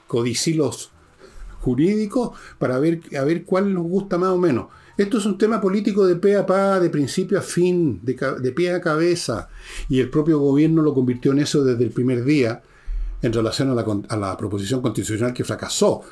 codicilos 0.06 0.89
jurídico 1.60 2.34
para 2.58 2.78
ver, 2.78 3.00
a 3.18 3.24
ver 3.24 3.44
cuál 3.44 3.72
nos 3.72 3.84
gusta 3.84 4.18
más 4.18 4.30
o 4.30 4.38
menos. 4.38 4.66
Esto 4.96 5.18
es 5.18 5.24
un 5.24 5.38
tema 5.38 5.60
político 5.60 6.06
de 6.06 6.16
pe 6.16 6.36
a 6.36 6.44
pa, 6.44 6.78
de 6.78 6.90
principio 6.90 7.38
a 7.38 7.42
fin, 7.42 8.00
de, 8.02 8.18
de 8.38 8.52
pie 8.52 8.72
a 8.74 8.80
cabeza. 8.80 9.48
Y 9.88 10.00
el 10.00 10.10
propio 10.10 10.38
gobierno 10.38 10.82
lo 10.82 10.92
convirtió 10.92 11.32
en 11.32 11.38
eso 11.38 11.64
desde 11.64 11.84
el 11.84 11.90
primer 11.90 12.24
día 12.24 12.62
en 13.22 13.32
relación 13.32 13.70
a 13.70 13.74
la, 13.74 13.84
a 14.08 14.16
la 14.16 14.36
proposición 14.36 14.80
constitucional 14.80 15.32
que 15.32 15.44
fracasó. 15.44 16.02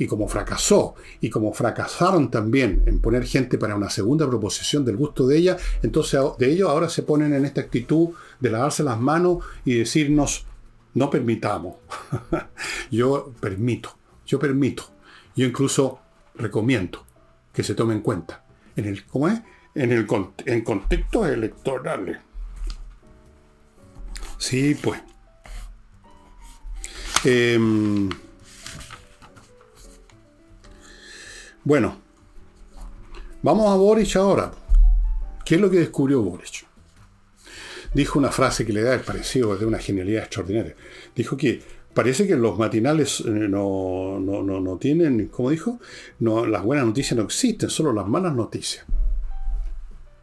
Y 0.00 0.06
como 0.06 0.28
fracasó, 0.28 0.94
y 1.20 1.28
como 1.28 1.52
fracasaron 1.52 2.30
también 2.30 2.84
en 2.86 3.00
poner 3.00 3.24
gente 3.24 3.58
para 3.58 3.74
una 3.74 3.90
segunda 3.90 4.28
proposición 4.28 4.84
del 4.84 4.96
gusto 4.96 5.26
de 5.26 5.36
ella, 5.36 5.56
entonces 5.82 6.20
de 6.38 6.52
ellos 6.52 6.70
ahora 6.70 6.88
se 6.88 7.02
ponen 7.02 7.34
en 7.34 7.44
esta 7.44 7.62
actitud 7.62 8.10
de 8.38 8.50
lavarse 8.50 8.84
las 8.84 9.00
manos 9.00 9.44
y 9.64 9.74
decirnos, 9.74 10.46
no 10.94 11.10
permitamos. 11.10 11.76
yo 12.90 13.32
permito, 13.40 13.90
yo 14.24 14.38
permito. 14.38 14.97
Yo 15.38 15.46
incluso 15.46 16.00
recomiendo 16.34 17.06
que 17.52 17.62
se 17.62 17.76
tome 17.76 17.94
en 17.94 18.00
cuenta. 18.00 18.44
En 18.74 18.86
el, 18.86 19.04
¿Cómo 19.06 19.28
es? 19.28 19.40
En, 19.72 19.92
el, 19.92 20.04
en 20.46 20.60
contextos 20.62 21.28
electorales. 21.28 22.18
Sí, 24.36 24.74
pues. 24.82 25.00
Em, 27.24 28.08
bueno, 31.62 32.00
vamos 33.40 33.70
a 33.70 33.76
Boric 33.76 34.16
ahora. 34.16 34.50
¿Qué 35.44 35.54
es 35.54 35.60
lo 35.60 35.70
que 35.70 35.78
descubrió 35.78 36.20
Boric? 36.20 36.66
Dijo 37.94 38.18
una 38.18 38.32
frase 38.32 38.66
que 38.66 38.72
le 38.72 38.82
da 38.82 38.92
el 38.92 39.02
parecido 39.02 39.56
de 39.56 39.66
una 39.66 39.78
genialidad 39.78 40.24
extraordinaria. 40.24 40.74
Dijo 41.14 41.36
que 41.36 41.62
parece 41.98 42.28
que 42.28 42.36
los 42.36 42.56
matinales 42.56 43.24
eh, 43.26 43.28
no, 43.28 44.20
no, 44.20 44.76
tienen, 44.76 45.26
como 45.26 45.50
dijo, 45.50 45.80
no, 46.20 46.46
las 46.46 46.62
buenas 46.62 46.86
noticias 46.86 47.18
no 47.18 47.24
existen, 47.24 47.68
solo 47.70 47.92
las 47.92 48.06
malas 48.06 48.36
noticias. 48.36 48.86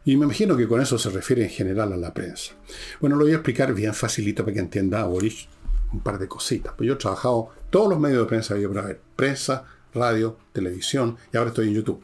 Y 0.06 0.16
me 0.16 0.24
imagino 0.24 0.56
que 0.56 0.66
con 0.66 0.80
eso 0.80 0.96
se 0.96 1.10
refiere 1.10 1.42
en 1.44 1.50
general 1.50 1.92
a 1.92 1.98
la 1.98 2.14
prensa. 2.14 2.54
Bueno, 2.98 3.16
lo 3.16 3.24
voy 3.24 3.32
a 3.32 3.36
explicar 3.36 3.74
bien 3.74 3.92
facilito 3.92 4.42
para 4.42 4.54
que 4.54 4.60
entienda 4.60 5.02
a 5.02 5.04
Boris. 5.04 5.48
un 5.92 6.00
par 6.00 6.18
de 6.18 6.26
cositas. 6.26 6.72
Pues 6.74 6.86
yo 6.86 6.94
he 6.94 6.96
trabajado 6.96 7.50
todos 7.68 7.90
los 7.90 8.00
medios 8.00 8.20
de 8.20 8.24
prensa 8.24 8.54
para 8.54 8.80
ver. 8.80 9.00
Prensa, 9.14 9.66
radio, 9.92 10.38
televisión 10.54 11.18
y 11.30 11.36
ahora 11.36 11.50
estoy 11.50 11.68
en 11.68 11.74
YouTube. 11.74 12.02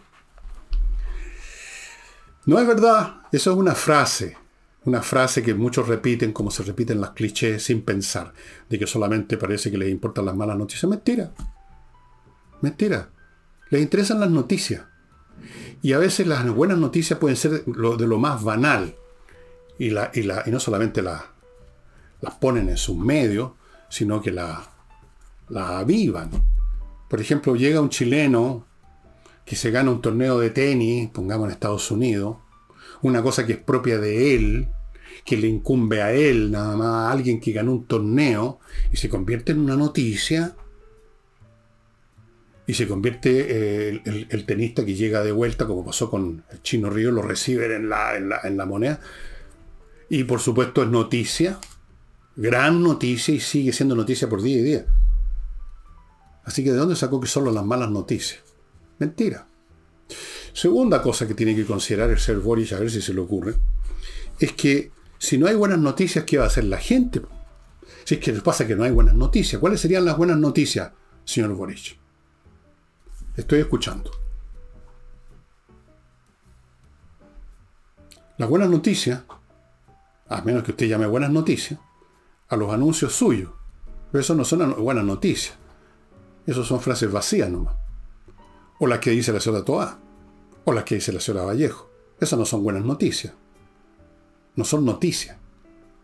No 2.44 2.58
es 2.58 2.66
verdad, 2.66 3.22
eso 3.32 3.52
es 3.52 3.56
una 3.56 3.74
frase. 3.74 4.36
Una 4.84 5.02
frase 5.02 5.42
que 5.42 5.54
muchos 5.54 5.86
repiten 5.86 6.32
como 6.32 6.50
se 6.50 6.64
repiten 6.64 7.00
las 7.00 7.10
clichés 7.10 7.62
sin 7.62 7.82
pensar, 7.82 8.32
de 8.68 8.78
que 8.78 8.86
solamente 8.86 9.36
parece 9.36 9.70
que 9.70 9.78
les 9.78 9.90
importan 9.90 10.26
las 10.26 10.36
malas 10.36 10.58
noticias. 10.58 10.90
Mentira. 10.90 11.32
Mentira. 12.60 13.10
Les 13.70 13.80
interesan 13.80 14.20
las 14.20 14.30
noticias. 14.30 14.82
Y 15.82 15.92
a 15.92 15.98
veces 15.98 16.26
las 16.26 16.48
buenas 16.50 16.78
noticias 16.78 17.18
pueden 17.18 17.36
ser 17.36 17.64
de 17.64 18.06
lo 18.06 18.18
más 18.18 18.42
banal. 18.42 18.94
Y, 19.78 19.90
la, 19.90 20.10
y, 20.14 20.22
la, 20.22 20.42
y 20.46 20.50
no 20.50 20.60
solamente 20.60 21.02
las 21.02 21.22
ponen 22.40 22.68
en 22.68 22.76
sus 22.76 22.96
medios, 22.96 23.52
sino 23.88 24.20
que 24.20 24.30
las 24.30 24.72
la 25.48 25.78
avivan. 25.78 26.30
Por 27.08 27.20
ejemplo, 27.20 27.54
llega 27.54 27.80
un 27.80 27.90
chileno 27.90 28.66
que 29.44 29.54
se 29.54 29.70
gana 29.70 29.90
un 29.90 30.00
torneo 30.00 30.38
de 30.38 30.50
tenis, 30.50 31.10
pongamos 31.10 31.46
en 31.46 31.52
Estados 31.52 31.90
Unidos, 31.90 32.38
una 33.03 33.22
cosa 33.22 33.46
que 33.46 33.55
es 33.55 33.59
propia 33.59 33.98
de 33.98 34.34
él, 34.34 34.68
que 35.24 35.36
le 35.36 35.48
incumbe 35.48 36.03
a 36.03 36.12
él, 36.12 36.50
nada 36.50 36.76
más 36.76 36.86
a 36.86 37.12
alguien 37.12 37.40
que 37.40 37.53
ganó 37.53 37.72
un 37.72 37.86
torneo, 37.86 38.61
y 38.92 38.96
se 38.96 39.09
convierte 39.09 39.53
en 39.53 39.61
una 39.61 39.76
noticia, 39.76 40.57
y 42.66 42.74
se 42.74 42.86
convierte 42.86 43.90
eh, 43.90 44.03
el, 44.05 44.46
tenista 44.46 44.84
que 44.84 44.94
llega 44.94 45.22
de 45.22 45.32
vuelta, 45.32 45.66
como 45.66 45.84
pasó 45.84 46.11
con 46.11 46.44
el 46.50 46.62
Chino 46.62 46.90
Río, 46.90 47.11
lo 47.11 47.22
reciben 47.22 47.72
en 47.72 47.88
la, 47.88 48.16
en 48.16 48.28
la, 48.28 48.40
en 48.44 48.57
la 48.57 48.66
moneda, 48.66 49.00
y 50.09 50.24
por 50.24 50.40
supuesto 50.40 50.82
es 50.82 50.88
noticia, 50.88 51.59
gran 52.36 52.82
noticia, 52.82 53.34
y 53.34 53.40
sigue 53.40 53.72
siendo 53.72 53.94
noticia 53.94 54.28
por 54.28 54.42
día 54.42 54.59
y 54.59 54.62
día. 54.62 54.86
Así 56.44 56.64
que 56.64 56.72
¿de 56.72 56.78
dónde 56.78 56.96
sacó 56.96 57.20
que 57.20 57.28
solo 57.28 57.53
las 57.53 57.64
malas 57.64 57.90
noticias? 57.90 58.40
Mentira. 58.98 59.46
Segunda 60.53 61.00
cosa 61.03 61.26
que 61.26 61.34
tiene 61.34 61.57
que 61.57 61.64
considerar 61.64 62.11
el 62.11 62.18
ser 62.18 62.38
Boris, 62.38 62.72
a 62.72 62.78
ver 62.78 62.90
si 62.90 63.00
se 63.00 63.14
le 63.14 63.20
ocurre, 63.20 63.55
es 64.38 64.53
que 64.53 64.90
si 65.18 65.38
no 65.38 65.46
hay 65.46 65.55
buenas 65.55 65.78
noticias, 65.78 66.24
¿qué 66.24 66.38
va 66.38 66.44
a 66.44 66.48
hacer 66.48 66.64
la 66.64 66.78
gente? 66.78 67.22
Si 68.05 68.16
es 68.16 68.20
que 68.20 68.32
les 68.32 68.42
pasa 68.42 68.66
que 68.66 68.76
no 68.76 68.84
hay 68.84 68.90
buenas 68.90 69.14
noticias, 69.14 69.61
¿cuáles 69.61 69.80
serían 69.80 70.05
las 70.05 70.16
buenas 70.16 70.36
noticias, 70.36 70.92
señor 71.24 71.55
Boris? 71.55 71.96
Estoy 73.36 73.61
escuchando. 73.61 74.11
Las 78.36 78.48
buenas 78.48 78.68
noticias, 78.68 79.22
a 80.28 80.42
menos 80.42 80.64
que 80.64 80.72
usted 80.72 80.86
llame 80.86 81.07
buenas 81.07 81.30
noticias, 81.30 81.78
a 82.48 82.57
los 82.57 82.72
anuncios 82.72 83.14
suyos. 83.14 83.50
Pero 84.11 84.20
eso 84.20 84.34
no 84.34 84.44
son 84.44 84.82
buenas 84.82 85.05
noticias. 85.05 85.57
Eso 86.46 86.64
son 86.64 86.80
frases 86.80 87.11
vacías 87.11 87.48
nomás 87.48 87.76
o 88.82 88.86
las 88.88 88.98
que 88.98 89.11
dice 89.11 89.32
la 89.32 89.38
señora 89.38 89.64
Toa, 89.64 89.96
o 90.64 90.72
las 90.72 90.84
que 90.84 90.96
dice 90.96 91.12
la 91.12 91.20
señora 91.20 91.44
Vallejo. 91.44 91.90
Esas 92.20 92.38
no 92.38 92.44
son 92.44 92.62
buenas 92.62 92.84
noticias. 92.84 93.32
No 94.54 94.64
son 94.64 94.84
noticias. 94.84 95.36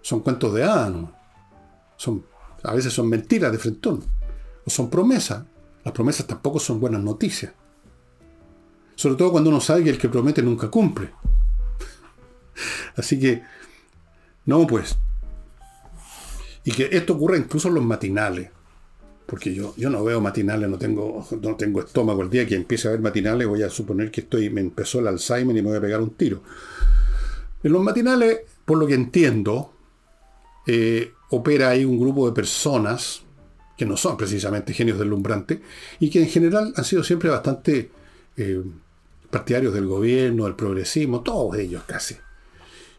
Son 0.03 0.21
cuentos 0.21 0.55
de 0.55 0.65
hadas, 0.65 0.93
Son, 1.97 2.25
a 2.63 2.75
veces 2.75 2.93
son 2.93 3.09
mentiras 3.09 3.53
de 3.53 3.59
frentón. 3.59 4.05
O 4.65 4.71
son 4.71 4.91
promesas. 4.91 5.45
Las 5.85 5.95
promesas 5.95 6.27
tampoco 6.27 6.59
son 6.59 6.81
buenas 6.81 7.03
noticias. 7.03 7.53
Sobre 8.95 9.17
todo 9.17 9.31
cuando 9.31 9.51
uno 9.51 9.61
sabe 9.61 9.85
que 9.85 9.91
el 9.91 9.99
que 9.99 10.09
promete 10.09 10.43
nunca 10.43 10.69
cumple. 10.69 11.11
Así 12.97 13.19
que, 13.21 13.43
no, 14.45 14.67
pues. 14.67 14.99
Y 16.65 16.73
que 16.73 16.89
esto 16.93 17.15
ocurre 17.15 17.39
incluso 17.39 17.69
en 17.69 17.75
los 17.75 17.85
matinales 17.85 18.51
porque 19.29 19.55
yo, 19.55 19.75
yo 19.77 19.91
no 19.91 20.03
veo 20.03 20.23
matinales, 20.23 20.71
no 20.71 20.79
tengo, 20.79 21.29
no 21.43 21.55
tengo 21.55 21.81
estómago. 21.81 22.23
El 22.23 22.31
día 22.31 22.47
que 22.47 22.55
empiece 22.55 22.89
a 22.89 22.93
ver 22.93 23.01
matinales 23.01 23.47
voy 23.47 23.63
a 23.63 23.69
suponer 23.69 24.11
que 24.11 24.23
estoy, 24.23 24.49
me 24.49 24.63
empezó 24.63 25.01
el 25.01 25.07
Alzheimer 25.07 25.55
y 25.55 25.61
me 25.61 25.69
voy 25.69 25.77
a 25.77 25.83
pegar 25.83 26.01
un 26.01 26.15
tiro. 26.15 26.43
En 27.63 27.73
los 27.73 27.83
matinales, 27.83 28.41
por 28.65 28.79
lo 28.79 28.87
que 28.87 28.95
entiendo, 28.95 29.75
eh, 30.67 31.13
opera 31.29 31.69
ahí 31.69 31.85
un 31.85 32.01
grupo 32.01 32.27
de 32.27 32.35
personas 32.35 33.21
que 33.77 33.85
no 33.85 33.99
son 33.99 34.17
precisamente 34.17 34.73
genios 34.73 34.99
deslumbrante 34.99 35.61
y 36.01 36.09
que 36.09 36.23
en 36.23 36.31
general 36.31 36.73
han 36.75 36.85
sido 36.85 37.05
siempre 37.05 37.29
bastante 37.29 37.91
eh, 38.39 38.63
partidarios 39.31 39.75
del 39.75 39.85
gobierno, 39.85 40.47
del 40.47 40.55
progresismo, 40.55 41.21
todos 41.21 41.59
ellos 41.59 41.83
casi. 41.87 42.17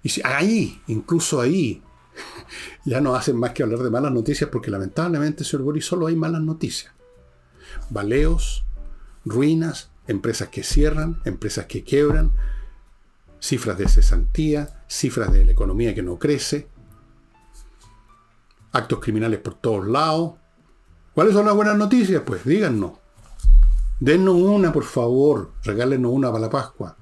Y 0.04 0.10
si 0.10 0.22
ahí, 0.24 0.80
incluso 0.86 1.42
ahí, 1.42 1.82
ya 2.86 3.02
no 3.02 3.16
hacen 3.16 3.38
más 3.38 3.52
que 3.52 3.64
hablar 3.64 3.80
de 3.80 3.90
malas 3.90 4.12
noticias 4.12 4.50
porque 4.50 4.72
lamentablemente, 4.72 5.44
señor 5.44 5.66
Boris, 5.66 5.86
solo 5.86 6.08
hay 6.08 6.16
malas 6.16 6.42
noticias. 6.42 6.94
Baleos, 7.90 8.66
ruinas, 9.26 9.92
empresas 10.08 10.50
que 10.50 10.64
cierran, 10.64 11.22
empresas 11.26 11.66
que 11.66 11.84
quebran, 11.84 12.32
cifras 13.40 13.78
de 13.78 13.88
cesantía, 13.88 14.84
cifras 14.88 15.32
de 15.32 15.46
la 15.46 15.52
economía 15.52 15.94
que 15.94 16.02
no 16.02 16.18
crece, 16.18 16.68
actos 18.72 19.00
criminales 19.00 19.40
por 19.40 19.56
todos 19.56 19.88
lados. 19.88 20.34
¿Cuáles 21.14 21.34
son 21.34 21.46
las 21.46 21.56
buenas 21.56 21.78
noticias? 21.78 22.22
Pues 22.26 22.44
díganos. 22.44 22.94
Dennos 24.00 24.36
una, 24.36 24.72
por 24.72 24.84
favor. 24.84 25.52
Regálenos 25.64 26.12
una 26.12 26.30
para 26.30 26.42
la 26.42 26.50
Pascua. 26.50 26.96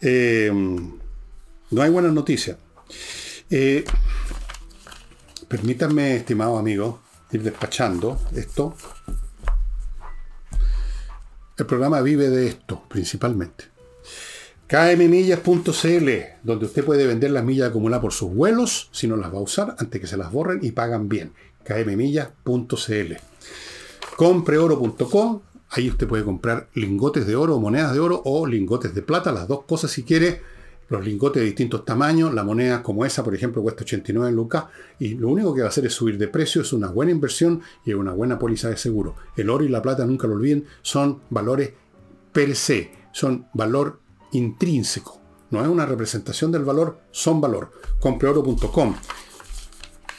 Eh, 0.00 0.50
no 1.74 1.82
hay 1.82 1.90
buenas 1.90 2.12
noticias. 2.12 2.56
Eh, 3.50 3.84
permítanme, 5.48 6.16
estimado 6.16 6.56
amigo, 6.56 7.00
ir 7.32 7.42
despachando 7.42 8.20
esto. 8.34 8.76
El 11.56 11.66
programa 11.66 12.00
vive 12.00 12.30
de 12.30 12.46
esto, 12.46 12.84
principalmente. 12.88 13.64
kmmillas.cl, 14.68 16.10
donde 16.42 16.66
usted 16.66 16.84
puede 16.84 17.06
vender 17.06 17.32
las 17.32 17.44
millas 17.44 17.70
acumuladas 17.70 18.02
por 18.02 18.12
sus 18.12 18.32
vuelos, 18.32 18.88
si 18.92 19.08
no 19.08 19.16
las 19.16 19.32
va 19.32 19.38
a 19.38 19.42
usar, 19.42 19.76
antes 19.78 20.00
que 20.00 20.06
se 20.06 20.16
las 20.16 20.30
borren 20.30 20.60
y 20.62 20.70
pagan 20.70 21.08
bien. 21.08 21.32
kmmillas.cl. 21.64 23.14
Compreoro.com, 24.16 25.40
ahí 25.70 25.90
usted 25.90 26.06
puede 26.06 26.24
comprar 26.24 26.68
lingotes 26.74 27.26
de 27.26 27.34
oro, 27.34 27.58
monedas 27.58 27.92
de 27.94 27.98
oro 27.98 28.22
o 28.24 28.46
lingotes 28.46 28.94
de 28.94 29.02
plata, 29.02 29.32
las 29.32 29.48
dos 29.48 29.64
cosas 29.64 29.90
si 29.90 30.04
quiere 30.04 30.53
los 30.94 31.04
lingotes 31.04 31.40
de 31.40 31.46
distintos 31.46 31.84
tamaños, 31.84 32.32
la 32.32 32.44
moneda 32.44 32.82
como 32.82 33.04
esa, 33.04 33.24
por 33.24 33.34
ejemplo, 33.34 33.62
cuesta 33.62 33.82
89 33.82 34.32
lucas, 34.32 34.66
y 35.00 35.14
lo 35.14 35.28
único 35.28 35.52
que 35.52 35.60
va 35.60 35.66
a 35.66 35.70
hacer 35.70 35.86
es 35.86 35.92
subir 35.92 36.18
de 36.18 36.28
precio, 36.28 36.62
es 36.62 36.72
una 36.72 36.88
buena 36.88 37.10
inversión 37.10 37.62
y 37.84 37.92
una 37.94 38.12
buena 38.12 38.38
póliza 38.38 38.70
de 38.70 38.76
seguro. 38.76 39.16
El 39.36 39.50
oro 39.50 39.64
y 39.64 39.68
la 39.68 39.82
plata, 39.82 40.06
nunca 40.06 40.28
lo 40.28 40.34
olviden, 40.34 40.66
son 40.82 41.20
valores 41.30 41.72
per 42.32 42.54
se, 42.54 42.92
son 43.12 43.46
valor 43.54 43.98
intrínseco. 44.32 45.20
No 45.50 45.62
es 45.62 45.68
una 45.68 45.84
representación 45.84 46.52
del 46.52 46.64
valor, 46.64 46.98
son 47.10 47.40
valor. 47.40 47.72
Compreoro.com. 48.00 48.94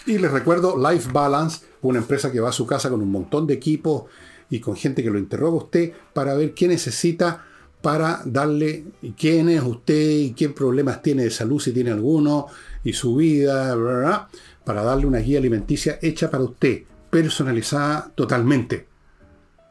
Y 0.06 0.18
les 0.18 0.32
recuerdo, 0.32 0.78
Life 0.78 1.10
Balance, 1.12 1.66
una 1.82 2.00
empresa 2.00 2.32
que 2.32 2.40
va 2.40 2.50
a 2.50 2.54
su 2.54 2.66
casa 2.66 2.90
con 2.90 3.02
un 3.02 3.12
montón 3.12 3.48
de 3.48 3.54
equipos 3.54 4.04
y 4.50 4.60
con 4.60 4.76
gente 4.76 5.04
que 5.04 5.10
lo 5.10 5.18
interroga 5.18 5.54
a 5.54 5.64
usted 5.64 5.94
para 6.14 6.36
ver 6.36 6.54
qué 6.54 6.68
necesita 6.68 7.46
para 7.86 8.24
darle 8.26 8.84
quién 9.16 9.48
es 9.48 9.62
usted 9.62 10.10
y 10.10 10.32
qué 10.32 10.50
problemas 10.50 11.04
tiene 11.04 11.22
de 11.22 11.30
salud, 11.30 11.62
si 11.62 11.72
tiene 11.72 11.92
alguno, 11.92 12.48
y 12.84 12.94
su 12.94 13.16
vida, 13.16 14.28
para 14.64 14.82
darle 14.82 15.06
una 15.06 15.20
guía 15.20 15.38
alimenticia 15.38 16.00
hecha 16.02 16.32
para 16.32 16.46
usted, 16.46 16.82
personalizada 17.12 18.12
totalmente. 18.16 18.88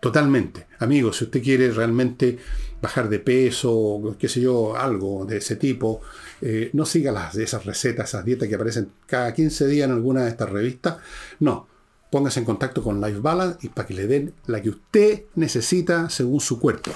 Totalmente. 0.00 0.68
Amigos, 0.78 1.16
si 1.16 1.24
usted 1.24 1.42
quiere 1.42 1.72
realmente 1.72 2.38
bajar 2.80 3.08
de 3.08 3.18
peso, 3.18 4.14
qué 4.16 4.28
sé 4.28 4.42
yo, 4.42 4.76
algo 4.76 5.24
de 5.24 5.38
ese 5.38 5.56
tipo, 5.56 6.00
eh, 6.40 6.70
no 6.72 6.86
siga 6.86 7.10
las, 7.10 7.34
esas 7.34 7.66
recetas, 7.66 8.10
esas 8.10 8.24
dietas 8.24 8.48
que 8.48 8.54
aparecen 8.54 8.90
cada 9.06 9.34
15 9.34 9.66
días 9.66 9.86
en 9.86 9.92
alguna 9.92 10.22
de 10.22 10.30
estas 10.30 10.50
revistas. 10.50 10.98
No, 11.40 11.66
póngase 12.12 12.38
en 12.38 12.46
contacto 12.46 12.80
con 12.80 13.00
Life 13.00 13.18
Balance 13.18 13.58
y 13.62 13.70
para 13.70 13.88
que 13.88 13.94
le 13.94 14.06
den 14.06 14.34
la 14.46 14.62
que 14.62 14.70
usted 14.70 15.24
necesita 15.34 16.08
según 16.10 16.38
su 16.38 16.60
cuerpo 16.60 16.92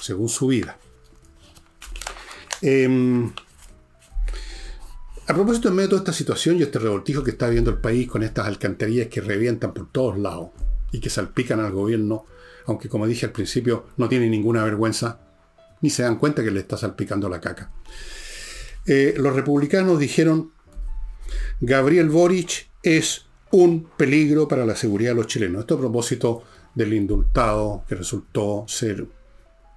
según 0.00 0.28
su 0.28 0.48
vida. 0.48 0.78
Em, 2.60 3.30
a 5.26 5.34
propósito, 5.34 5.68
en 5.68 5.74
medio 5.74 5.88
de 5.88 5.90
toda 5.90 6.00
esta 6.00 6.12
situación 6.12 6.56
y 6.58 6.62
este 6.62 6.78
revoltijo 6.78 7.22
que 7.22 7.32
está 7.32 7.46
viviendo 7.46 7.70
el 7.70 7.78
país 7.78 8.08
con 8.08 8.22
estas 8.22 8.46
alcantarillas 8.46 9.08
que 9.08 9.20
revientan 9.20 9.74
por 9.74 9.90
todos 9.90 10.18
lados 10.18 10.50
y 10.90 11.00
que 11.00 11.10
salpican 11.10 11.60
al 11.60 11.72
gobierno, 11.72 12.24
aunque 12.66 12.88
como 12.88 13.06
dije 13.06 13.26
al 13.26 13.32
principio, 13.32 13.86
no 13.96 14.08
tienen 14.08 14.30
ninguna 14.30 14.64
vergüenza, 14.64 15.20
ni 15.80 15.90
se 15.90 16.02
dan 16.02 16.16
cuenta 16.16 16.42
que 16.42 16.50
le 16.50 16.60
está 16.60 16.76
salpicando 16.76 17.28
la 17.28 17.40
caca. 17.40 17.70
Eh, 18.86 19.14
los 19.18 19.34
republicanos 19.36 19.98
dijeron, 19.98 20.52
Gabriel 21.60 22.08
Boric 22.08 22.68
es 22.82 23.26
un 23.50 23.88
peligro 23.96 24.48
para 24.48 24.64
la 24.64 24.76
seguridad 24.76 25.10
de 25.10 25.16
los 25.16 25.26
chilenos. 25.26 25.60
Esto 25.60 25.74
a 25.74 25.78
propósito 25.80 26.42
del 26.74 26.94
indultado 26.94 27.84
que 27.88 27.96
resultó 27.96 28.64
ser 28.66 29.06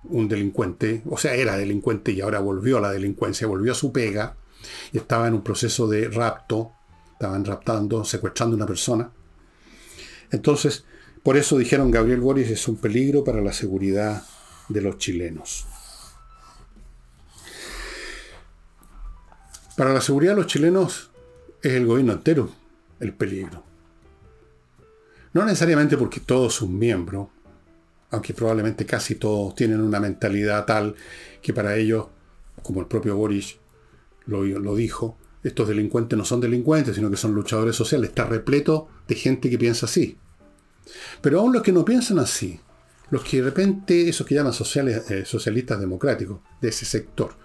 un 0.06 0.28
delincuente, 0.28 1.04
o 1.10 1.18
sea, 1.18 1.36
era 1.36 1.58
delincuente 1.58 2.12
y 2.12 2.22
ahora 2.22 2.39
volvió 2.39 2.78
a 2.78 2.82
la 2.82 2.91
delincuencia, 2.91 3.47
volvió 3.47 3.72
a 3.72 3.76
su 3.76 3.91
pega 3.91 4.36
y 4.91 4.97
estaba 4.97 5.28
en 5.28 5.36
un 5.36 5.43
proceso 5.43 5.88
de 5.88 6.10
rapto 6.10 6.74
estaban 7.22 7.45
raptando, 7.45 8.04
secuestrando 8.04 8.56
a 8.56 8.58
una 8.58 8.66
persona. 8.66 9.12
Entonces, 10.32 10.86
por 11.22 11.38
eso 11.38 11.56
dijeron 11.56 11.91
Gabriel 11.91 12.20
Boris 12.20 12.49
es 12.49 12.68
un 12.68 12.78
peligro 12.78 13.24
para 13.24 13.41
la 13.41 13.54
seguridad 13.54 14.24
de 14.70 14.82
los 14.82 14.97
chilenos. 14.97 15.68
Para 19.78 19.93
la 19.93 20.02
seguridad 20.02 20.32
de 20.32 20.38
los 20.38 20.47
chilenos 20.47 21.12
es 21.62 21.74
el 21.74 21.86
gobierno 21.86 22.14
entero 22.14 22.49
el 22.99 23.14
peligro. 23.14 23.64
No 25.34 25.45
necesariamente 25.45 25.97
porque 25.97 26.20
todos 26.20 26.56
sus 26.56 26.70
miembros, 26.70 27.30
aunque 28.12 28.34
probablemente 28.34 28.86
casi 28.86 29.16
todos 29.16 29.55
tienen 29.55 29.82
una 29.82 29.99
mentalidad 29.99 30.66
tal 30.66 30.95
que 31.41 31.53
para 31.53 31.78
ellos, 31.78 32.07
como 32.62 32.82
el 32.82 32.88
propio 32.88 33.16
Boris 33.16 33.57
lo, 34.28 34.76
dijo, 34.76 35.18
estos 35.43 35.68
delincuentes 35.68 36.18
no 36.18 36.26
son 36.26 36.41
delincuentes, 36.41 36.95
sino 36.95 37.09
que 37.09 37.18
son 37.18 37.34
luchadores 37.34 37.76
sociales. 37.76 38.09
Está 38.09 38.26
repleto 38.26 38.89
de 39.07 39.16
gente 39.16 39.49
que 39.49 39.57
piensa 39.57 39.86
así. 39.86 40.18
Pero 41.22 41.39
aún 41.39 41.53
los 41.53 41.64
que 41.64 41.72
no 41.72 41.84
piensan 41.84 42.20
así, 42.20 42.59
los 43.09 43.24
que 43.24 43.38
de 43.38 43.43
repente, 43.43 44.09
esos 44.09 44.28
que 44.28 44.36
llaman 44.36 44.53
sociales, 44.53 45.09
eh, 45.09 45.26
socialistas 45.26 45.80
democráticos, 45.80 46.41
de 46.62 46.70
ese 46.70 46.86
sector, 46.86 47.36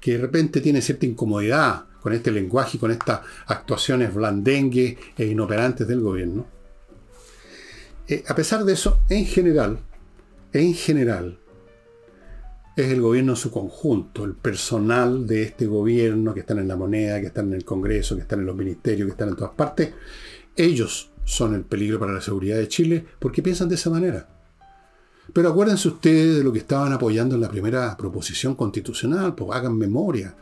que 0.00 0.12
de 0.12 0.18
repente 0.18 0.60
tienen 0.60 0.82
cierta 0.82 1.06
incomodidad 1.06 1.86
con 2.00 2.12
este 2.12 2.30
lenguaje 2.30 2.76
y 2.76 2.80
con 2.80 2.90
estas 2.90 3.20
actuaciones 3.46 4.14
blandengues 4.14 4.96
e 5.16 5.26
inoperantes 5.26 5.86
del 5.86 6.00
gobierno, 6.00 6.46
eh, 8.08 8.24
a 8.26 8.34
pesar 8.34 8.64
de 8.64 8.72
eso, 8.72 9.00
en 9.08 9.26
general, 9.26 9.80
en 10.52 10.74
general, 10.74 11.38
es 12.76 12.92
el 12.92 13.00
gobierno 13.00 13.32
en 13.32 13.36
su 13.36 13.50
conjunto, 13.50 14.24
el 14.24 14.34
personal 14.34 15.26
de 15.26 15.42
este 15.42 15.66
gobierno 15.66 16.32
que 16.32 16.40
están 16.40 16.58
en 16.58 16.68
la 16.68 16.76
moneda, 16.76 17.20
que 17.20 17.26
están 17.26 17.48
en 17.48 17.54
el 17.54 17.64
Congreso, 17.64 18.14
que 18.14 18.22
están 18.22 18.40
en 18.40 18.46
los 18.46 18.56
ministerios, 18.56 19.06
que 19.06 19.12
están 19.12 19.30
en 19.30 19.36
todas 19.36 19.54
partes, 19.54 19.92
ellos 20.54 21.10
son 21.24 21.54
el 21.54 21.62
peligro 21.62 21.98
para 21.98 22.12
la 22.12 22.20
seguridad 22.20 22.56
de 22.56 22.68
Chile 22.68 23.04
porque 23.18 23.42
piensan 23.42 23.68
de 23.68 23.74
esa 23.74 23.90
manera. 23.90 24.28
Pero 25.32 25.50
acuérdense 25.50 25.88
ustedes 25.88 26.38
de 26.38 26.44
lo 26.44 26.52
que 26.52 26.60
estaban 26.60 26.92
apoyando 26.92 27.34
en 27.34 27.40
la 27.40 27.50
primera 27.50 27.96
proposición 27.96 28.54
constitucional, 28.54 29.34
pues 29.34 29.50
hagan 29.56 29.76
memoria. 29.76 30.34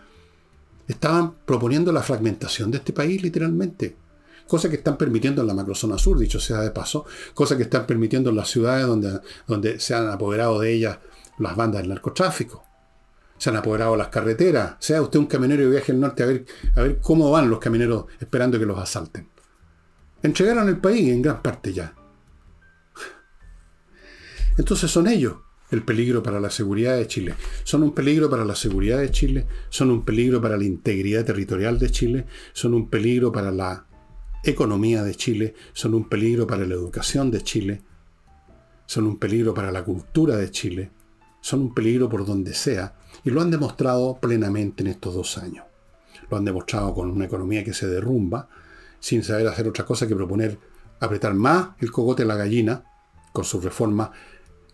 Estaban 0.87 1.35
proponiendo 1.45 1.91
la 1.91 2.03
fragmentación 2.03 2.71
de 2.71 2.79
este 2.79 2.93
país 2.93 3.23
literalmente. 3.23 3.97
Cosa 4.47 4.69
que 4.69 4.77
están 4.77 4.97
permitiendo 4.97 5.43
en 5.43 5.49
la 5.49 5.55
macrozona 5.55 5.99
sur, 5.99 6.19
dicho 6.19 6.39
sea 6.39 6.61
de 6.61 6.71
paso. 6.71 7.05
Cosa 7.35 7.57
que 7.57 7.65
están 7.65 7.87
permitiendo 7.87 8.31
en 8.31 8.37
las 8.37 8.49
ciudades 8.49 8.87
donde, 8.87 9.21
donde 9.47 9.81
se 9.81 9.95
han 9.95 10.09
apoderado 10.09 10.61
de 10.61 10.73
ellas 10.73 10.99
las 11.39 11.57
bandas 11.57 11.83
del 11.83 11.91
narcotráfico. 11.91 12.65
Se 13.39 13.51
han 13.51 13.57
apoderado 13.57 13.93
de 13.93 13.99
las 13.99 14.09
carreteras. 14.09 14.77
Sea 14.79 15.03
usted 15.03 15.19
un 15.19 15.27
camionero 15.27 15.63
y 15.63 15.71
viaje 15.71 15.93
al 15.93 16.01
norte 16.01 16.23
a 16.23 16.27
ver, 16.27 16.45
a 16.75 16.83
ver 16.83 17.01
cómo 17.01 17.31
van 17.31 17.51
los 17.51 17.59
camioneros 17.59 18.07
esperando 18.21 18.59
que 18.59 18.67
los 18.67 18.79
asalten. 18.79 19.29
Entregaron 20.23 20.69
el 20.69 20.79
país 20.79 21.09
en 21.13 21.23
gran 21.23 21.43
parte 21.43 21.73
ya. 21.73 21.95
Entonces 24.57 24.91
son 24.91 25.07
ellos 25.07 25.37
el 25.71 25.83
peligro 25.83 26.23
para 26.23 26.41
la 26.41 26.51
seguridad 26.51 26.97
de 26.97 27.07
Chile. 27.07 27.35
Son 27.65 27.83
un 27.83 27.93
peligro 27.93 28.31
para 28.31 28.45
la 28.45 28.55
seguridad 28.55 28.99
de 28.99 29.11
Chile, 29.11 29.47
son 29.69 29.91
un 29.91 30.05
peligro 30.05 30.41
para 30.41 30.57
la 30.57 30.65
integridad 30.65 31.25
territorial 31.25 31.79
de 31.79 31.91
Chile, 31.91 32.27
son 32.53 32.75
un 32.75 32.89
peligro 32.89 33.33
para 33.33 33.51
la 33.51 33.86
economía 34.51 35.03
de 35.03 35.15
Chile, 35.15 35.55
son 35.73 35.95
un 35.95 36.09
peligro 36.09 36.47
para 36.47 36.67
la 36.67 36.75
educación 36.75 37.31
de 37.31 37.43
Chile, 37.43 37.83
son 38.87 39.07
un 39.07 39.19
peligro 39.19 39.53
para 39.53 39.73
la 39.73 39.85
cultura 39.85 40.37
de 40.37 40.51
Chile, 40.51 40.91
son 41.41 41.61
un 41.61 41.75
peligro 41.75 42.09
por 42.09 42.25
donde 42.25 42.55
sea, 42.55 42.95
y 43.25 43.31
lo 43.31 43.41
han 43.41 43.51
demostrado 43.51 44.19
plenamente 44.21 44.83
en 44.83 44.89
estos 44.89 45.15
dos 45.15 45.39
años. 45.39 45.65
Lo 46.31 46.37
han 46.37 46.45
demostrado 46.45 46.95
con 46.95 47.11
una 47.11 47.27
economía 47.27 47.65
que 47.65 47.75
se 47.75 47.87
derrumba, 47.87 48.49
sin 49.01 49.23
saber 49.23 49.47
hacer 49.49 49.69
otra 49.69 49.85
cosa 49.85 50.07
que 50.07 50.17
proponer 50.17 50.59
apretar 51.01 51.35
más 51.35 51.71
el 51.79 51.93
cogote 51.93 52.23
a 52.23 52.27
la 52.27 52.37
gallina 52.37 52.85
con 53.33 53.45
sus 53.45 53.63
reformas, 53.63 54.11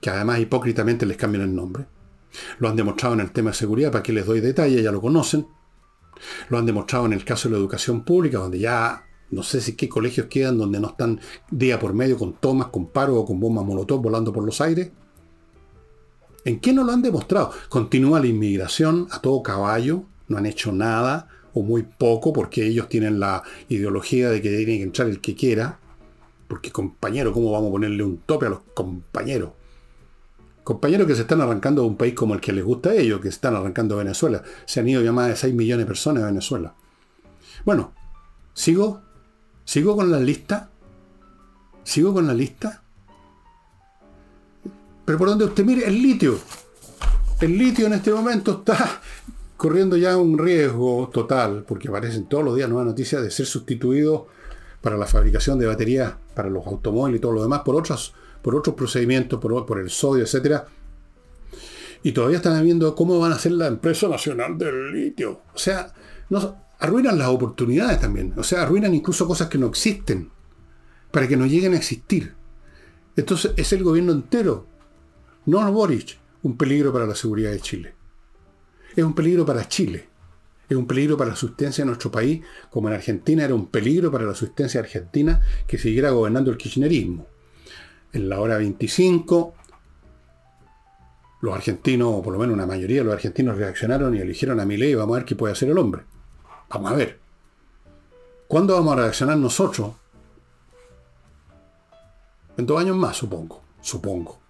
que 0.01 0.11
además 0.11 0.41
hipócritamente 0.41 1.07
les 1.07 1.17
cambian 1.17 1.45
el 1.45 1.55
nombre. 1.55 1.87
Lo 2.59 2.69
han 2.69 2.77
demostrado 2.77 3.15
en 3.15 3.21
el 3.21 3.33
tema 3.33 3.51
de 3.51 3.57
seguridad, 3.57 3.91
para 3.91 4.03
que 4.03 4.13
les 4.13 4.27
doy 4.27 4.41
detalle, 4.41 4.83
ya 4.83 4.93
lo 4.93 5.01
conocen. 5.01 5.47
Lo 6.49 6.59
han 6.59 6.67
demostrado 6.67 7.07
en 7.07 7.13
el 7.13 7.25
caso 7.25 7.49
de 7.49 7.55
la 7.55 7.59
educación 7.59 8.05
pública, 8.05 8.39
donde 8.39 8.59
ya 8.59 9.05
no 9.33 9.43
sé 9.43 9.61
si 9.61 9.75
qué 9.75 9.89
colegios 9.89 10.27
quedan 10.29 10.59
donde 10.59 10.79
no 10.79 10.89
están 10.89 11.19
día 11.51 11.81
por 11.81 11.95
medio 11.95 12.19
con 12.19 12.35
tomas, 12.35 12.69
con 12.69 12.87
paro 12.87 13.17
o 13.17 13.25
con 13.25 13.41
bombas 13.41 13.65
molotov 13.65 14.01
volando 14.01 14.33
por 14.33 14.45
los 14.45 14.61
aires. 14.61 14.91
¿En 16.45 16.61
qué 16.61 16.73
no 16.73 16.85
lo 16.85 16.93
han 16.93 17.03
demostrado? 17.03 17.51
Continúa 17.69 18.21
la 18.21 18.27
inmigración 18.27 19.09
a 19.11 19.21
todo 19.21 19.43
caballo, 19.43 20.05
no 20.29 20.37
han 20.37 20.47
hecho 20.47 20.71
nada 20.71 21.29
o 21.55 21.63
muy 21.63 21.83
poco, 21.83 22.33
porque 22.33 22.67
ellos 22.67 22.89
tienen 22.89 23.21
la 23.21 23.43
ideología 23.69 24.29
de 24.31 24.43
que 24.43 24.51
tiene 24.51 24.79
que 24.79 24.83
entrar 24.83 25.09
el 25.09 25.21
que 25.21 25.35
quiera. 25.35 25.79
Porque 26.47 26.71
compañero, 26.71 27.33
¿cómo 27.33 27.51
vamos 27.53 27.69
a 27.69 27.73
ponerle 27.73 28.05
un 28.05 28.19
tope 28.19 28.47
a 28.47 28.51
los 28.51 28.61
compañeros? 28.75 29.53
Compañeros 30.63 31.07
que 31.07 31.15
se 31.15 31.23
están 31.23 31.41
arrancando 31.41 31.83
de 31.83 31.89
un 31.89 31.97
país 31.97 32.15
como 32.15 32.35
el 32.35 32.41
que 32.41 32.53
les 32.53 32.65
gusta 32.65 32.91
a 32.91 32.95
ellos, 32.95 33.21
que 33.21 33.29
se 33.29 33.37
están 33.37 33.57
arrancando 33.57 33.97
de 33.97 34.05
Venezuela. 34.05 34.43
Se 34.67 34.81
han 34.81 34.89
ido 34.89 35.03
ya 35.03 35.13
más 35.13 35.29
de 35.29 35.37
6 35.37 35.55
millones 35.55 35.87
de 35.87 35.89
personas 35.89 36.23
a 36.23 36.27
Venezuela. 36.27 36.75
Bueno, 37.65 37.93
¿sigo? 38.53 39.01
¿Sigo 39.65 39.97
con 39.97 40.11
la 40.11 40.19
lista? 40.19 40.71
¿Sigo 41.85 42.13
con 42.13 42.27
la 42.27 42.35
lista? 42.35 42.83
Pero 45.05 45.19
por 45.19 45.29
donde 45.29 45.45
usted 45.45 45.65
mire, 45.65 45.87
el 45.87 46.01
litio. 46.01 46.39
El 47.41 47.59
litio 47.59 47.87
en 47.87 47.95
este 47.95 48.13
momento 48.13 48.59
está 48.59 49.01
corriendo 49.57 49.97
ya 49.97 50.17
un 50.17 50.39
riesgo 50.39 51.11
total, 51.13 51.65
porque 51.67 51.89
aparecen 51.89 52.27
todos 52.27 52.45
los 52.45 52.57
días 52.57 52.69
nuevas 52.69 52.87
noticias 52.87 53.23
de 53.23 53.31
ser 53.31 53.47
sustituido 53.47 54.29
para 54.81 54.97
la 54.97 55.07
fabricación 55.07 55.59
de 55.59 55.67
baterías 55.67 56.15
para 56.35 56.51
los 56.51 56.67
automóviles 56.67 57.19
y 57.19 57.21
todo 57.21 57.33
lo 57.33 57.43
demás 57.43 57.61
por 57.61 57.77
otros, 57.77 58.15
por 58.43 58.57
otros 58.57 58.75
procedimientos, 58.75 59.41
por, 59.41 59.79
el 59.79 59.91
sodio, 59.91 60.25
etc. 60.25 60.63
Y 62.03 62.13
todavía 62.13 62.39
están 62.39 62.63
viendo 62.65 62.95
cómo 62.95 63.19
van 63.19 63.33
a 63.33 63.39
ser 63.39 63.53
la 63.53 63.69
empresa 63.69 64.09
nacional 64.09 64.59
del 64.59 64.93
litio. 64.93 65.43
O 65.55 65.59
sea, 65.59 65.93
no, 66.31 66.57
arruinan 66.83 67.19
las 67.19 67.29
oportunidades 67.29 68.01
también. 68.01 68.35
O 68.37 68.43
sea, 68.43 68.63
arruinan 68.63 68.95
incluso 68.95 69.27
cosas 69.27 69.49
que 69.49 69.59
no 69.59 69.67
existen 69.67 70.31
para 71.11 71.27
que 71.27 71.37
no 71.37 71.47
lleguen 71.47 71.73
a 71.73 71.79
existir. 71.79 72.35
Entonces 73.17 73.53
es 73.57 73.73
el 73.73 73.83
gobierno 73.83 74.13
entero, 74.13 74.67
no 75.47 75.73
Boric, 75.73 76.19
un 76.43 76.57
peligro 76.57 76.93
para 76.93 77.07
la 77.07 77.15
seguridad 77.15 77.51
de 77.51 77.61
Chile 77.61 77.95
es 78.97 79.05
un 79.05 79.15
peligro 79.15 79.45
para 79.45 79.69
Chile. 79.69 80.09
Es 80.69 80.77
un 80.77 80.87
peligro 80.87 81.17
para 81.17 81.31
la 81.31 81.37
subsistencia 81.37 81.83
de 81.83 81.87
nuestro 81.87 82.11
país, 82.11 82.43
como 82.71 82.89
en 82.89 82.95
Argentina 82.95 83.45
era 83.45 83.55
un 83.55 83.67
peligro 83.67 84.11
para 84.11 84.25
la 84.25 84.35
subsistencia 84.35 84.81
argentina 84.81 85.41
que 85.67 85.79
siguiera 85.79 86.11
gobernando 86.11 86.51
el 86.51 86.57
kirchnerismo. 86.57 87.27
En 88.13 88.29
la 88.29 88.41
hora 88.41 88.57
25, 88.59 89.55
los 91.43 91.55
argentinos, 91.55 92.09
o 92.11 92.23
por 92.23 92.33
lo 92.33 92.39
menos 92.39 92.55
una 92.55 92.67
mayoría 92.67 92.99
de 92.99 93.05
los 93.05 93.15
argentinos 93.15 93.59
reaccionaron 93.59 94.15
y 94.15 94.21
eligieron 94.21 94.61
a 94.61 94.65
Milei 94.65 94.95
vamos 94.95 95.17
a 95.17 95.19
ver 95.21 95.27
qué 95.27 95.37
puede 95.37 95.53
hacer 95.53 95.69
el 95.69 95.79
hombre. 95.79 96.05
Vamos 96.73 96.93
a 96.93 96.95
ver. 96.95 97.19
¿Cuándo 98.49 98.75
vamos 98.75 98.95
a 98.95 98.97
reaccionar 99.03 99.37
nosotros? 99.37 99.93
En 102.57 102.67
dos 102.67 102.81
años 102.81 102.97
más, 102.97 103.17
supongo. 103.17 103.63
Supongo. 103.81 104.41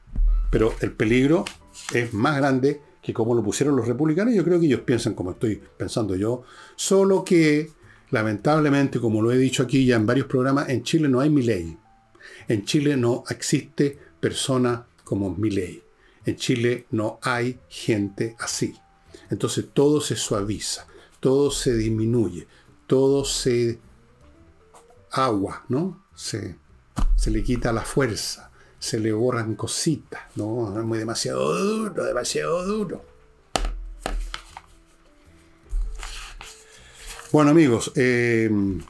Pero 0.50 0.74
el 0.80 0.92
peligro 0.92 1.44
es 1.92 2.12
más 2.12 2.36
grande 2.36 2.80
que 3.02 3.12
como 3.12 3.34
lo 3.34 3.42
pusieron 3.42 3.74
los 3.74 3.88
republicanos, 3.88 4.34
yo 4.34 4.44
creo 4.44 4.60
que 4.60 4.66
ellos 4.66 4.80
piensan 4.80 5.14
como 5.14 5.32
estoy 5.32 5.60
pensando 5.76 6.14
yo, 6.14 6.44
solo 6.76 7.24
que 7.24 7.70
lamentablemente, 8.10 9.00
como 9.00 9.20
lo 9.20 9.32
he 9.32 9.38
dicho 9.38 9.64
aquí 9.64 9.84
ya 9.84 9.96
en 9.96 10.06
varios 10.06 10.26
programas, 10.26 10.68
en 10.68 10.84
Chile 10.84 11.08
no 11.08 11.18
hay 11.18 11.30
mi 11.30 11.42
ley. 11.42 11.76
En 12.46 12.64
Chile 12.64 12.96
no 12.96 13.24
existe 13.28 13.98
persona 14.20 14.86
como 15.02 15.34
mi 15.34 15.50
ley. 15.50 15.82
En 16.24 16.36
Chile 16.36 16.86
no 16.92 17.18
hay 17.22 17.58
gente 17.68 18.36
así. 18.38 18.76
Entonces 19.30 19.66
todo 19.72 20.00
se 20.00 20.14
suaviza, 20.14 20.86
todo 21.22 21.50
se 21.50 21.74
disminuye, 21.74 22.46
todo 22.86 23.24
se 23.24 23.78
agua, 25.12 25.64
¿no? 25.68 26.04
Se, 26.14 26.56
se 27.16 27.30
le 27.30 27.42
quita 27.42 27.72
la 27.72 27.82
fuerza 27.82 28.52
se 28.82 28.98
le 28.98 29.12
borran 29.12 29.54
cositas, 29.54 30.22
¿no? 30.34 30.76
Es 30.76 30.84
muy 30.84 30.98
demasiado 30.98 31.56
duro, 31.56 32.04
demasiado 32.04 32.66
duro. 32.66 33.04
Bueno 37.30 37.52
amigos, 37.52 37.92
eh, 37.94 38.50
un 38.50 38.82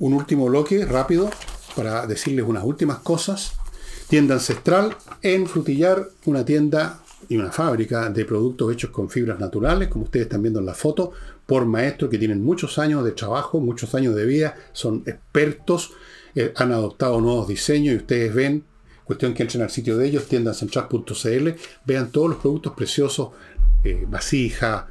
último 0.00 0.46
bloque 0.46 0.84
rápido 0.84 1.30
para 1.76 2.04
decirles 2.08 2.44
unas 2.44 2.64
últimas 2.64 2.98
cosas. 2.98 3.52
Tienda 4.08 4.34
ancestral 4.34 4.96
en 5.22 5.46
Frutillar, 5.46 6.08
una 6.26 6.44
tienda 6.44 7.01
y 7.32 7.36
una 7.38 7.50
fábrica 7.50 8.10
de 8.10 8.26
productos 8.26 8.72
hechos 8.72 8.90
con 8.90 9.08
fibras 9.08 9.40
naturales, 9.40 9.88
como 9.88 10.04
ustedes 10.04 10.26
están 10.26 10.42
viendo 10.42 10.60
en 10.60 10.66
la 10.66 10.74
foto, 10.74 11.12
por 11.46 11.64
maestros 11.64 12.10
que 12.10 12.18
tienen 12.18 12.44
muchos 12.44 12.78
años 12.78 13.02
de 13.04 13.12
trabajo, 13.12 13.58
muchos 13.58 13.94
años 13.94 14.14
de 14.14 14.26
vida, 14.26 14.54
son 14.72 15.02
expertos 15.06 15.92
eh, 16.34 16.52
han 16.56 16.72
adoptado 16.72 17.20
nuevos 17.20 17.48
diseños 17.48 17.94
y 17.94 17.96
ustedes 17.98 18.34
ven, 18.34 18.64
cuestión 19.04 19.32
que 19.32 19.42
entren 19.42 19.62
al 19.62 19.70
sitio 19.70 19.96
de 19.96 20.06
ellos, 20.06 20.26
tiendancentral.cl, 20.28 21.48
vean 21.86 22.10
todos 22.10 22.28
los 22.28 22.38
productos 22.38 22.74
preciosos, 22.74 23.30
eh, 23.84 24.04
vasija, 24.06 24.88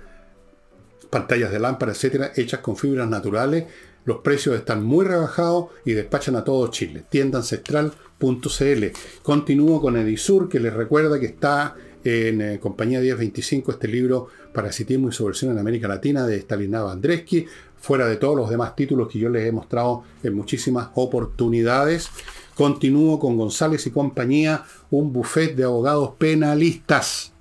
pantallas 1.11 1.51
de 1.51 1.59
lámpara, 1.59 1.91
etcétera, 1.91 2.31
hechas 2.35 2.61
con 2.61 2.75
fibras 2.75 3.07
naturales. 3.07 3.65
Los 4.05 4.19
precios 4.19 4.55
están 4.55 4.83
muy 4.83 5.05
rebajados 5.05 5.65
y 5.85 5.93
despachan 5.93 6.35
a 6.35 6.43
todo 6.43 6.67
Chile. 6.69 7.03
Tienda 7.07 7.37
ancestral.cl. 7.37 8.85
Continúo 9.21 9.79
con 9.79 9.95
Edisur, 9.95 10.49
que 10.49 10.59
les 10.59 10.73
recuerda 10.73 11.19
que 11.19 11.27
está 11.27 11.75
en 12.03 12.41
eh, 12.41 12.59
Compañía 12.59 12.99
1025 12.99 13.71
este 13.71 13.87
libro 13.87 14.27
Parasitismo 14.53 15.09
y 15.09 15.11
Subversión 15.11 15.51
en 15.51 15.59
América 15.59 15.87
Latina 15.87 16.25
de 16.25 16.37
Stanislav 16.37 16.89
Andreski, 16.89 17.45
fuera 17.79 18.07
de 18.07 18.17
todos 18.17 18.35
los 18.35 18.49
demás 18.49 18.75
títulos 18.75 19.07
que 19.09 19.19
yo 19.19 19.29
les 19.29 19.47
he 19.47 19.51
mostrado 19.51 20.03
en 20.23 20.35
muchísimas 20.35 20.89
oportunidades. 20.95 22.09
Continúo 22.55 23.19
con 23.19 23.37
González 23.37 23.87
y 23.87 23.91
compañía, 23.91 24.63
un 24.89 25.11
buffet 25.11 25.55
de 25.55 25.63
abogados 25.63 26.11
penalistas. 26.17 27.33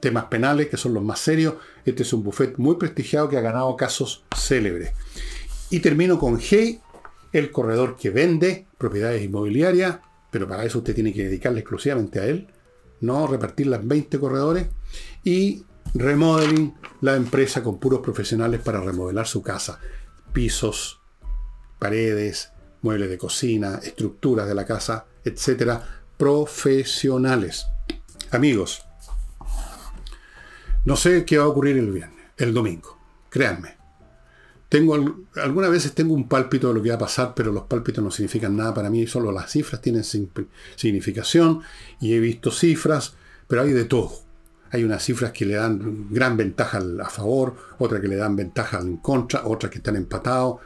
Temas 0.00 0.26
penales, 0.26 0.68
que 0.68 0.76
son 0.76 0.94
los 0.94 1.02
más 1.02 1.20
serios. 1.20 1.54
Este 1.84 2.02
es 2.02 2.12
un 2.12 2.22
buffet 2.22 2.58
muy 2.58 2.76
prestigiado 2.76 3.28
que 3.28 3.36
ha 3.36 3.40
ganado 3.40 3.76
casos 3.76 4.24
célebres. 4.36 4.92
Y 5.70 5.80
termino 5.80 6.18
con 6.18 6.38
Hey, 6.40 6.80
el 7.32 7.50
corredor 7.50 7.96
que 7.96 8.10
vende 8.10 8.66
propiedades 8.78 9.22
inmobiliarias, 9.22 9.98
pero 10.30 10.46
para 10.46 10.64
eso 10.64 10.78
usted 10.78 10.94
tiene 10.94 11.12
que 11.12 11.24
dedicarle 11.24 11.60
exclusivamente 11.60 12.20
a 12.20 12.26
él, 12.26 12.48
no 13.00 13.26
repartir 13.26 13.66
las 13.68 13.86
20 13.86 14.18
corredores. 14.18 14.68
Y 15.24 15.64
Remodeling, 15.94 16.74
la 17.00 17.16
empresa 17.16 17.62
con 17.62 17.78
puros 17.78 18.00
profesionales 18.00 18.60
para 18.60 18.80
remodelar 18.80 19.26
su 19.26 19.42
casa. 19.42 19.80
Pisos, 20.32 21.00
paredes, 21.78 22.50
muebles 22.82 23.08
de 23.08 23.18
cocina, 23.18 23.80
estructuras 23.82 24.46
de 24.46 24.54
la 24.54 24.66
casa, 24.66 25.06
etcétera, 25.24 26.02
profesionales. 26.16 27.66
Amigos, 28.30 28.82
no 30.84 30.96
sé 30.96 31.24
qué 31.24 31.38
va 31.38 31.44
a 31.44 31.48
ocurrir 31.48 31.78
el 31.78 31.90
viernes, 31.90 32.26
el 32.36 32.52
domingo, 32.52 32.98
créanme. 33.30 33.77
Tengo, 34.68 35.24
algunas 35.36 35.70
veces 35.70 35.94
tengo 35.94 36.14
un 36.14 36.28
pálpito 36.28 36.68
de 36.68 36.74
lo 36.74 36.82
que 36.82 36.90
va 36.90 36.96
a 36.96 36.98
pasar, 36.98 37.32
pero 37.34 37.52
los 37.52 37.64
pálpitos 37.64 38.04
no 38.04 38.10
significan 38.10 38.56
nada 38.56 38.74
para 38.74 38.90
mí, 38.90 39.06
solo 39.06 39.32
las 39.32 39.50
cifras 39.50 39.80
tienen 39.80 40.04
significación 40.04 41.62
y 42.00 42.14
he 42.14 42.20
visto 42.20 42.50
cifras, 42.50 43.14
pero 43.46 43.62
hay 43.62 43.72
de 43.72 43.84
todo. 43.84 44.12
Hay 44.70 44.84
unas 44.84 45.02
cifras 45.02 45.32
que 45.32 45.46
le 45.46 45.54
dan 45.54 46.08
gran 46.10 46.36
ventaja 46.36 46.82
a 47.02 47.08
favor, 47.08 47.56
otras 47.78 48.02
que 48.02 48.08
le 48.08 48.16
dan 48.16 48.36
ventaja 48.36 48.78
en 48.78 48.98
contra, 48.98 49.46
otras 49.46 49.72
que 49.72 49.78
están 49.78 49.96
empatados 49.96 50.60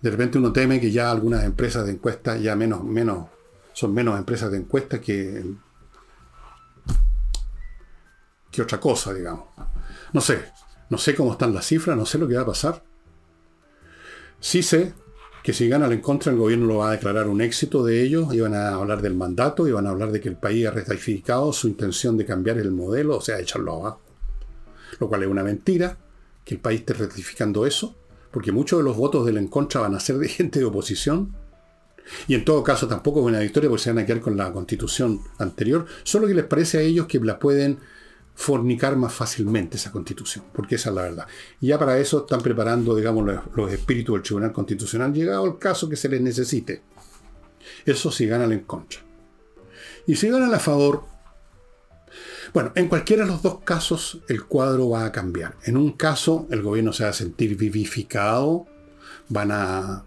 de 0.00 0.10
repente 0.10 0.38
uno 0.38 0.52
teme 0.52 0.80
que 0.80 0.90
ya 0.90 1.10
algunas 1.10 1.44
empresas 1.44 1.84
de 1.86 1.92
encuesta 1.92 2.36
ya 2.36 2.54
menos, 2.54 2.84
menos, 2.84 3.28
son 3.72 3.92
menos 3.92 4.18
empresas 4.18 4.50
de 4.50 4.58
encuesta 4.58 5.00
que, 5.00 5.44
que 8.50 8.62
otra 8.62 8.78
cosa, 8.78 9.12
digamos. 9.12 9.46
No 10.12 10.20
sé, 10.20 10.52
no 10.90 10.98
sé 10.98 11.14
cómo 11.14 11.32
están 11.32 11.52
las 11.52 11.66
cifras, 11.66 11.96
no 11.96 12.06
sé 12.06 12.18
lo 12.18 12.28
que 12.28 12.36
va 12.36 12.42
a 12.42 12.46
pasar. 12.46 12.82
Sí 14.40 14.62
sé 14.62 14.92
que 15.42 15.52
si 15.52 15.68
gana 15.68 15.86
en 15.86 16.00
contra, 16.00 16.32
el 16.32 16.38
gobierno 16.38 16.66
lo 16.66 16.76
va 16.78 16.90
a 16.90 16.92
declarar 16.92 17.28
un 17.28 17.40
éxito 17.40 17.84
de 17.84 18.02
ellos, 18.02 18.34
iban 18.34 18.54
a 18.54 18.74
hablar 18.74 19.00
del 19.00 19.14
mandato, 19.14 19.66
iban 19.66 19.86
a 19.86 19.90
hablar 19.90 20.12
de 20.12 20.20
que 20.20 20.28
el 20.28 20.36
país 20.36 20.66
ha 20.66 20.72
ratificado 20.72 21.52
su 21.52 21.68
intención 21.68 22.16
de 22.16 22.26
cambiar 22.26 22.58
el 22.58 22.70
modelo, 22.70 23.16
o 23.16 23.20
sea, 23.20 23.38
echarlo 23.38 23.74
abajo. 23.74 24.00
Lo 25.00 25.08
cual 25.08 25.22
es 25.22 25.28
una 25.28 25.42
mentira, 25.42 25.96
que 26.44 26.54
el 26.54 26.60
país 26.60 26.80
esté 26.80 26.94
ratificando 26.94 27.66
eso 27.66 27.96
porque 28.30 28.52
muchos 28.52 28.78
de 28.78 28.84
los 28.84 28.96
votos 28.96 29.26
del 29.26 29.38
en 29.38 29.48
contra 29.48 29.80
van 29.80 29.94
a 29.94 30.00
ser 30.00 30.18
de 30.18 30.28
gente 30.28 30.58
de 30.58 30.64
oposición. 30.64 31.34
Y 32.26 32.34
en 32.34 32.44
todo 32.44 32.62
caso 32.62 32.88
tampoco 32.88 33.20
es 33.20 33.26
una 33.26 33.40
victoria 33.40 33.68
porque 33.68 33.82
se 33.82 33.90
van 33.90 34.02
a 34.02 34.06
quedar 34.06 34.20
con 34.20 34.36
la 34.36 34.50
constitución 34.50 35.20
anterior, 35.38 35.84
solo 36.04 36.26
que 36.26 36.34
les 36.34 36.46
parece 36.46 36.78
a 36.78 36.80
ellos 36.80 37.06
que 37.06 37.18
la 37.20 37.38
pueden 37.38 37.80
fornicar 38.38 38.96
más 38.96 39.12
fácilmente 39.12 39.76
esa 39.76 39.90
constitución, 39.90 40.44
porque 40.52 40.76
esa 40.76 40.90
es 40.90 40.94
la 40.94 41.02
verdad. 41.02 41.26
Y 41.60 41.66
ya 41.66 41.78
para 41.78 41.98
eso 41.98 42.20
están 42.20 42.40
preparando, 42.40 42.94
digamos, 42.94 43.28
los, 43.52 43.72
espíritus 43.72 44.14
del 44.14 44.22
Tribunal 44.22 44.52
Constitucional, 44.52 45.12
llegado 45.12 45.44
el 45.44 45.58
caso 45.58 45.88
que 45.88 45.96
se 45.96 46.08
les 46.08 46.20
necesite. 46.20 46.80
Eso 47.84 48.12
si 48.12 48.26
ganan 48.26 48.52
en 48.52 48.60
contra. 48.60 49.00
Y 50.06 50.14
si 50.14 50.30
ganan 50.30 50.54
a 50.54 50.60
favor, 50.60 51.02
bueno, 52.54 52.70
en 52.76 52.86
cualquiera 52.86 53.24
de 53.24 53.30
los 53.32 53.42
dos 53.42 53.58
casos 53.64 54.20
el 54.28 54.44
cuadro 54.44 54.90
va 54.90 55.04
a 55.04 55.10
cambiar. 55.10 55.56
En 55.64 55.76
un 55.76 55.90
caso 55.90 56.46
el 56.52 56.62
gobierno 56.62 56.92
se 56.92 57.02
va 57.02 57.10
a 57.10 57.14
sentir 57.14 57.56
vivificado, 57.56 58.66
van 59.28 59.50
a 59.50 60.04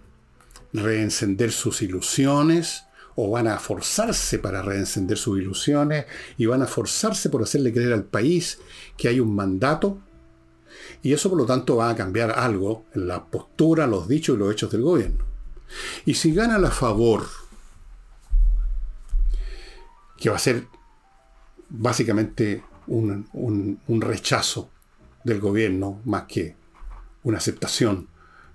reencender 0.72 1.52
sus 1.52 1.82
ilusiones 1.82 2.86
o 3.16 3.30
van 3.30 3.48
a 3.48 3.60
forzarse 3.60 4.40
para 4.40 4.62
reencender 4.62 5.18
sus 5.18 5.40
ilusiones 5.40 6.06
y 6.38 6.46
van 6.46 6.62
a 6.62 6.68
forzarse 6.68 7.30
por 7.30 7.44
hacerle 7.44 7.74
creer 7.74 7.94
al 7.94 8.06
país 8.06 8.60
que 8.98 9.08
hay 9.08 9.20
un 9.20 9.36
mandato 9.36 10.00
y 11.04 11.14
eso 11.14 11.30
por 11.30 11.38
lo 11.38 11.46
tanto 11.46 11.78
va 11.78 11.90
a 11.90 11.96
cambiar 11.96 12.32
algo 12.32 12.86
en 12.94 13.08
la 13.08 13.26
postura, 13.26 13.88
los 13.88 14.08
dichos 14.08 14.36
y 14.36 14.40
los 14.40 14.52
hechos 14.52 14.72
del 14.72 14.82
gobierno. 14.82 15.26
Y 16.06 16.14
si 16.16 16.34
gana 16.34 16.56
a 16.56 16.72
favor, 16.72 17.26
que 20.18 20.30
va 20.30 20.36
a 20.36 20.40
ser 20.40 20.68
básicamente 21.70 22.64
un, 22.88 23.80
rechazo 24.02 24.70
del 25.24 25.40
gobierno 25.40 26.02
más 26.06 26.24
que 26.24 26.56
una 27.24 27.38
aceptación 27.38 28.08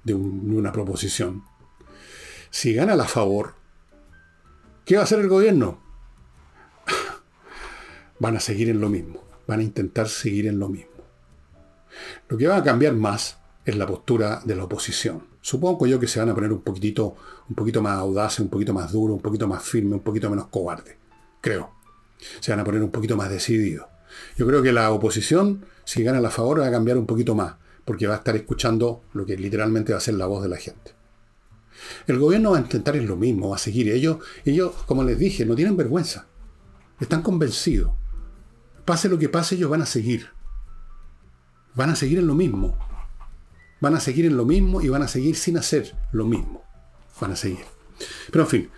de, 0.04 0.14
una 0.14 0.72
proposición. 0.72 1.44
Si 2.50 2.74
gana 2.74 2.94
la 2.94 3.06
favor, 3.06 3.54
¿qué 4.86 4.94
va 4.94 5.02
a 5.02 5.04
hacer 5.04 5.20
el 5.20 5.28
gobierno? 5.28 5.78
Van 8.18 8.34
a 8.34 8.40
seguir 8.40 8.70
en 8.70 8.80
lo 8.80 8.88
mismo, 8.88 9.22
van 9.46 9.60
a 9.60 9.62
intentar 9.62 10.08
seguir 10.08 10.46
en 10.46 10.58
lo 10.58 10.70
mismo. 10.70 10.92
Lo 12.30 12.38
que 12.38 12.46
va 12.46 12.56
a 12.56 12.62
cambiar 12.62 12.94
más 12.94 13.36
es 13.66 13.76
la 13.76 13.86
postura 13.86 14.40
de 14.42 14.56
la 14.56 14.64
oposición. 14.64 15.24
Supongo 15.42 15.86
yo 15.86 16.00
que 16.00 16.08
se 16.08 16.18
van 16.18 16.30
a 16.30 16.34
poner 16.34 16.50
un 16.50 16.62
poquitito, 16.62 17.14
un 17.50 17.54
poquito 17.54 17.82
más 17.82 17.98
audaces, 17.98 18.40
un 18.40 18.48
poquito 18.48 18.72
más 18.72 18.90
duro, 18.90 19.12
un 19.12 19.20
poquito 19.20 19.46
más 19.46 19.62
firme, 19.62 19.96
un 19.96 20.00
poquito 20.00 20.30
menos 20.30 20.46
cobarde. 20.46 20.96
Creo 21.42 21.76
se 22.40 22.52
van 22.52 22.60
a 22.60 22.64
poner 22.64 22.82
un 22.82 22.90
poquito 22.90 23.16
más 23.16 23.30
decididos. 23.30 23.86
Yo 24.36 24.46
creo 24.46 24.62
que 24.62 24.72
la 24.72 24.90
oposición, 24.92 25.64
si 25.84 26.02
gana 26.02 26.20
la 26.20 26.30
favor, 26.30 26.60
va 26.60 26.68
a 26.68 26.70
cambiar 26.70 26.98
un 26.98 27.06
poquito 27.06 27.34
más, 27.34 27.54
porque 27.84 28.06
va 28.06 28.14
a 28.14 28.18
estar 28.18 28.36
escuchando 28.36 29.02
lo 29.12 29.26
que 29.26 29.36
literalmente 29.36 29.92
va 29.92 29.98
a 29.98 30.02
ser 30.02 30.14
la 30.14 30.26
voz 30.26 30.42
de 30.42 30.48
la 30.48 30.56
gente. 30.56 30.95
El 32.06 32.18
gobierno 32.18 32.52
va 32.52 32.58
a 32.58 32.60
intentar 32.60 32.96
lo 32.96 33.16
mismo, 33.16 33.50
va 33.50 33.56
a 33.56 33.58
seguir. 33.58 33.90
Ellos, 33.90 34.18
ellos, 34.44 34.72
como 34.86 35.04
les 35.04 35.18
dije, 35.18 35.44
no 35.46 35.54
tienen 35.54 35.76
vergüenza. 35.76 36.26
Están 37.00 37.22
convencidos. 37.22 37.92
Pase 38.84 39.08
lo 39.08 39.18
que 39.18 39.28
pase, 39.28 39.56
ellos 39.56 39.70
van 39.70 39.82
a 39.82 39.86
seguir. 39.86 40.28
Van 41.74 41.90
a 41.90 41.96
seguir 41.96 42.18
en 42.18 42.26
lo 42.26 42.34
mismo. 42.34 42.78
Van 43.80 43.94
a 43.94 44.00
seguir 44.00 44.24
en 44.26 44.36
lo 44.36 44.44
mismo 44.44 44.80
y 44.80 44.88
van 44.88 45.02
a 45.02 45.08
seguir 45.08 45.36
sin 45.36 45.58
hacer 45.58 45.94
lo 46.12 46.24
mismo. 46.24 46.64
Van 47.20 47.32
a 47.32 47.36
seguir. 47.36 47.64
Pero 48.30 48.44
en 48.44 48.50
fin, 48.50 48.70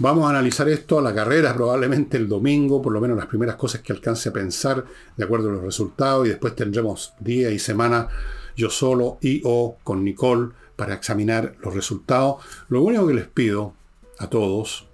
Vamos 0.00 0.26
a 0.26 0.30
analizar 0.30 0.68
esto 0.68 1.00
a 1.00 1.02
la 1.02 1.12
carrera 1.12 1.52
probablemente 1.52 2.16
el 2.16 2.28
domingo, 2.28 2.80
por 2.80 2.92
lo 2.92 3.00
menos 3.00 3.16
las 3.16 3.26
primeras 3.26 3.56
cosas 3.56 3.80
que 3.80 3.92
alcance 3.92 4.28
a 4.28 4.32
pensar 4.32 4.84
de 5.16 5.24
acuerdo 5.24 5.48
a 5.48 5.54
los 5.54 5.64
resultados 5.64 6.24
y 6.24 6.28
después 6.28 6.54
tendremos 6.54 7.14
día 7.18 7.50
y 7.50 7.58
semana 7.58 8.06
yo 8.54 8.70
solo 8.70 9.18
y 9.20 9.42
o 9.44 9.76
con 9.82 10.04
Nicole 10.04 10.50
para 10.78 10.94
examinar 10.94 11.56
los 11.60 11.74
resultados. 11.74 12.36
Lo 12.68 12.82
único 12.82 13.06
que 13.06 13.14
les 13.14 13.26
pido 13.26 13.74
a 14.18 14.30
todos 14.30 14.86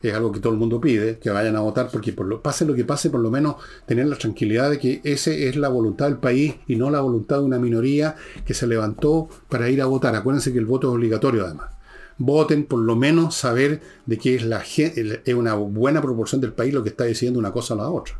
es 0.00 0.14
algo 0.14 0.32
que 0.32 0.40
todo 0.40 0.52
el 0.52 0.58
mundo 0.58 0.80
pide, 0.80 1.18
que 1.18 1.30
vayan 1.30 1.56
a 1.56 1.60
votar, 1.60 1.90
porque 1.92 2.12
por 2.12 2.26
lo, 2.26 2.42
pase 2.42 2.64
lo 2.64 2.74
que 2.74 2.84
pase, 2.84 3.10
por 3.10 3.20
lo 3.20 3.30
menos 3.30 3.56
tener 3.86 4.06
la 4.06 4.16
tranquilidad 4.16 4.70
de 4.70 4.78
que 4.78 5.00
esa 5.04 5.30
es 5.30 5.56
la 5.56 5.68
voluntad 5.68 6.06
del 6.06 6.18
país 6.18 6.56
y 6.66 6.76
no 6.76 6.90
la 6.90 7.00
voluntad 7.00 7.38
de 7.38 7.44
una 7.44 7.58
minoría 7.58 8.16
que 8.44 8.54
se 8.54 8.66
levantó 8.66 9.28
para 9.48 9.70
ir 9.70 9.80
a 9.80 9.86
votar. 9.86 10.16
Acuérdense 10.16 10.52
que 10.52 10.58
el 10.58 10.66
voto 10.66 10.88
es 10.88 10.94
obligatorio 10.94 11.44
además 11.44 11.74
voten, 12.18 12.64
por 12.66 12.80
lo 12.80 12.96
menos 12.96 13.34
saber 13.34 13.80
de 14.06 14.18
que 14.18 14.36
es, 14.36 14.44
la, 14.44 14.62
es 14.62 15.34
una 15.34 15.54
buena 15.54 16.00
proporción 16.00 16.40
del 16.40 16.52
país 16.52 16.72
lo 16.72 16.82
que 16.82 16.90
está 16.90 17.04
diciendo 17.04 17.38
una 17.38 17.52
cosa 17.52 17.74
a 17.74 17.78
la 17.78 17.90
otra. 17.90 18.18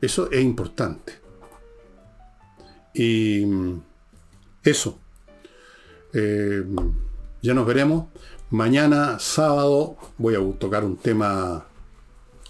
Eso 0.00 0.30
es 0.30 0.42
importante. 0.42 1.14
Y 2.92 3.44
mm, 3.46 3.82
eso. 4.64 5.00
Eh, 6.14 6.64
ya 7.42 7.52
nos 7.52 7.66
veremos. 7.66 8.06
Mañana, 8.50 9.18
sábado, 9.18 9.96
voy 10.16 10.34
a 10.36 10.58
tocar 10.58 10.84
un 10.84 10.96
tema, 10.96 11.66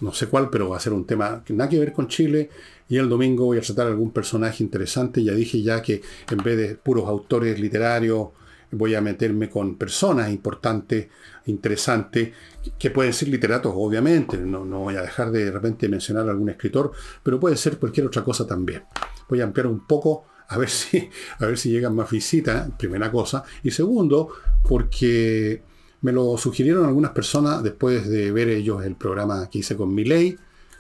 no 0.01 0.13
sé 0.13 0.27
cuál, 0.29 0.51
pero 0.51 0.69
va 0.69 0.77
a 0.77 0.81
ser 0.81 0.93
un 0.93 1.07
tema 1.07 1.43
que 1.45 1.55
nada 1.55 1.71
que 1.71 1.79
ver 1.79 1.93
con 1.93 2.07
Chile. 2.07 2.51
Y 2.89 2.99
el 2.99 3.09
domingo 3.09 3.47
voy 3.47 3.59
a 3.59 3.63
tratar 3.63 3.87
algún 3.87 4.13
personaje 4.13 4.63
interesante. 4.63 5.25
Ya 5.25 5.33
dije 5.33 5.63
ya 5.63 5.81
que 5.81 6.03
en 6.31 6.39
vez 6.39 6.57
de 6.59 6.75
puros 6.77 7.09
autores 7.09 7.59
literarios, 7.59 8.29
voy 8.71 8.95
a 8.95 9.01
meterme 9.01 9.49
con 9.49 9.77
personas 9.77 10.31
importantes, 10.31 11.09
interesantes, 11.47 12.33
que 12.79 12.91
pueden 12.91 13.13
ser 13.13 13.29
literatos, 13.29 13.73
obviamente, 13.75 14.37
no, 14.37 14.65
voy 14.65 14.97
a 14.97 15.03
dejar 15.03 15.31
de, 15.31 15.47
de 15.47 15.51
repente 15.51 15.89
mencionar 15.89 16.29
a 16.29 16.33
algún 16.33 16.51
escritor, 16.51 16.93
pero 17.23 17.39
puede 17.39 17.57
ser 17.57 17.79
cualquier 17.79 18.07
otra 18.07 18.25
cosa 18.25 18.47
también. 18.47 18.83
Voy 19.29 19.41
a 19.41 19.45
ampliar 19.45 19.69
un 19.69 19.87
poco 19.87 20.27
a 20.49 20.59
ver 20.59 20.69
si, 20.69 21.09
a 21.39 21.47
ver 21.47 21.59
si 21.59 21.71
llegan 21.71 21.95
más 21.95 22.11
visitas, 22.11 22.69
primera 22.79 23.11
cosa. 23.11 23.45
Y 23.63 23.71
segundo, 23.71 24.29
porque 24.69 25.63
me 26.03 26.13
lo 26.13 26.37
sugirieron 26.37 26.85
algunas 26.85 27.13
personas 27.13 27.63
después 27.63 28.09
de 28.09 28.31
ver 28.31 28.49
ellos 28.49 28.85
el 28.85 28.97
programa 28.97 29.49
que 29.51 29.61
hice 29.61 29.77
con 29.77 29.95
mi 29.95 30.05
ley, 30.05 30.37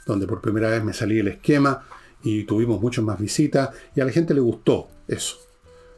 donde 0.06 0.26
por 0.26 0.40
primera 0.40 0.68
vez 0.68 0.84
me 0.84 0.92
salí 0.92 1.18
el 1.18 1.28
esquema 1.28 1.82
y 2.22 2.44
tuvimos 2.44 2.80
muchas 2.80 3.04
más 3.04 3.18
visitas 3.18 3.70
y 3.94 4.00
a 4.00 4.04
la 4.04 4.12
gente 4.12 4.34
le 4.34 4.40
gustó 4.40 4.88
eso. 5.08 5.36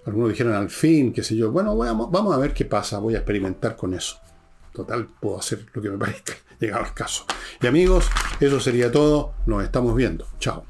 Algunos 0.04 0.30
dijeron 0.30 0.52
al 0.52 0.70
fin, 0.70 1.12
qué 1.12 1.24
sé 1.24 1.34
yo, 1.34 1.50
bueno, 1.50 1.76
vamos, 1.76 2.10
vamos 2.10 2.34
a 2.34 2.38
ver 2.38 2.54
qué 2.54 2.64
pasa, 2.64 2.98
voy 2.98 3.14
a 3.14 3.18
experimentar 3.18 3.76
con 3.76 3.94
eso. 3.94 4.18
Total, 4.72 5.08
puedo 5.20 5.38
hacer 5.38 5.66
lo 5.72 5.82
que 5.82 5.90
me 5.90 5.98
parezca, 5.98 6.34
llegado 6.60 6.84
el 6.84 6.92
caso. 6.92 7.24
Y 7.60 7.66
amigos, 7.66 8.08
eso 8.38 8.60
sería 8.60 8.92
todo, 8.92 9.34
nos 9.46 9.64
estamos 9.64 9.96
viendo. 9.96 10.26
Chao. 10.38 10.64